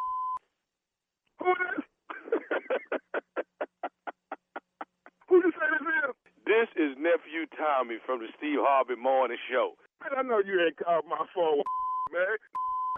[1.44, 1.84] Who is?
[5.28, 6.12] Who you say this is?
[6.44, 9.76] This is nephew Tommy from the Steve Harvey Morning Show.
[10.04, 11.64] Man, I know you ain't called my phone,
[12.12, 12.36] man.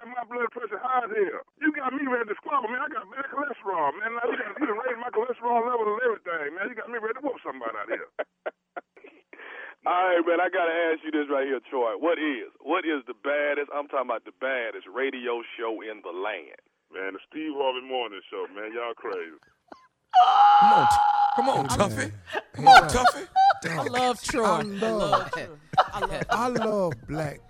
[0.06, 1.40] My blood pressure high as hell.
[1.58, 2.82] You got me ready to squabble, man.
[2.84, 4.12] I got bad cholesterol, man.
[4.14, 6.68] Now you got you done raised my cholesterol level and everything, man.
[6.68, 8.06] You got me ready to whoop somebody out here.
[9.86, 11.94] All right, man, I gotta ask you this right here, Troy.
[11.96, 13.70] What is what is the baddest?
[13.72, 16.58] I'm talking about the baddest radio show in the land.
[16.92, 18.72] Man, the Steve Harvey Morning Show, man.
[18.72, 19.32] Y'all crazy.
[20.60, 20.96] Come on, T-
[21.36, 22.12] come on, Tuffy.
[22.54, 23.26] Come on, Tuffy.
[23.68, 24.44] I love Troy.
[24.44, 25.58] I I love, love.
[25.92, 26.24] I love.
[26.30, 27.40] I love black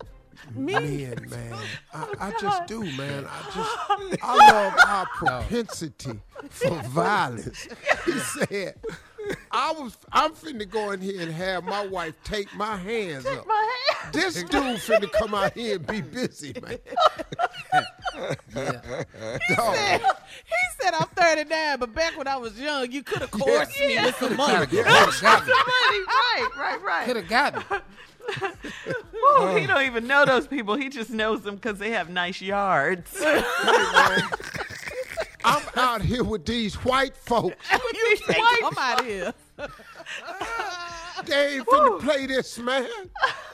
[0.55, 1.55] men, man.
[1.93, 3.26] I, oh, I just do, man.
[3.28, 6.20] I just, I love our propensity
[6.51, 7.68] for violence.
[8.07, 8.76] He said,
[9.50, 13.46] I was, I'm finna go in here and have my wife take my hands up.
[13.46, 14.14] My hand.
[14.14, 16.78] This dude finna come out here and be busy, man.
[18.52, 19.76] Dog.
[20.44, 23.96] He said I'm 39, but back when I was young, you could have coerced me
[24.02, 24.66] with some money.
[24.66, 24.84] Coulda
[25.20, 25.52] got me.
[25.52, 27.06] right, right, right.
[27.06, 27.78] Could have got me.
[29.16, 30.74] Ooh, he don't even know those people.
[30.74, 33.16] He just knows them because they have nice yards.
[35.47, 37.57] I'm out here with these white folks.
[37.72, 39.32] you say, come out here.
[41.24, 42.86] They ain't finna play this, man.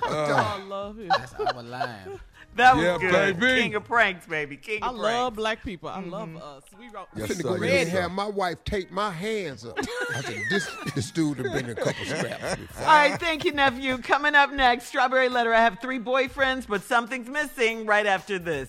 [0.05, 0.57] Uh.
[0.59, 1.07] I love him.
[1.07, 2.19] That's our line.
[2.57, 3.39] That was Yeah, good.
[3.39, 3.63] baby.
[3.63, 4.57] King of pranks, baby.
[4.57, 5.89] King I of love black people.
[5.89, 6.39] I love mm-hmm.
[6.39, 6.65] us.
[6.77, 7.07] We wrote.
[7.15, 9.79] Yes, finna sir, go yes, ahead and have my wife take my hands up.
[9.79, 12.85] I said, this, this dude have been in a couple scraps before.
[12.85, 13.97] All right, thank you, nephew.
[13.99, 15.55] Coming up next, Strawberry Letter.
[15.55, 18.69] I have three boyfriends, but something's missing right after this.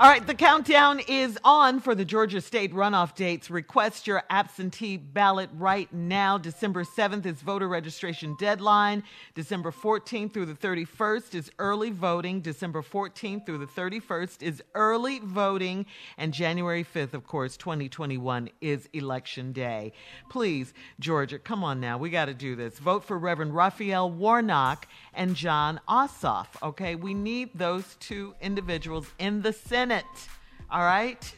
[0.00, 3.50] All right, the countdown is on for the Georgia State runoff dates.
[3.50, 6.38] Request your absentee ballot right now.
[6.38, 9.02] December 7th is voter registration deadline.
[9.34, 12.40] December 14th through the 31st is early voting.
[12.40, 15.84] December 14th through the 31st is early voting.
[16.16, 19.92] And January 5th, of course, 2021 is election day.
[20.30, 21.98] Please, Georgia, come on now.
[21.98, 22.78] We got to do this.
[22.78, 26.94] Vote for Reverend Raphael Warnock and Jon Ossoff, okay?
[26.94, 29.89] We need those two individuals in the Senate.
[30.70, 31.34] All right?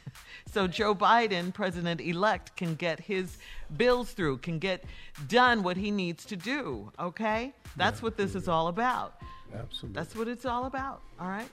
[0.53, 3.39] So Joe Biden, president elect, can get his
[3.77, 4.85] bills through, can get
[5.29, 6.93] done what he needs to do.
[7.01, 7.55] Okay?
[7.77, 9.15] That's what this is all about.
[9.55, 9.99] Absolutely.
[9.99, 11.01] That's what it's all about.
[11.19, 11.49] All right?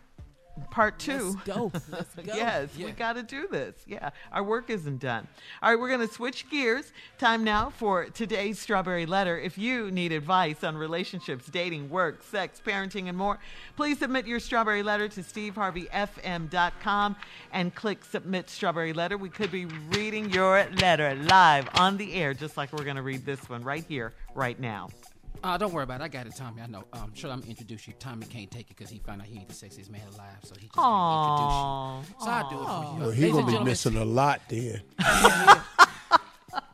[0.72, 1.36] Part two.
[1.46, 1.72] Let's go.
[1.90, 2.36] Let's go.
[2.36, 3.76] Yes, we got to do this.
[3.86, 5.28] Yeah, our work isn't done.
[5.62, 6.92] All right, we're going to switch gears.
[7.18, 9.40] Time now for today's Strawberry Letter.
[9.40, 13.40] If you need advice on relationships, dating, work, sex, parenting, and more,
[13.76, 17.16] please submit your Strawberry Letter to steveharveyfm.com
[17.52, 19.18] and click Submit Strawberry Letter.
[19.18, 23.02] We could be reading your letter live on the air, just like we're going to
[23.02, 24.90] read this one right here, right now.
[25.44, 26.04] Uh, don't worry about it.
[26.04, 26.62] I got it, Tommy.
[26.62, 26.84] I know.
[26.94, 27.94] Um, sure, I'm gonna introduce you.
[28.00, 30.54] Tommy can't take it because he found out he ain't the sexiest man alive, so
[30.60, 32.04] he just Aww.
[32.04, 32.26] can't introduce you.
[32.26, 33.00] So I'll do it for you.
[33.00, 34.82] Well, Ladies he and gonna be missing a lot then.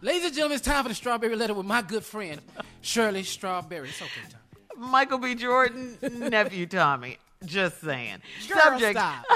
[0.02, 2.42] Ladies and gentlemen, it's time for the strawberry letter with my good friend,
[2.82, 3.90] Shirley Strawberry.
[3.90, 4.90] It's okay, Tom.
[4.92, 5.36] Michael B.
[5.36, 7.18] Jordan, nephew Tommy.
[7.46, 8.22] Just saying.
[8.48, 9.00] Girl Subject.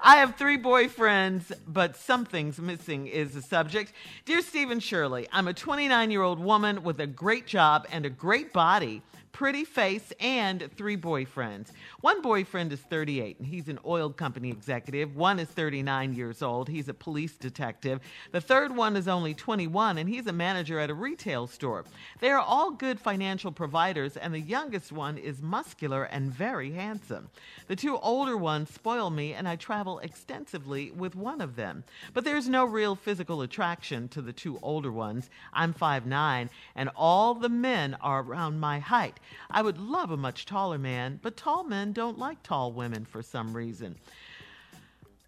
[0.00, 3.92] I have three boyfriends, but something's missing is the subject.
[4.24, 8.10] Dear Stephen Shirley, I'm a 29 year old woman with a great job and a
[8.10, 9.02] great body.
[9.32, 11.68] Pretty face and three boyfriends.
[12.00, 15.16] One boyfriend is 38 and he's an oil company executive.
[15.16, 16.68] One is 39 years old.
[16.68, 18.00] He's a police detective.
[18.32, 21.84] The third one is only 21 and he's a manager at a retail store.
[22.20, 27.30] They are all good financial providers, and the youngest one is muscular and very handsome.
[27.68, 31.84] The two older ones spoil me, and I travel extensively with one of them.
[32.12, 35.30] But there's no real physical attraction to the two older ones.
[35.52, 39.19] I'm 5'9, and all the men are around my height.
[39.50, 43.22] I would love a much taller man, but tall men don't like tall women for
[43.22, 43.96] some reason.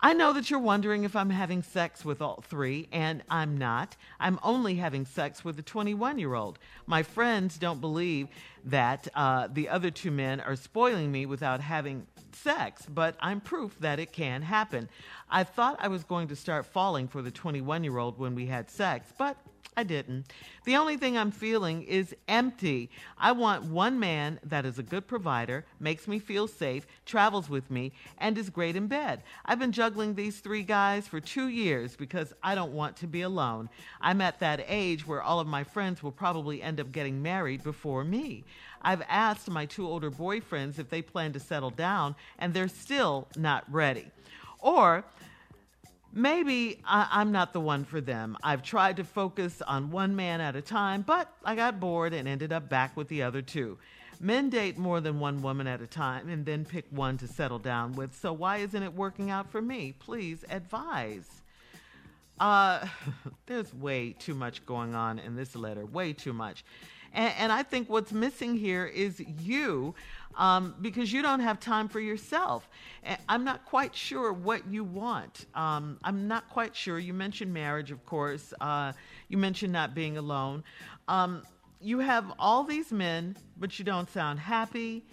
[0.05, 3.97] I know that you're wondering if I'm having sex with all three, and I'm not.
[4.19, 6.59] I'm only having sex with a 21 year old.
[6.87, 8.27] My friends don't believe
[8.65, 13.79] that uh, the other two men are spoiling me without having sex, but I'm proof
[13.81, 14.89] that it can happen.
[15.31, 18.47] I thought I was going to start falling for the 21 year old when we
[18.47, 19.37] had sex, but
[19.75, 20.27] I didn't.
[20.65, 22.91] The only thing I'm feeling is empty.
[23.17, 27.71] I want one man that is a good provider, makes me feel safe, travels with
[27.71, 29.23] me, and is great in bed.
[29.47, 33.23] I've been juggling these three guys for two years because I don't want to be
[33.23, 33.71] alone.
[34.01, 37.65] I'm at that age where all of my friends will probably end up getting married
[37.65, 38.45] before me.
[38.81, 43.29] I've asked my two older boyfriends if they plan to settle down, and they're still
[43.37, 44.11] not ready.
[44.59, 45.05] Or
[46.15, 48.37] Maybe I, I'm not the one for them.
[48.43, 52.29] I've tried to focus on one man at a time, but I got bored and
[52.29, 53.79] ended up back with the other two.
[54.21, 57.59] Men date more than one woman at a time and then pick one to settle
[57.59, 58.15] down with.
[58.15, 59.95] So why isn't it working out for me?
[59.99, 61.29] Please advise.
[62.39, 62.87] Uh,
[63.47, 66.63] there's way too much going on in this letter, way too much.
[67.15, 69.95] And, and I think what's missing here is you
[70.37, 72.69] um, because you don't have time for yourself.
[73.29, 75.47] I'm not quite sure what you want.
[75.55, 76.99] Um, I'm not quite sure.
[76.99, 78.55] You mentioned marriage, of course.
[78.61, 78.93] Uh,
[79.29, 80.65] you mentioned not being alone.
[81.09, 81.43] Um,
[81.81, 85.05] you have all these men, but you don't sound happy.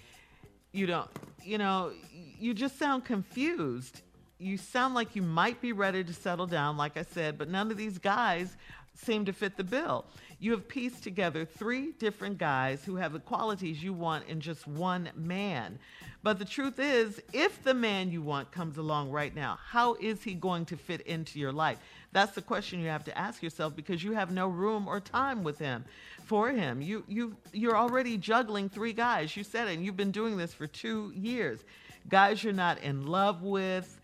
[0.72, 1.10] You don't,
[1.44, 4.02] you know, you just sound confused.
[4.38, 7.72] You sound like you might be ready to settle down, like I said, but none
[7.72, 8.56] of these guys
[9.02, 10.06] seem to fit the bill.
[10.40, 14.68] You have pieced together three different guys who have the qualities you want in just
[14.68, 15.80] one man.
[16.22, 20.24] But the truth is, if the man you want comes along right now, how is
[20.24, 21.80] he going to fit into your life?
[22.12, 25.44] That's the question you have to ask yourself because you have no room or time
[25.44, 25.86] with him
[26.26, 26.82] for him.
[26.82, 29.36] You you you're already juggling three guys.
[29.36, 31.60] You said it, and you've been doing this for 2 years.
[32.08, 33.99] Guys you're not in love with,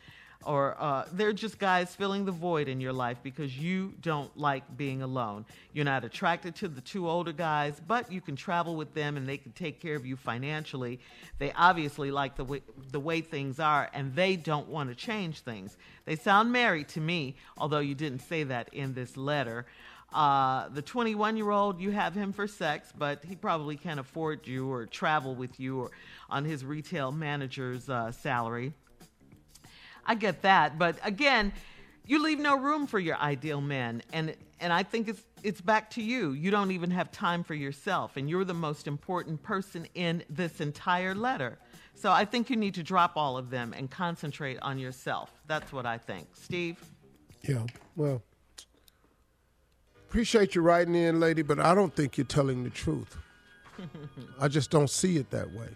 [0.45, 4.77] or uh, they're just guys filling the void in your life because you don't like
[4.77, 5.45] being alone.
[5.73, 9.27] You're not attracted to the two older guys, but you can travel with them and
[9.27, 10.99] they can take care of you financially.
[11.39, 15.41] They obviously like the way, the way things are and they don't want to change
[15.41, 15.77] things.
[16.05, 19.65] They sound married to me, although you didn't say that in this letter.
[20.13, 24.47] Uh, the 21 year old, you have him for sex, but he probably can't afford
[24.47, 25.91] you or travel with you or
[26.29, 28.73] on his retail manager's uh, salary.
[30.05, 31.53] I get that, but again,
[32.07, 35.89] you leave no room for your ideal man, and and I think it's it's back
[35.91, 36.31] to you.
[36.31, 40.61] You don't even have time for yourself, and you're the most important person in this
[40.61, 41.57] entire letter.
[41.95, 45.31] So I think you need to drop all of them and concentrate on yourself.
[45.47, 46.27] That's what I think.
[46.33, 46.77] Steve?
[47.47, 47.63] Yeah,
[47.95, 48.21] well,
[50.07, 53.17] appreciate you writing in, lady, but I don't think you're telling the truth.
[54.39, 55.67] I just don't see it that way.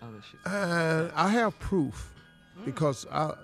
[0.00, 0.06] Oh,
[0.46, 2.12] And uh, I have proof
[2.56, 2.64] hmm.
[2.64, 3.34] because I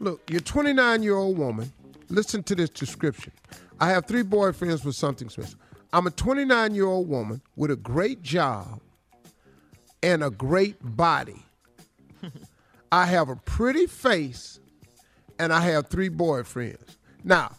[0.00, 1.72] look, you're 29 year old woman.
[2.08, 3.32] Listen to this description.
[3.80, 5.58] I have three boyfriends with something special.
[5.92, 8.80] I'm a 29 year old woman with a great job
[10.02, 11.42] and a great body.
[12.92, 14.60] I have a pretty face
[15.38, 16.96] and I have three boyfriends.
[17.24, 17.54] Now,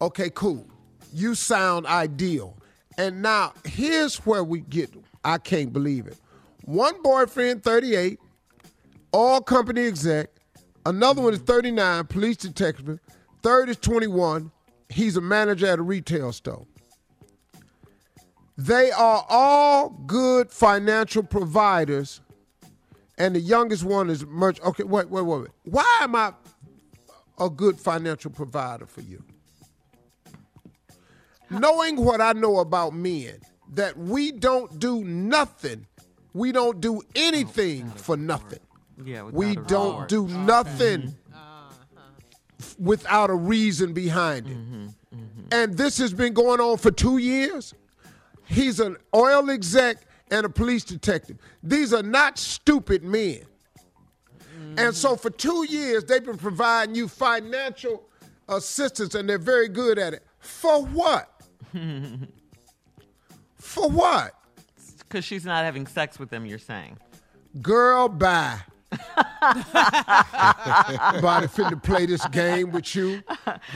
[0.00, 0.66] okay, cool.
[1.12, 2.56] You sound ideal.
[2.96, 4.90] And now here's where we get
[5.24, 6.18] I can't believe it.
[6.64, 8.18] One boyfriend, 38,
[9.12, 10.33] all company exec.
[10.86, 13.00] Another one is 39, police detective.
[13.42, 14.50] Third is 21.
[14.88, 16.66] He's a manager at a retail store.
[18.56, 22.20] They are all good financial providers,
[23.18, 24.60] and the youngest one is merch.
[24.60, 25.50] Okay, wait, wait, wait, wait.
[25.64, 26.34] Why am I
[27.38, 29.24] a good financial provider for you?
[31.50, 33.40] Knowing what I know about men,
[33.72, 35.86] that we don't do nothing,
[36.32, 38.60] we don't do anything for nothing.
[39.02, 40.08] Yeah, We don't reward.
[40.08, 41.98] do nothing mm-hmm.
[42.60, 44.56] f- without a reason behind it.
[44.56, 45.42] Mm-hmm, mm-hmm.
[45.50, 47.74] and this has been going on for two years.
[48.46, 49.98] He's an oil exec
[50.30, 51.38] and a police detective.
[51.62, 53.40] These are not stupid men.
[54.76, 58.02] And so for two years, they've been providing you financial
[58.48, 60.24] assistance, and they're very good at it.
[60.40, 61.30] For what?
[63.56, 64.32] For what?
[64.98, 66.98] Because she's not having sex with them, you're saying.
[67.62, 68.60] Girl, bye.
[71.20, 73.08] Body to play this game with you.
[73.10, 73.22] You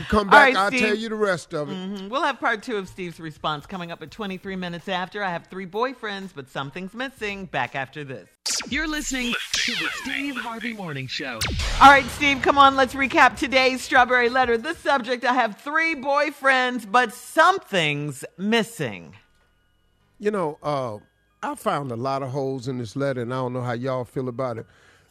[0.08, 0.80] come back, right, I'll Steve.
[0.80, 1.74] tell you the rest of it.
[1.74, 2.08] Mhm.
[2.08, 5.22] We'll have part two of Steve's response coming up at 23 minutes after.
[5.22, 7.46] I have three boyfriends, but something's missing.
[7.46, 8.28] Back after this.
[8.68, 11.38] You're listening to the Steve Harvey Morning Show.
[11.80, 14.56] All right, Steve, come on, let's recap today's strawberry letter.
[14.58, 19.14] The subject I have three boyfriends, but something's missing.
[20.18, 20.98] You know, uh,
[21.42, 24.04] I found a lot of holes in this letter, and I don't know how y'all
[24.04, 24.66] feel about it.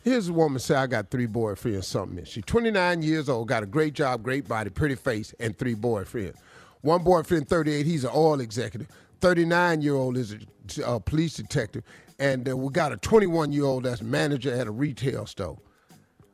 [0.07, 2.23] Here's a woman say, I got three boyfriends, something.
[2.23, 6.35] She's 29 years old, got a great job, great body, pretty face, and three boyfriends.
[6.79, 8.87] One boyfriend, 38, he's an oil executive.
[9.19, 10.33] 39 year old is
[10.77, 11.83] a, a police detective.
[12.19, 15.57] And uh, we got a 21 year old that's manager at a retail store.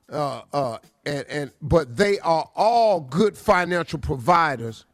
[0.07, 4.85] Uh, uh, and, and but they are all good financial providers,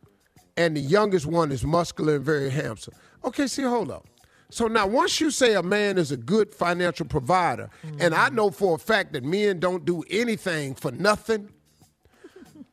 [0.56, 2.94] and the youngest one is muscular and very handsome.
[3.26, 4.08] Okay, see, hold up.
[4.52, 7.70] So now, once you say a man is a good financial provider,
[8.00, 11.50] and I know for a fact that men don't do anything for nothing,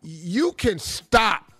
[0.02, 1.52] you can stop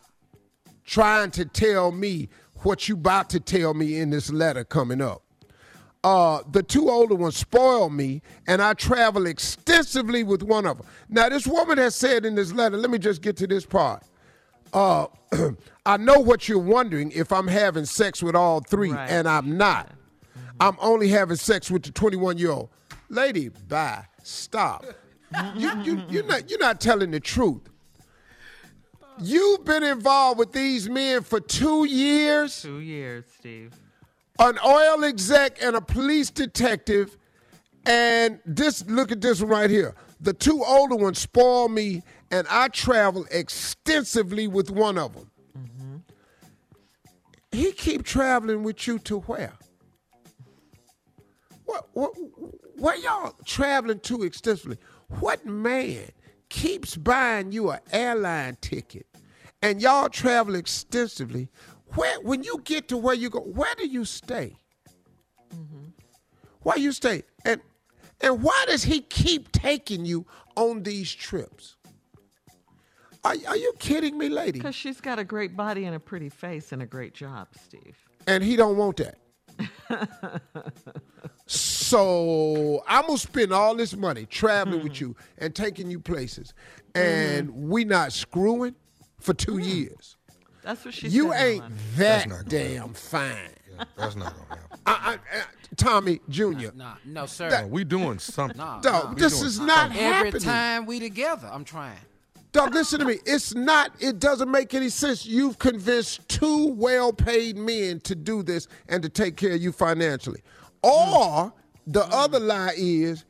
[0.84, 2.28] trying to tell me
[2.62, 5.22] what you about to tell me in this letter coming up.
[6.02, 10.86] Uh, the two older ones spoil me, and I travel extensively with one of them.
[11.08, 14.02] Now, this woman has said in this letter, let me just get to this part.
[14.72, 15.06] Uh,
[15.86, 19.90] I know what you're wondering if I'm having sex with all three, and I'm not.
[20.60, 22.70] I'm only having sex with the 21 year old.
[23.08, 24.04] Lady, bye.
[24.22, 24.84] Stop.
[25.56, 27.62] you, you, you're, not, you're not telling the truth.
[29.18, 33.72] You've been involved with these men for two years Two years, Steve.
[34.38, 37.16] an oil exec and a police detective,
[37.86, 39.94] and this look at this one right here.
[40.20, 45.30] The two older ones spoil me, and I travel extensively with one of them.
[45.58, 45.96] Mm-hmm.
[47.52, 49.54] He keep traveling with you to where?
[51.66, 52.12] What, what,
[52.76, 54.78] where y'all traveling to extensively?
[55.20, 56.10] What man
[56.48, 59.06] keeps buying you an airline ticket
[59.62, 61.48] and y'all travel extensively?
[61.94, 64.56] Where, when you get to where you go, where do you stay?
[65.54, 65.86] Mm-hmm.
[66.62, 67.22] Where you stay?
[67.44, 67.60] And
[68.20, 71.76] and why does he keep taking you on these trips?
[73.24, 74.52] Are, are you kidding me, lady?
[74.52, 77.96] Because she's got a great body and a pretty face and a great job, Steve.
[78.26, 79.18] and he don't want that.
[81.46, 86.54] so I'm gonna spend all this money traveling with you and taking you places,
[86.94, 88.74] and we not screwing
[89.20, 90.16] for two years.
[90.62, 91.12] That's what she said.
[91.12, 91.46] You said.
[91.46, 91.96] ain't Alana.
[91.96, 93.50] that damn fine.
[93.96, 94.78] That's not gonna happen.
[94.86, 95.42] I, I, uh,
[95.76, 96.68] Tommy Jr.
[96.74, 97.50] Nah, no, sir.
[97.50, 98.56] That- we doing something.
[98.56, 99.14] Nah, Dog, nah.
[99.14, 100.42] this is not Every happening.
[100.42, 101.98] time we together, I'm trying.
[102.52, 103.18] Dog, listen to me.
[103.26, 105.26] It's not, it doesn't make any sense.
[105.26, 109.72] You've convinced two well paid men to do this and to take care of you
[109.72, 110.40] financially.
[110.86, 111.52] Or
[111.86, 113.24] the other lie is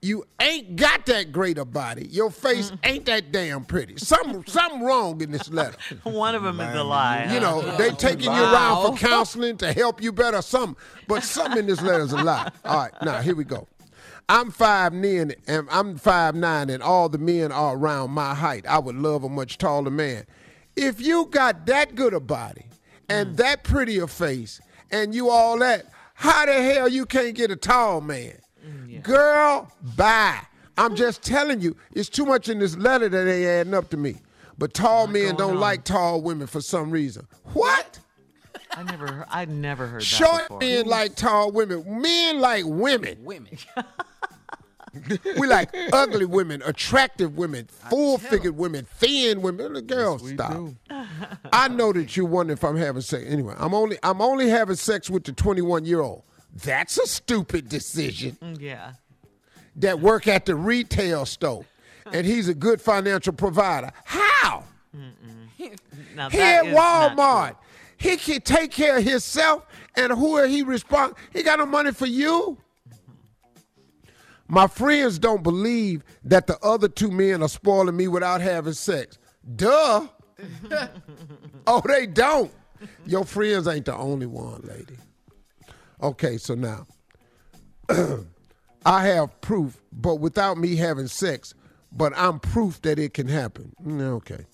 [0.00, 2.06] you ain't got that great a body.
[2.08, 2.78] Your face mm.
[2.84, 3.96] ain't that damn pretty.
[3.96, 5.76] Something, something wrong in this letter.
[6.04, 7.32] One of them is a lie.
[7.32, 10.76] You know, they taking you around for counseling to help you better, something.
[11.08, 12.50] But something in this letter is a lie.
[12.64, 13.66] All right, now here we go.
[14.30, 18.66] I'm five nine and I'm five nine, and all the men are around my height.
[18.66, 20.26] I would love a much taller man.
[20.76, 22.66] If you got that good a body
[23.08, 23.36] and mm.
[23.38, 24.60] that pretty a face
[24.90, 25.86] and you all that,
[26.18, 28.38] how the hell you can't get a tall man?
[29.04, 30.40] Girl, bye.
[30.76, 33.96] I'm just telling you, it's too much in this letter that ain't adding up to
[33.96, 34.16] me.
[34.58, 37.28] But tall men don't like tall women for some reason.
[37.52, 38.00] What?
[38.72, 40.58] I never, I never heard that Short before.
[40.58, 42.00] men like tall women.
[42.02, 43.18] Men like women.
[43.22, 43.56] Women.
[45.38, 49.72] We like ugly women, attractive women, full-figured women, thin women.
[49.74, 50.68] The girls, stop.
[51.52, 53.24] I know that you wonder if I'm having sex.
[53.26, 56.22] Anyway, I'm only I'm only having sex with the 21 year old.
[56.64, 58.36] That's a stupid decision.
[58.42, 58.92] Mm, Yeah.
[59.76, 61.64] That work at the retail store,
[62.12, 63.92] and he's a good financial provider.
[64.04, 64.64] How?
[66.30, 67.56] He at Walmart.
[67.96, 69.66] He can take care of himself,
[69.96, 71.14] and who are he respond?
[71.32, 72.56] He got no money for you.
[74.48, 79.18] My friends don't believe that the other two men are spoiling me without having sex.
[79.56, 80.06] Duh.
[81.66, 82.50] oh, they don't.
[83.06, 84.96] Your friends ain't the only one, lady.
[86.02, 86.86] Okay, so now
[88.86, 91.54] I have proof, but without me having sex,
[91.92, 93.72] but I'm proof that it can happen.
[93.84, 94.46] Mm, Okay.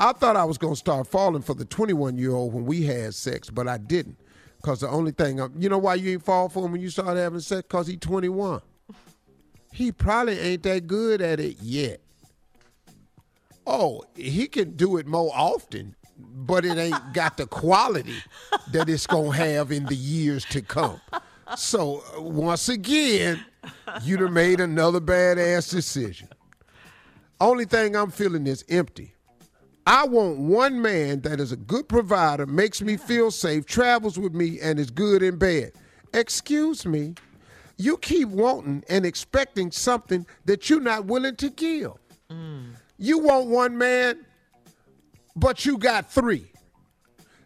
[0.00, 3.14] I thought I was gonna start falling for the 21 year old when we had
[3.14, 4.16] sex, but I didn't.
[4.62, 6.90] Cause the only thing, I, you know why you ain't fall for him when you
[6.90, 7.66] start having sex?
[7.68, 8.60] Cause he 21.
[9.78, 12.00] He probably ain't that good at it yet.
[13.64, 18.16] Oh, he can do it more often, but it ain't got the quality
[18.72, 21.00] that it's gonna have in the years to come.
[21.56, 23.44] So uh, once again,
[24.02, 26.28] you'd have made another badass decision.
[27.40, 29.14] Only thing I'm feeling is empty.
[29.86, 34.34] I want one man that is a good provider, makes me feel safe, travels with
[34.34, 35.70] me, and is good in bed.
[36.12, 37.14] Excuse me.
[37.78, 41.92] You keep wanting and expecting something that you're not willing to give.
[42.28, 42.72] Mm.
[42.98, 44.26] You want one man,
[45.36, 46.50] but you got three.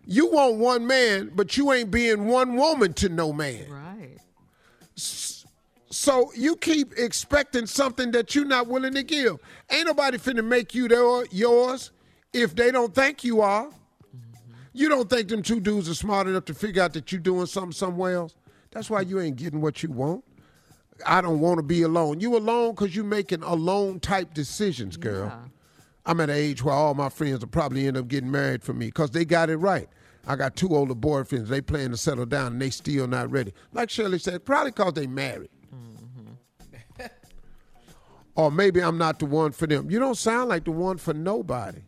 [0.06, 3.70] You want one man, but you ain't being one woman to no man.
[3.70, 4.16] Right.
[4.94, 9.36] So you keep expecting something that you're not willing to give.
[9.70, 11.92] Ain't nobody finna make you their, yours
[12.32, 13.66] if they don't think you are.
[13.66, 14.52] Mm-hmm.
[14.72, 17.44] You don't think them two dudes are smart enough to figure out that you're doing
[17.44, 18.34] something somewhere else.
[18.72, 20.24] That's why you ain't getting what you want.
[21.06, 22.20] I don't want to be alone.
[22.20, 25.26] You alone because you making alone type decisions, girl.
[25.26, 25.48] Yeah.
[26.04, 28.72] I'm at an age where all my friends will probably end up getting married for
[28.72, 29.88] me because they got it right.
[30.26, 31.48] I got two older boyfriends.
[31.48, 33.52] They plan to settle down and they still not ready.
[33.72, 35.50] Like Shirley said, probably because they married.
[35.74, 37.06] Mm-hmm.
[38.36, 39.90] or maybe I'm not the one for them.
[39.90, 41.82] You don't sound like the one for nobody.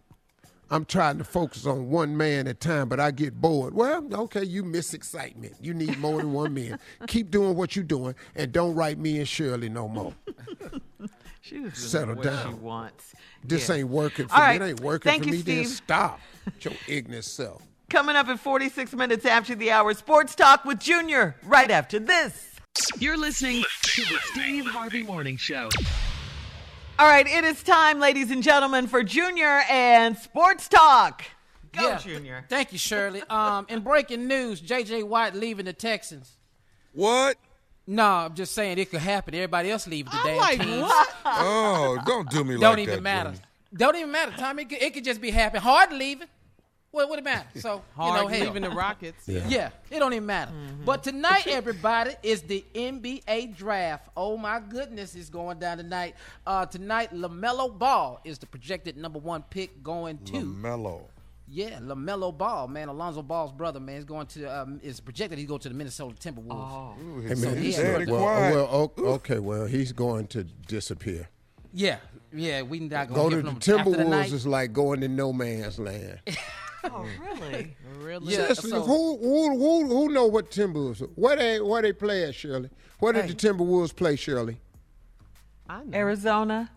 [0.70, 3.74] I'm trying to focus on one man at a time, but I get bored.
[3.74, 5.54] Well, okay, you miss excitement.
[5.60, 6.78] You need more than one man.
[7.06, 10.14] Keep doing what you're doing and don't write me and Shirley no more.
[11.42, 12.62] She was Settle what she down.
[12.62, 13.12] wants.
[13.44, 13.74] This Yeah.
[13.74, 14.46] ain't working for All me.
[14.46, 14.62] right.
[14.62, 15.42] It ain't working Thank for you, me.
[15.42, 16.18] Then stop.
[16.62, 17.60] Your ignorant self.
[17.90, 22.54] Coming up at 46 minutes after the hour, Sports Talk with Junior, right after this.
[22.98, 25.68] You're listening to the Steve Harvey Morning Show.
[26.96, 31.24] All right, it is time, ladies and gentlemen, for Junior and Sports Talk.
[31.72, 31.98] Go, Yeah.
[31.98, 32.44] Junior.
[32.48, 33.22] Thank you, Shirley.
[33.28, 35.02] Um, in breaking news, J.J.
[35.02, 36.36] Watt leaving the Texans.
[36.92, 37.36] What?
[37.88, 39.34] No, I'm just saying it could happen.
[39.34, 40.82] Everybody else leaving the damn like, teams.
[40.82, 41.08] what?
[41.24, 43.30] Oh, don't do me Don't like even matter.
[43.30, 43.44] Junior.
[43.76, 44.62] Don't even matter, Tommy.
[44.62, 45.62] It could, it could just be happening.
[45.62, 46.28] Hard leaving.
[46.94, 47.48] What would it matter?
[47.58, 48.46] So Hard you know, hell.
[48.46, 49.26] leaving the Rockets.
[49.26, 49.70] Yeah.
[49.90, 50.52] it don't even matter.
[50.84, 54.10] But tonight, everybody, is the NBA draft.
[54.16, 56.14] Oh my goodness, it's going down tonight.
[56.46, 60.32] Uh, tonight, LaMelo Ball is the projected number one pick going to.
[60.34, 61.02] LaMelo.
[61.48, 64.44] Yeah, LaMelo Ball, man, Alonzo Ball's brother, man, is going to.
[64.46, 66.46] Um, is projected he's going to the Minnesota Timberwolves.
[66.50, 66.94] Oh.
[67.02, 71.28] Ooh, Hey, man, So he's he he's- well, well, okay, well, he's going to disappear.
[71.76, 71.96] Yeah,
[72.32, 74.32] yeah, we not Go going to give the the Timberwolves night.
[74.32, 76.20] is like going to no man's land.
[76.86, 77.74] Oh, really?
[77.98, 78.26] Really?
[78.34, 81.00] Yeah, Seriously, so- who, who who who know what Timberwolves?
[81.14, 82.68] Where they where they play at, Shirley?
[82.98, 83.28] Where did Hey.
[83.32, 84.58] the Timberwolves play, Shirley?
[85.66, 85.96] I know.
[85.98, 86.70] Arizona?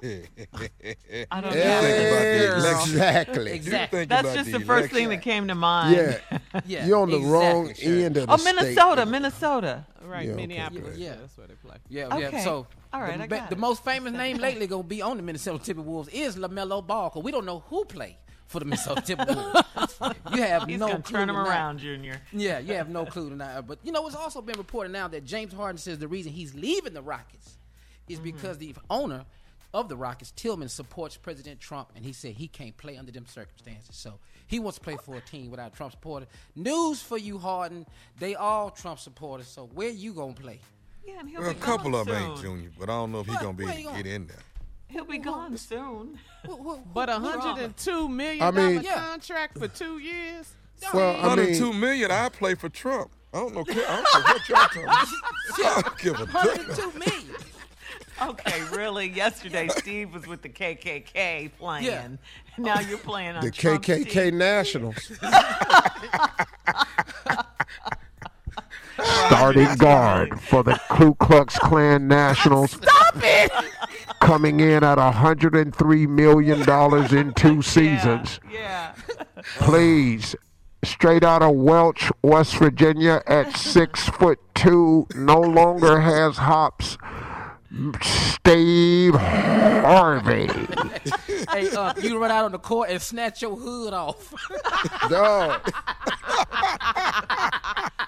[0.00, 1.50] I don't know.
[1.50, 2.74] About the.
[2.82, 3.52] Exactly.
[3.52, 4.04] Exactly.
[4.04, 5.96] That's just the the first thing that came to mind.
[5.96, 8.54] Yeah, Yeah, you're on the wrong end of the Oh, state.
[8.54, 9.86] Minnesota, Minnesota.
[10.04, 10.82] Right, Yeah, okay, Minneapolis.
[10.84, 10.96] good.
[10.98, 11.16] Yeah, Yeah.
[11.20, 11.76] that's where they play.
[11.88, 12.30] Yeah, Okay.
[12.32, 12.44] yeah.
[12.44, 12.66] So
[12.96, 13.58] All right, the, I got the it.
[13.58, 17.30] most famous name lately gonna be on the Minnesota Timberwolves is LaMelo Ball, cause we
[17.30, 18.16] don't know who play
[18.46, 20.16] for the Minnesota Timberwolves.
[20.34, 21.48] you have He's no going to clue turn him tonight.
[21.48, 22.22] around, Junior.
[22.32, 23.60] Yeah, you have no clue tonight.
[23.62, 26.54] But you know, it's also been reported now that James Harden says the reason he's
[26.54, 27.58] leaving the Rockets
[28.08, 28.24] is mm-hmm.
[28.24, 29.26] because the owner
[29.74, 33.26] of the Rockets, Tilman, supports President Trump, and he said he can't play under them
[33.26, 33.94] circumstances.
[33.94, 36.28] So he wants to play for a team without Trump supporters.
[36.54, 37.84] News for you, Harden.
[38.18, 39.48] They all Trump supporters.
[39.48, 40.60] So where you gonna play?
[41.06, 42.56] Yeah, and he'll Well, a couple gone of them ain't soon.
[42.56, 43.42] Junior, but I don't know if he's What?
[43.42, 44.02] gonna be Where able to going?
[44.04, 44.36] get in there.
[44.88, 46.18] He'll be gone soon.
[46.46, 48.94] Who- who- But a who- who- hundred and two million I dollar mean- Yeah.
[48.94, 50.52] contract for two years.
[50.92, 52.10] Well, I Hundred mean, two million.
[52.10, 53.10] I play for Trump.
[53.32, 53.60] I don't know.
[53.62, 55.06] I don't know what y'all talking about.
[55.64, 56.34] I don't give a damn.
[56.34, 57.36] 102 million.
[58.22, 59.08] Okay, really?
[59.08, 61.84] Yesterday, Steve was with the KKK playing.
[61.84, 62.08] Yeah.
[62.58, 64.38] Now you're playing on the Trump's KKK team.
[64.38, 65.12] Nationals.
[69.28, 72.72] Starting guard for the Ku Klux Klan Nationals.
[72.82, 73.52] Stop it!
[74.20, 78.40] Coming in at $103 million in two seasons.
[78.50, 78.94] Yeah.
[79.58, 80.34] Please,
[80.82, 86.96] straight out of Welch, West Virginia, at six foot two, no longer has hops.
[87.92, 90.46] Steve Harvey.
[91.50, 94.32] hey, uh, you run out on the court and snatch your hood off.
[95.08, 95.72] Dog.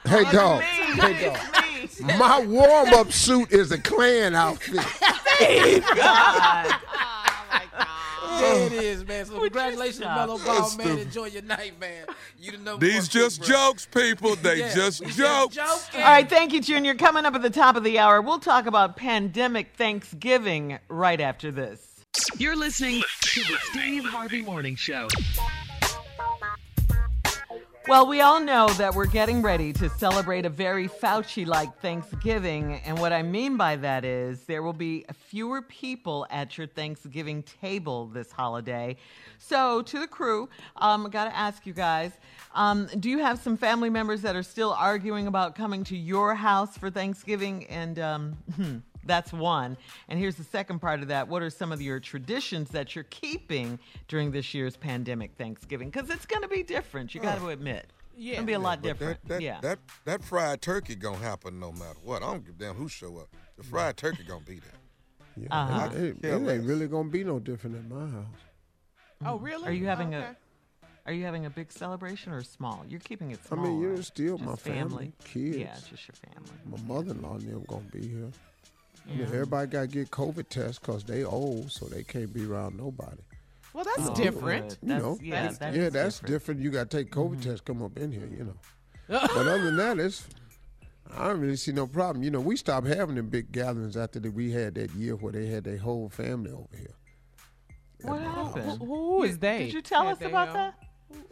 [0.05, 0.63] Hey, dog.
[0.63, 2.19] Hey, dog.
[2.19, 4.77] My warm up suit is a Klan outfit.
[5.97, 6.75] God.
[8.41, 9.25] there it is, man.
[9.27, 10.17] So Would congratulations, stop?
[10.29, 10.69] Mellow Ball, man.
[10.71, 10.99] stupid.
[11.01, 12.07] Enjoy your night, man.
[12.39, 13.57] You the number These just pick, bro.
[13.57, 14.37] jokes, people.
[14.43, 15.55] They Yeah, just we jokes.
[15.57, 16.01] joking.
[16.03, 16.95] All right, thank you, Junior.
[16.95, 21.51] Coming up at the top of the hour, we'll talk about pandemic Thanksgiving right after
[21.51, 22.05] this.
[22.39, 25.09] You're listening to to the Steve Harvey Morning Show.
[27.89, 32.83] Well, we all know that we're getting ready to celebrate a very Fauci like Thanksgiving.
[32.85, 37.43] And what I mean by that is there will be fewer people at your Thanksgiving
[37.45, 38.99] table this holiday.
[39.39, 42.13] So, to the crew, um, I got to ask you guys
[42.55, 46.35] um, do you have some family members that are still arguing about coming to your
[46.35, 47.65] house for Thanksgiving?
[47.69, 49.77] And um, that's one.
[50.09, 51.27] And here's the second part of that.
[51.27, 55.91] What are some of your traditions that you're keeping during this year's pandemic Thanksgiving?
[55.91, 57.15] Because it's going to be different.
[57.15, 57.87] You got to admit.
[58.17, 58.33] Yeah.
[58.33, 59.21] It's going to be a lot But different.
[59.23, 59.59] That, that, yeah.
[59.63, 62.23] that that fried turkey gonna happen no matter what.
[62.23, 63.29] I don't give a damn who show up.
[63.57, 64.73] The fried turkey gonna be there.
[65.37, 65.91] Yeah, Uh-huh.
[65.95, 68.25] it, it, it ain't really gonna be no different at my house.
[69.25, 69.69] Oh, really?
[69.69, 70.25] Are you having Okay.
[70.27, 70.37] a
[71.07, 72.85] Are you having a big celebration or small?
[72.89, 73.61] You're keeping it small.
[73.61, 75.57] I mean, you're still Just my family, kids.
[75.57, 76.51] Yeah, just your family.
[76.67, 78.31] My mother-in-law and them gonna be here.
[79.09, 82.45] I mean, everybody got to get COVID tests because they old, so they can't be
[82.45, 83.23] around nobody.
[83.73, 84.71] Well, that's Oh, different.
[84.71, 84.79] good.
[84.83, 86.33] You That's- know, yeah, that yeah, that's different.
[86.33, 86.61] different.
[86.63, 88.57] You got to take COVID tests, come up in here, you know.
[89.09, 90.27] but other than that, it's
[91.17, 92.23] I don't really see no problem.
[92.23, 95.33] You know, we stopped having them big gatherings after that we had that year where
[95.33, 96.95] they had their whole family over here.
[98.03, 98.79] What happened?
[98.79, 99.65] Who, who is they?
[99.65, 100.75] Did you tell Had us about um, that?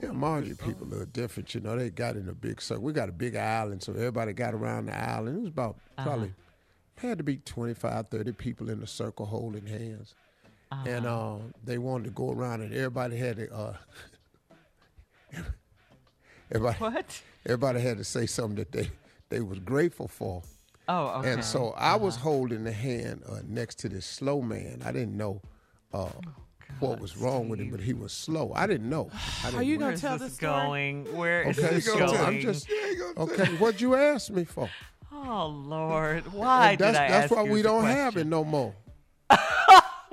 [0.03, 1.55] Yeah, Margie people are different.
[1.55, 2.82] You know, they got in a big circle.
[2.85, 5.36] We got a big island, so everybody got around the island.
[5.36, 6.05] It was about Uh-huh.
[6.09, 6.32] probably
[6.98, 10.14] had to be 25, 30 people in a circle holding hands.
[10.73, 11.35] And Uh-huh.
[11.36, 13.52] uh, they wanted to go around, and everybody had to.
[13.55, 13.77] Uh,
[16.51, 17.23] everybody, What?
[17.44, 18.90] everybody had to say something that they
[19.28, 20.43] they was grateful for.
[20.89, 21.32] Oh, okay.
[21.32, 24.82] And so I was holding the hand uh, next to this slow man.
[24.85, 25.40] I didn't know
[25.93, 26.10] uh,
[26.78, 28.52] what was wrong with him, but he was slow.
[28.55, 29.10] I didn't know.
[29.12, 29.16] I
[29.48, 29.86] Are didn't you know.
[29.86, 30.66] gonna tell this the story?
[30.66, 31.16] going?
[31.16, 32.16] Where is Okay, this so going?
[32.20, 32.68] I'm just
[33.16, 33.47] okay.
[33.56, 34.68] What'd you ask me for?
[35.24, 38.74] Oh Lord, why And that's did I that's why we don't have it no more.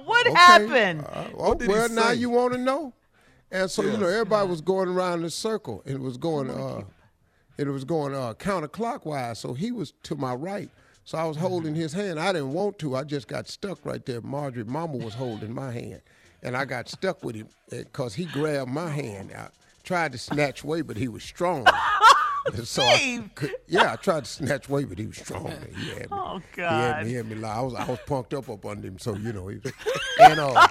[0.06, 0.36] What Okay.
[0.38, 1.06] happened?
[1.08, 2.94] Uh, oh, well, now you want to know?
[3.52, 4.14] And so you know, Yes.
[4.14, 6.84] everybody was going around in a circle, and it was going, uh,
[7.58, 9.38] it was going uh, counterclockwise.
[9.38, 10.70] So he was to my right.
[11.06, 12.20] So I was holding his hand.
[12.20, 12.96] I didn't want to.
[12.96, 14.22] I just got stuck right there.
[14.22, 16.02] Marjorie, Mama was holding my hand,
[16.42, 19.32] and I got stuck with him because he grabbed my hand.
[19.38, 19.50] I
[19.84, 21.66] tried to snatch away, but he was strong.
[22.66, 25.52] So I could, yeah, I tried to snatch away, but he was strong.
[25.78, 26.06] He had me.
[26.12, 27.04] Oh, He had God.
[27.04, 27.56] me, he had me lie.
[27.56, 29.48] I was, I was punked up up under him, so you know.
[29.48, 29.72] He was,
[30.20, 30.68] and uh,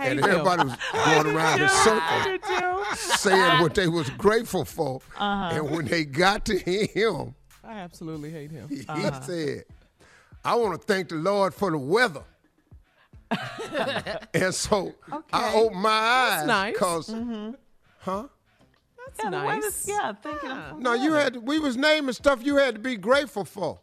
[0.00, 0.24] and him.
[0.24, 5.00] everybody was going around the circle saying what they was grateful for.
[5.16, 5.50] Uh-huh.
[5.54, 8.68] And when they got to him, I absolutely hate him.
[8.68, 9.20] he Uh-huh.
[9.22, 9.64] said,
[10.44, 12.22] "I want to thank the Lord for the weather."
[14.34, 14.94] and so
[15.32, 16.72] I opened my eyes nice.
[16.72, 17.50] because, Mm-hmm.
[17.98, 18.26] huh?
[19.16, 19.56] That's Yeah, the nice.
[19.56, 22.96] weather's- yeah, thinking of No, you had we was naming stuff you had to be
[22.96, 23.78] grateful for.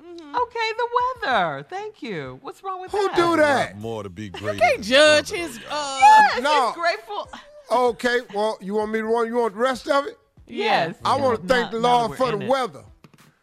[0.00, 0.88] Okay, the
[1.22, 1.64] weather.
[1.70, 2.38] Thank you.
[2.42, 3.16] What's wrong with Who that?
[3.16, 3.78] do that?
[3.78, 4.58] More to be great.
[4.58, 5.58] Can't judge his.
[5.70, 6.66] Uh, Yes, No.
[6.66, 7.28] he's grateful.
[7.70, 10.18] Okay, well, you want me to want you want the rest of it?
[10.46, 10.96] Yes.
[11.04, 12.48] I want to thank Not- the Lord for the it.
[12.48, 12.84] weather.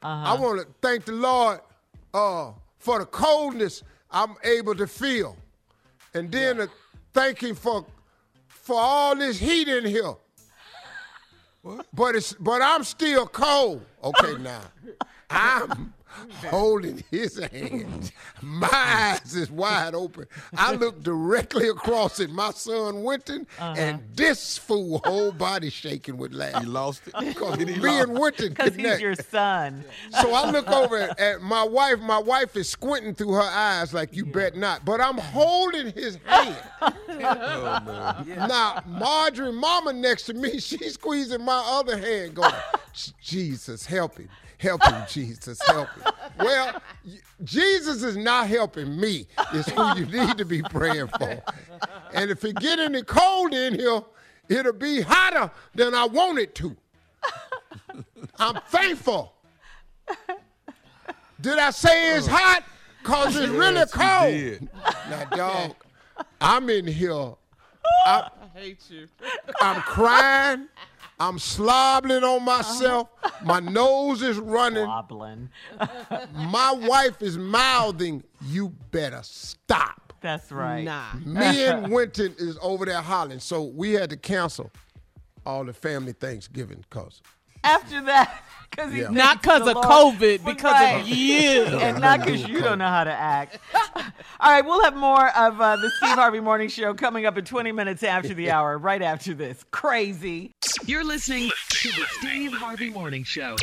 [0.04, 1.60] I want to thank the Lord
[2.14, 5.38] uh, for the coldness I'm able to feel,
[6.14, 6.70] and then to
[7.14, 7.86] thank Him for
[8.48, 10.14] for all this heat in here.
[11.94, 13.86] But it's but I'm still cold.
[14.04, 14.62] Okay, now
[15.30, 15.94] I'm
[16.50, 18.12] holding His hand.
[18.42, 20.26] My eyes is wide open.
[20.56, 23.76] I look directly across at my son Wynton, uh-huh.
[23.78, 26.60] and this fool whole body shaking with laughter.
[26.62, 27.14] He lost it.
[27.32, 29.86] Because Did me lost and Wynton Because he's your son.
[30.22, 32.00] So I look over at, at my wife.
[32.00, 34.84] My wife is squinting through her eyes like you bet not.
[34.86, 36.58] But I'm holding his hand.
[36.82, 42.54] Oh, now Marjorie, mama next to me, she's squeezing my other hand, going,
[43.22, 44.30] "Jesus, help him,
[44.62, 46.82] help him, Jesus, help him." Well,
[47.44, 49.28] Jesus is not helping me.
[49.54, 51.44] It's who you need to be praying for.
[52.14, 54.02] And if it get any cold in here,
[54.50, 56.76] it'll be hotter than I want it to.
[58.40, 59.34] I'm thankful.
[61.40, 62.64] Did I say it's uh, hot?
[63.04, 64.70] Cause it's really Yes, you cold.
[65.10, 65.76] Now, dog,
[66.40, 67.34] I'm in here.
[68.06, 69.08] I, I hate you.
[69.60, 70.68] I'm crying.
[71.22, 73.10] I'm slobbering on myself.
[73.24, 73.30] Uh-huh.
[73.46, 74.88] My nose is running.
[74.88, 75.50] Wobbling.
[76.34, 80.84] My wife is mouthing, "You better stop." That's right.
[80.84, 81.14] Nah.
[81.24, 84.72] Me and Wynton is over there hollering, so we had to cancel
[85.46, 87.22] all the family Thanksgiving cause
[87.64, 89.10] After that, because Yeah.
[89.10, 91.64] Not because of COVID, because of you.
[91.64, 93.60] and not because you don't know how to act.
[93.96, 97.46] All right, we'll have more of uh, the Steve Harvey Morning Show coming up in
[97.46, 99.64] 20 minutes after the hour, right after this.
[99.72, 100.52] Crazy.
[100.86, 103.56] You're listening to the Steve Harvey Morning Show.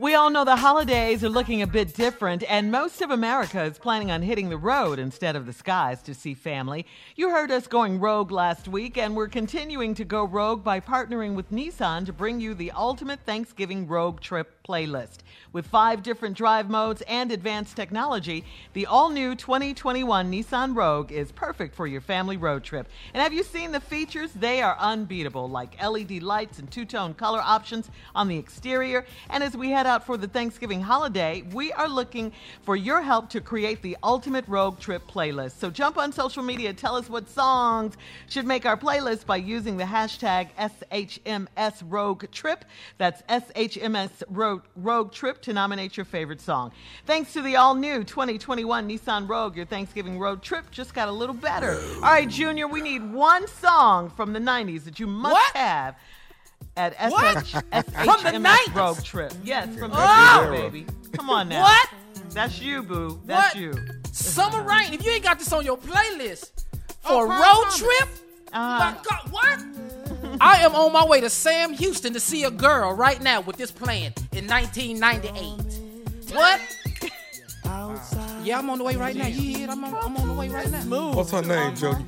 [0.00, 3.76] We all know the holidays are looking a bit different, and most of America is
[3.76, 6.86] planning on hitting the road instead of the skies to see family.
[7.16, 11.34] You heard us going rogue last week, and we're continuing to go rogue by partnering
[11.34, 15.18] with Nissan to bring you the ultimate Thanksgiving rogue trip playlist.
[15.52, 21.32] With five different drive modes and advanced technology, the all new 2021 Nissan Rogue is
[21.32, 22.88] perfect for your family road trip.
[23.12, 24.32] And have you seen the features?
[24.32, 29.04] They are unbeatable, like LED lights and two tone color options on the exterior.
[29.28, 32.32] And as we head out for the Thanksgiving holiday, we are looking
[32.62, 35.58] for your help to create the ultimate road trip playlist.
[35.58, 37.96] So jump on social media, tell us what songs
[38.28, 42.64] should make our playlist by using the hashtag SHMS Rogue Trip.
[42.98, 44.22] That's SHMS
[44.60, 46.72] Rogue, Rogue Trip to nominate your favorite song.
[47.06, 51.12] Thanks to the all new 2021 Nissan Rogue, your Thanksgiving road trip just got a
[51.12, 51.80] little better.
[51.96, 55.56] All right, Junior, we need one song from the 90s that you must What?
[55.56, 55.96] have
[56.76, 57.46] at What?
[57.46, 59.32] SH, From the SHMS Rogue Trip.
[59.44, 60.00] Yes, from the Oh!
[60.00, 60.86] 90s, baby.
[61.12, 61.62] Come on now.
[61.62, 61.88] What?
[62.30, 63.20] That's you, boo.
[63.24, 63.60] That's What?
[63.62, 63.72] you.
[64.12, 64.92] Summer rain.
[64.92, 66.64] If you ain't got this on your playlist
[67.04, 67.78] oh, for Oh, a road Thomas.
[67.78, 68.08] trip,
[68.52, 68.78] Uh-huh.
[68.78, 70.38] my God, what?
[70.40, 73.56] I am on my way to Sam Houston to see a girl right now with
[73.56, 76.34] this plan in 1998.
[76.34, 76.60] What?
[78.42, 79.26] Yeah, I'm on the way right now.
[79.26, 79.70] You hear it?
[79.70, 81.12] I'm on, I'm on the way right now.
[81.12, 82.04] What's her name, Jody?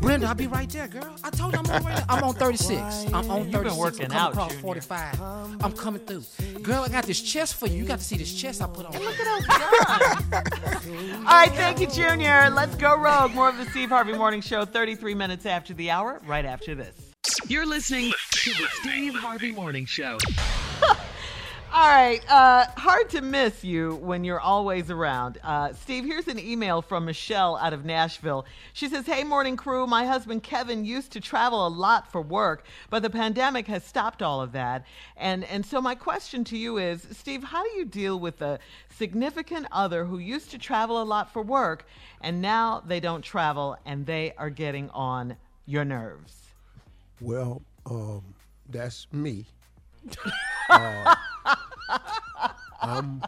[0.00, 1.16] Brenda, I'll be right there, girl.
[1.24, 2.04] I told you I'm on right now.
[2.08, 2.72] I'm on 36.
[3.12, 3.52] I'm on 36.
[3.52, 4.62] You've been working I'm coming out, across Junior.
[4.62, 5.20] 45.
[5.62, 6.22] I'm coming through.
[6.62, 7.78] Girl, I got this chest for you.
[7.78, 8.92] You got to see this chest I put on.
[8.92, 9.26] Look at
[11.16, 12.50] All right, thank you, Junior.
[12.50, 13.34] Let's go rogue.
[13.34, 16.94] More of the Steve Harvey Morning Show 33 minutes after the hour, right after this.
[17.48, 20.18] You're listening to the Steve Harvey Morning Show.
[21.72, 25.38] All right, uh, hard to miss you when you're always around.
[25.42, 28.46] Uh, Steve, here's an email from Michelle out of Nashville.
[28.72, 29.86] She says, Hey, morning crew.
[29.86, 34.22] My husband Kevin used to travel a lot for work, but the pandemic has stopped
[34.22, 34.86] all of that.
[35.16, 38.58] And, and so, my question to you is, Steve, how do you deal with a
[38.96, 41.84] significant other who used to travel a lot for work
[42.20, 45.36] and now they don't travel and they are getting on
[45.66, 46.34] your nerves?
[47.20, 48.22] Well, um,
[48.70, 49.46] that's me.
[50.68, 51.14] Uh,
[52.82, 53.22] I'm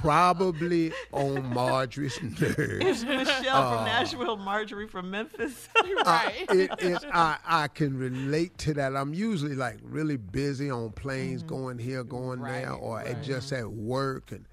[0.00, 2.58] probably on Marjorie's nerves.
[2.84, 5.68] Is Michelle Uh, from Nashville, Marjorie from Memphis?
[6.06, 8.94] Uh, it, it, I, I can relate to that.
[8.96, 13.70] I'm usually like really busy on planes, going here, going there, or at just at
[13.70, 14.44] work and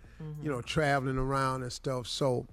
[0.41, 2.07] you know traveling around and stuff.
[2.07, 2.47] So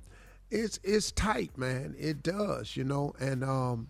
[0.51, 1.95] it's it's tight, man.
[1.99, 3.89] It does, you know, and um,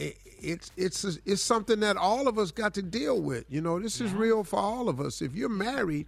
[0.00, 3.44] it, it's it's it's something that all of us got to deal with.
[3.48, 5.20] You know, this is real for all of us.
[5.20, 6.06] If you're married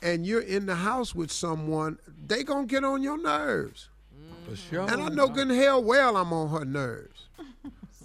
[0.00, 3.88] and you're in the house with someone, they gonna get on your nerves.
[4.48, 4.90] For sure.
[4.90, 7.28] And I know good and hell well I'm on her nerves.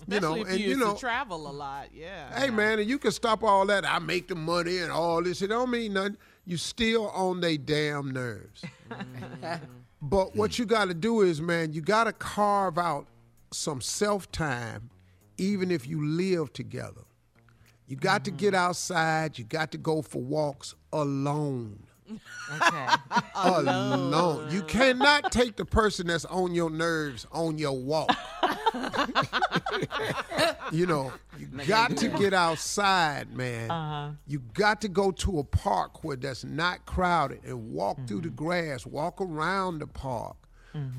[0.07, 1.87] you know, Especially if and you you know, travel a lot.
[1.93, 2.37] Yeah.
[2.37, 3.85] hey man, and you can stop all that.
[3.87, 5.41] I make the money and all this.
[5.41, 6.17] It don't mean nothing.
[6.45, 8.63] You still on they damn nerves.
[8.93, 9.59] Mm.
[10.01, 13.07] but what you got to do is, man, you got to carve out
[13.51, 14.89] some self time,
[15.37, 17.01] even if you live together.
[17.87, 18.63] You got to get mm-hmm.
[18.63, 19.37] outside.
[19.37, 21.83] You got to go for walks alone.
[22.51, 22.87] Okay.
[23.35, 24.51] alone.
[24.51, 28.11] You cannot take the person that's on your nerves on your walk.
[30.71, 33.71] you know, you got to get outside, man.
[33.71, 34.11] Uh-huh.
[34.27, 38.29] You got to go to a park where that's not crowded and walk through the
[38.29, 40.35] grass, walk around the park,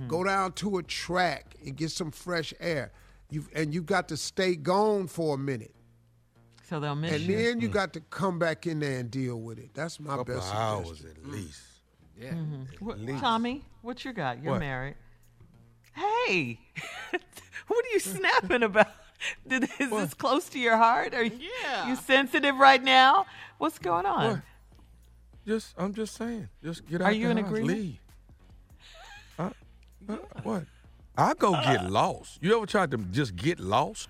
[0.08, 2.92] go down to a track and get some fresh air.
[3.34, 5.74] You and you've got to stay gone for a minute.
[6.68, 7.36] So they'll miss And you.
[7.36, 9.70] And then you got to come back in there and deal with it.
[9.74, 11.16] That's my Couple best hours suggestion.
[11.24, 11.60] at least.
[12.18, 12.34] Yeah.
[12.80, 13.20] What- least.
[13.20, 14.42] Tommy, what you got?
[14.42, 14.60] You're What?
[14.60, 14.94] married.
[15.92, 16.58] Hey,
[17.66, 18.88] what are you snapping about?
[19.48, 21.14] Did, is this close to your heart?
[21.14, 21.88] Are you, Yeah.
[21.88, 23.26] you sensitive right now?
[23.58, 24.30] What's going on?
[24.30, 24.42] What?
[25.46, 26.48] Just, I'm just saying.
[26.62, 27.78] Just get out Are you the in house, agreement?
[27.78, 27.98] Leave.
[29.38, 29.50] Uh,
[30.08, 30.64] uh, what?
[31.16, 32.38] I go uh, get lost.
[32.42, 34.08] You ever tried to just get lost?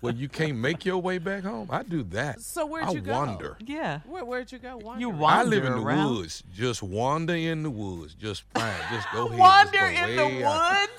[0.00, 1.68] Where you can't make your way back home?
[1.70, 2.40] I do that.
[2.40, 3.12] So where'd I you go?
[3.12, 3.56] wander.
[3.64, 4.00] Yeah.
[4.04, 4.76] Where, where'd you go?
[4.78, 5.00] Wandering?
[5.16, 6.16] You I live in the around.
[6.16, 6.42] woods.
[6.52, 8.14] Just wander in the woods.
[8.16, 8.74] Just fine.
[8.90, 9.38] Just go ahead.
[9.38, 10.80] Wander Just go in the way out.
[10.80, 10.92] woods?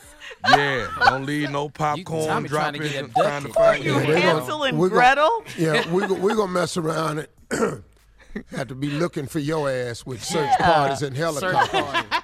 [0.50, 0.88] Yeah.
[1.10, 3.08] Don't leave no popcorn Tommy trying to dropping.
[3.10, 4.38] get Trying to find You your way home.
[4.38, 5.44] Hansel and We're gon- Gretel?
[5.58, 7.84] Yeah, we're go, we gonna mess around and
[8.52, 10.74] have to be looking for your ass with search Yeah.
[10.74, 12.22] parties and helicopters.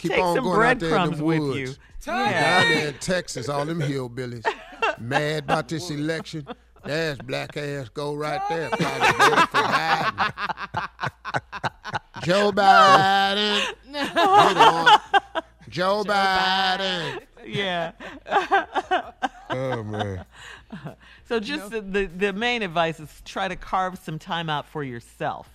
[0.00, 1.58] Keep Take on some going out there in breadcrumbs the with woods.
[1.58, 1.74] you.
[2.04, 2.30] Down
[2.70, 4.44] there in Texas, all them hillbillies
[4.98, 6.46] mad about this election.
[6.84, 8.70] There's black ass go right there.
[8.70, 10.32] Probably voted for Biden.
[12.22, 13.60] Joe Biden.
[13.92, 15.00] Get on.
[15.68, 17.20] Joe Biden.
[17.46, 17.92] Yeah.
[19.52, 20.24] Oh man.
[21.28, 24.84] So just the, the the main advice is try to carve some time out for
[24.84, 25.48] yourself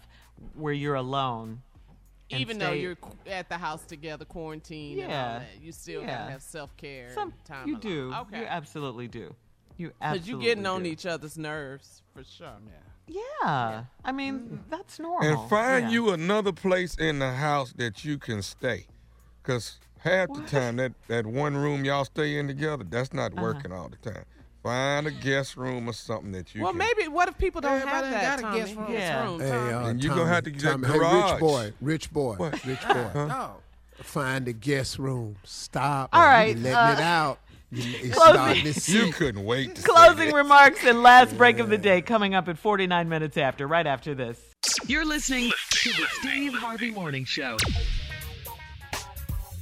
[0.54, 1.62] where you're alone.
[2.32, 2.98] And Even though you're
[3.28, 5.40] at the house together, quarantine and all Yeah.
[5.40, 6.18] that, you still Yeah.
[6.20, 7.14] gotta have self care.
[7.14, 7.82] Some- time you alone.
[7.82, 8.14] do.
[8.14, 8.40] Okay.
[8.40, 9.36] You absolutely do.
[9.78, 10.20] You absolutely.
[10.20, 12.54] Because absolutely you getting on each other's nerves for sure.
[13.08, 13.14] Yeah.
[13.42, 13.84] yeah.
[14.04, 15.28] I mean, that's normal.
[15.42, 15.92] And find Yeah.
[15.92, 18.88] you another place in the house that you can stay.
[19.44, 23.42] Because half the time, that, that one room y'all stay in together, that's not Uh-huh.
[23.44, 24.26] working all the time.
[24.66, 26.80] Find a guest room or something that you well, can.
[26.80, 28.42] maybe what if people don't Everybody have that?
[28.42, 28.92] got a guest room.
[28.92, 29.74] Guest room, Hey, Tommy.
[29.74, 31.32] uh, And you gonna have to get that Tommy, Hey, garage.
[31.34, 32.66] rich boy, rich boy, What?
[32.66, 33.12] rich boy.
[33.14, 33.52] No.
[34.02, 35.36] Find a guest room.
[35.44, 36.10] Stop.
[36.14, 36.58] All right, it.
[36.58, 37.40] You right, letting uh, it out.
[37.72, 40.36] You, closing- you couldn't wait to Closing that.
[40.36, 44.16] remarks and last break of the day coming up at 49 minutes after, right after
[44.16, 44.40] this.
[44.88, 47.58] You're listening to the Steve Harvey Morning Show.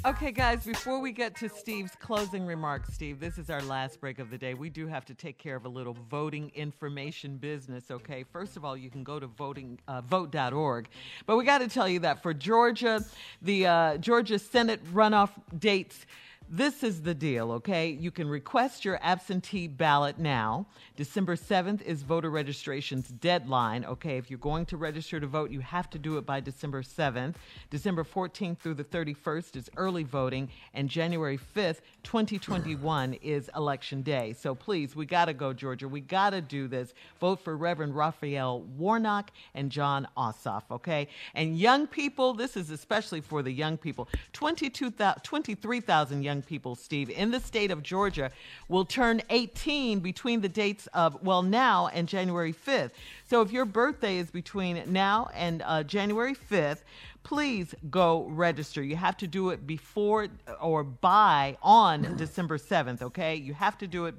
[0.05, 4.19] Okay, guys, before we get to Steve's closing remarks, Steve, this is our last break
[4.19, 4.53] of the day.
[4.53, 8.23] We do have to take care of a little voting information business, okay?
[8.23, 10.89] First of all, you can go to voting uh, vote.org.
[11.25, 13.01] But we got to tell you that for Georgia,
[13.41, 16.05] the uh, Georgia Senate runoff dates
[16.49, 17.89] this is the deal, okay?
[17.89, 20.67] You can request your absentee ballot now.
[20.95, 24.17] December 7th is voter registration's deadline, okay?
[24.17, 27.35] If you're going to register to vote, you have to do it by December 7th.
[27.69, 34.33] December 14th through the 31st is early voting, and January 5th, 2021 is election day.
[34.33, 35.87] So please, we got to go, Georgia.
[35.87, 36.93] We got to do this.
[37.19, 41.07] Vote for Reverend Raphael Warnock and Jon Ossoff, okay?
[41.33, 44.07] And young people, this is especially for the young people.
[44.33, 48.31] 22,000 23,000 young people, Steve, in the state of Georgia
[48.67, 52.91] will turn 18 between the dates of, well, now and January 5th.
[53.29, 56.83] So if your birthday is between now and uh, January 5th,
[57.23, 58.83] please go register.
[58.83, 60.27] You have to do it before
[60.61, 63.35] or by on December 7th, okay?
[63.35, 64.15] You have to do it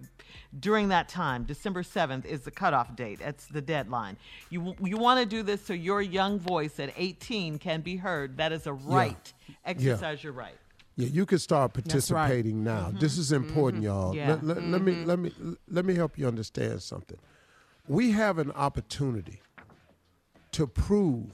[0.61, 1.45] during that time.
[1.45, 3.21] December 7th is the cutoff date.
[3.21, 4.17] That's the deadline.
[4.51, 8.37] You you want to do this so your young voice at 18 can be heard.
[8.39, 9.33] That is a right.
[9.65, 10.57] Exercise your right.
[10.97, 12.29] Yeah, you can start That's right.
[12.29, 12.87] participating now.
[12.89, 12.99] Mm-hmm.
[12.99, 13.93] This is important, mm-hmm.
[13.93, 14.15] y'all.
[14.15, 14.39] Yeah.
[14.43, 15.09] Let, let- let me mm-hmm.
[15.09, 15.33] let me
[15.69, 17.19] let me help you understand something.
[17.89, 19.43] We have an opportunity
[20.53, 21.33] to prove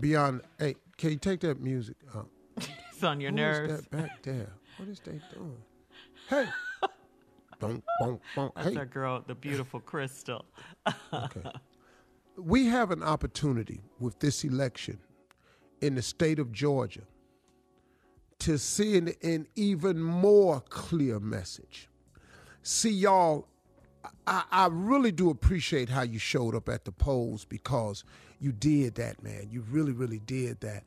[0.00, 0.42] beyond.
[0.58, 2.28] Hey, can you take that music out?
[2.92, 3.82] It's on your Who nerves.
[3.82, 4.52] that back there?
[4.76, 5.56] What is they doing?
[6.28, 6.46] Hey,
[7.60, 8.52] bonk, bonk, bonk.
[8.54, 10.44] That's Hey, our girl, the beautiful Crystal.
[11.12, 11.42] Okay.
[12.36, 14.98] we have an opportunity with this election
[15.80, 17.02] in the state of Georgia
[18.42, 21.88] to send an even more clear message.
[22.64, 23.46] See, y'all,
[24.26, 28.02] I, I really do appreciate how you showed up at the polls because
[28.40, 29.48] you did that, man.
[29.52, 30.82] You really, really did that.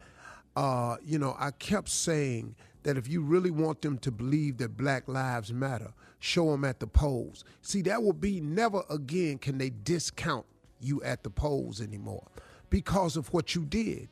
[0.57, 4.75] Uh, you know, I kept saying that if you really want them to believe that
[4.75, 7.45] Black Lives Matter, show them at the polls.
[7.61, 10.45] See, that will be never again can they discount
[10.81, 12.27] you at the polls anymore
[12.69, 14.09] because of what you did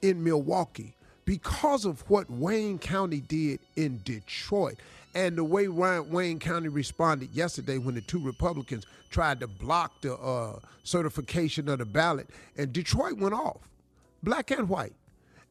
[0.00, 0.96] in Milwaukee,
[1.30, 4.80] because of what Wayne County did in Detroit,
[5.14, 9.92] and the way Ryan- Wayne County responded yesterday when the two Republicans tried to block
[10.00, 13.58] the uh, certification of the ballot, and Detroit went off,
[14.24, 14.94] black and white,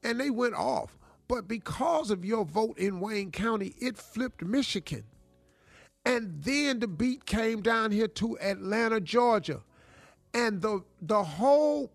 [0.04, 0.98] and they went off.
[1.30, 5.06] But because of your vote in Wayne County, it flipped Michigan.
[6.04, 9.62] And then the beat came down here to Atlanta, Georgia.
[10.34, 11.90] And the the whole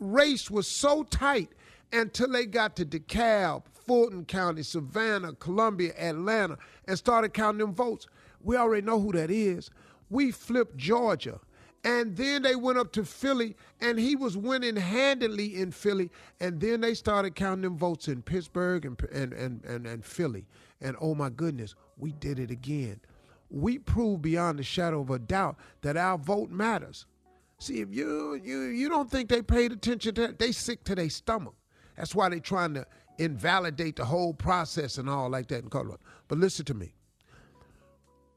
[0.00, 1.50] race was so tight
[1.94, 8.06] until they got to DeKalb, Fulton County, Savannah, Columbia, Atlanta, and started counting them votes.
[8.42, 9.70] We already know who that is.
[10.10, 11.40] We flipped Georgia.
[11.84, 16.10] And then they went up to Philly, and he was winning handily in Philly.
[16.40, 20.46] And then they started counting them votes in Pittsburgh and, and, and, and, and Philly.
[20.80, 23.00] And oh my goodness, we did it again.
[23.50, 27.06] We proved beyond the shadow of a doubt that our vote matters.
[27.58, 30.94] See, if you you you don't think they paid attention to that, they sick to
[30.94, 31.54] their stomach.
[31.96, 32.86] That's why they're trying to
[33.18, 36.00] invalidate the whole process and all like that in Colorado.
[36.28, 36.94] But listen to me.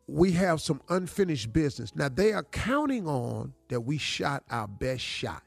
[0.08, 1.96] We have some unfinished business.
[1.96, 5.44] Now they are counting on that we shot our best shot.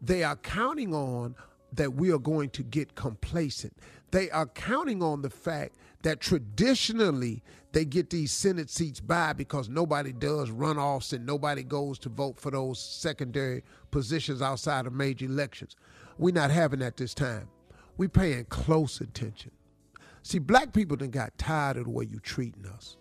[0.00, 1.34] They are counting on
[1.74, 3.76] that we are going to get complacent.
[4.10, 7.42] They are counting on the fact that traditionally
[7.72, 12.38] they get these Senate seats by because nobody does runoffs and nobody goes to vote
[12.38, 15.76] for those secondary positions outside of major elections.
[16.22, 17.48] We're not having that this time.
[17.96, 19.50] We paying close attention.
[20.22, 22.96] See, black people done got tired of the way you treating us.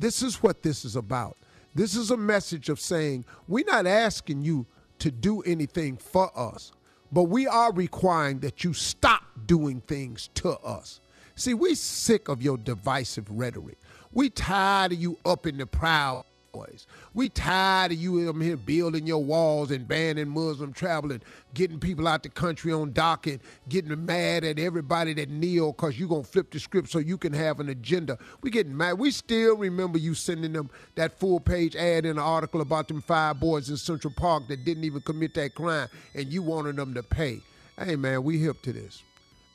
[0.00, 1.36] This is what this is about.
[1.76, 4.66] This is a message of saying we're not asking you
[4.98, 6.72] to do anything for us,
[7.12, 11.00] but we are requiring that you stop doing things to us.
[11.36, 13.78] See, we sick of your divisive rhetoric.
[14.10, 16.24] We tired of you up in the proud
[16.56, 16.86] boys.
[17.12, 21.20] We tired of you them here building your walls and banning Muslim traveling,
[21.54, 25.98] getting people out the country on dock and getting mad at everybody that kneel because
[25.98, 28.18] you going to flip the script so you can have an agenda.
[28.42, 28.98] We getting mad.
[28.98, 33.02] We still remember you sending them that full page ad in an article about them
[33.02, 36.94] five boys in Central Park that didn't even commit that crime and you wanted them
[36.94, 37.40] to pay.
[37.78, 39.02] Hey, man, we hip to this.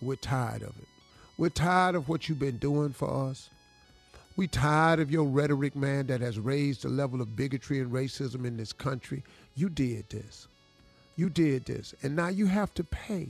[0.02, 0.88] We're tired of it.
[1.38, 3.50] We're tired of what you've been doing for us.
[4.42, 8.44] We tired of your rhetoric, man, that has raised the level of bigotry and racism
[8.44, 9.24] in this country.
[9.54, 10.48] You did this.
[11.16, 11.94] You did this.
[12.02, 13.30] And now you have to pay.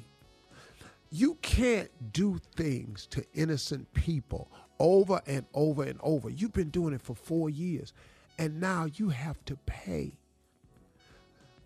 [1.11, 4.47] You can't do things to innocent people
[4.79, 6.29] over and over and over.
[6.29, 7.91] You've been doing it for four years,
[8.39, 10.13] and now you have to pay.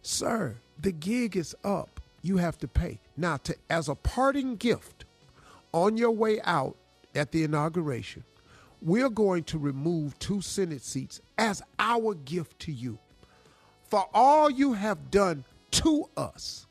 [0.01, 2.01] Sir, the gig is up.
[2.23, 2.97] You have to pay.
[3.15, 5.05] Now, to, as a parting gift
[5.71, 6.77] on your way out
[7.13, 8.23] at the inauguration,
[8.85, 12.99] we're going to remove two Senate seats as our gift to you
[13.89, 16.67] for all you have done to us,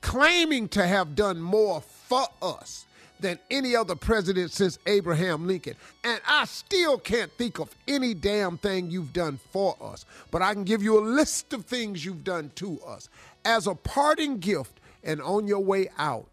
[0.00, 2.86] claiming to have done more for us
[3.18, 5.74] than any other president since Abraham Lincoln.
[6.04, 10.54] And I still can't think of any damn thing you've done for us, but I
[10.54, 13.08] can give you a list of things you've done to us.
[13.44, 16.28] As a parting gift and on your way out,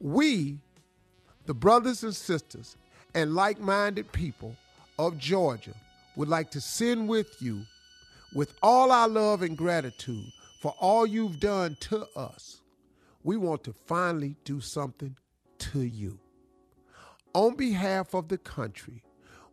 [0.00, 0.58] we,
[1.46, 2.76] the brothers and sisters
[3.16, 4.54] and like minded people
[4.98, 5.74] of Georgia,
[6.14, 7.62] would like to send with you,
[8.34, 10.26] with all our love and gratitude
[10.60, 12.60] for all you've done to us.
[13.24, 15.16] We want to finally do something
[15.58, 16.18] to you.
[17.34, 19.02] On behalf of the country,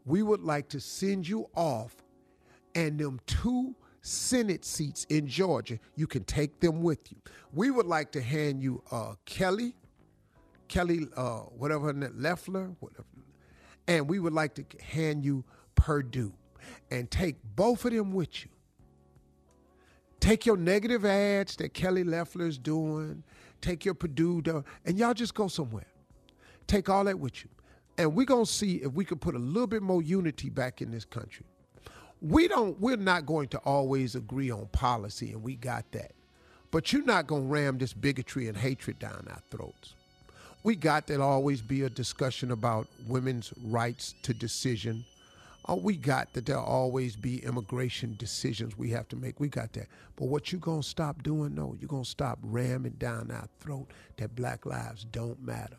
[0.05, 1.95] we would like to send you off
[2.75, 7.17] and them two Senate seats in Georgia, you can take them with you.
[7.53, 9.75] We would like to hand you uh, Kelly,
[10.67, 13.05] Kelly, uh, whatever her name, Loeffler, whatever,
[13.87, 15.43] and we would like to hand you
[15.75, 16.33] Perdue
[16.91, 18.49] and take both of them with you.
[20.19, 23.23] Take your negative ads that Kelly Loeffler is doing,
[23.59, 25.87] take your Perdue, and y'all just go somewhere.
[26.67, 27.49] Take all that with you.
[27.97, 30.81] And we're going to see if we can put a little bit more unity back
[30.81, 31.45] in this country.
[32.21, 36.13] We don't we're not going to always agree on policy and we got that.
[36.71, 39.95] But you're not going to ram this bigotry and hatred down our throats.
[40.63, 45.03] We got that always be a discussion about women's rights to decision.
[45.67, 49.41] Oh, we got that there'll always be immigration decisions we have to make.
[49.41, 49.87] We got that.
[50.15, 51.53] But what you gonna stop doing?
[51.55, 53.87] No, you're gonna stop ramming down our throat
[54.17, 55.77] that black lives don't matter.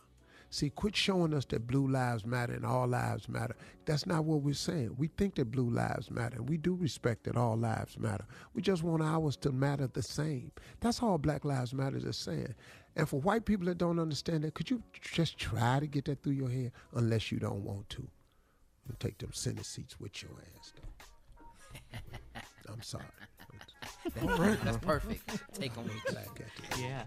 [0.55, 3.57] See, quit showing us that blue lives matter and all lives matter.
[3.87, 4.95] That's not what we're saying.
[4.97, 8.25] We think that blue lives matter, and we do respect that all lives matter.
[8.55, 10.53] We just want ours to matter the same.
[10.79, 12.55] That's all Black Lives Matter is saying.
[12.95, 16.23] And for white people that don't understand that, could you just try to get that
[16.23, 16.71] through your head?
[16.93, 18.03] Unless you don't want to.
[18.87, 22.39] You take them center seats with your ass, though.
[22.73, 23.03] I'm sorry.
[24.15, 25.29] That's, that's perfect.
[25.53, 25.95] Take on me.
[26.79, 27.07] Yeah.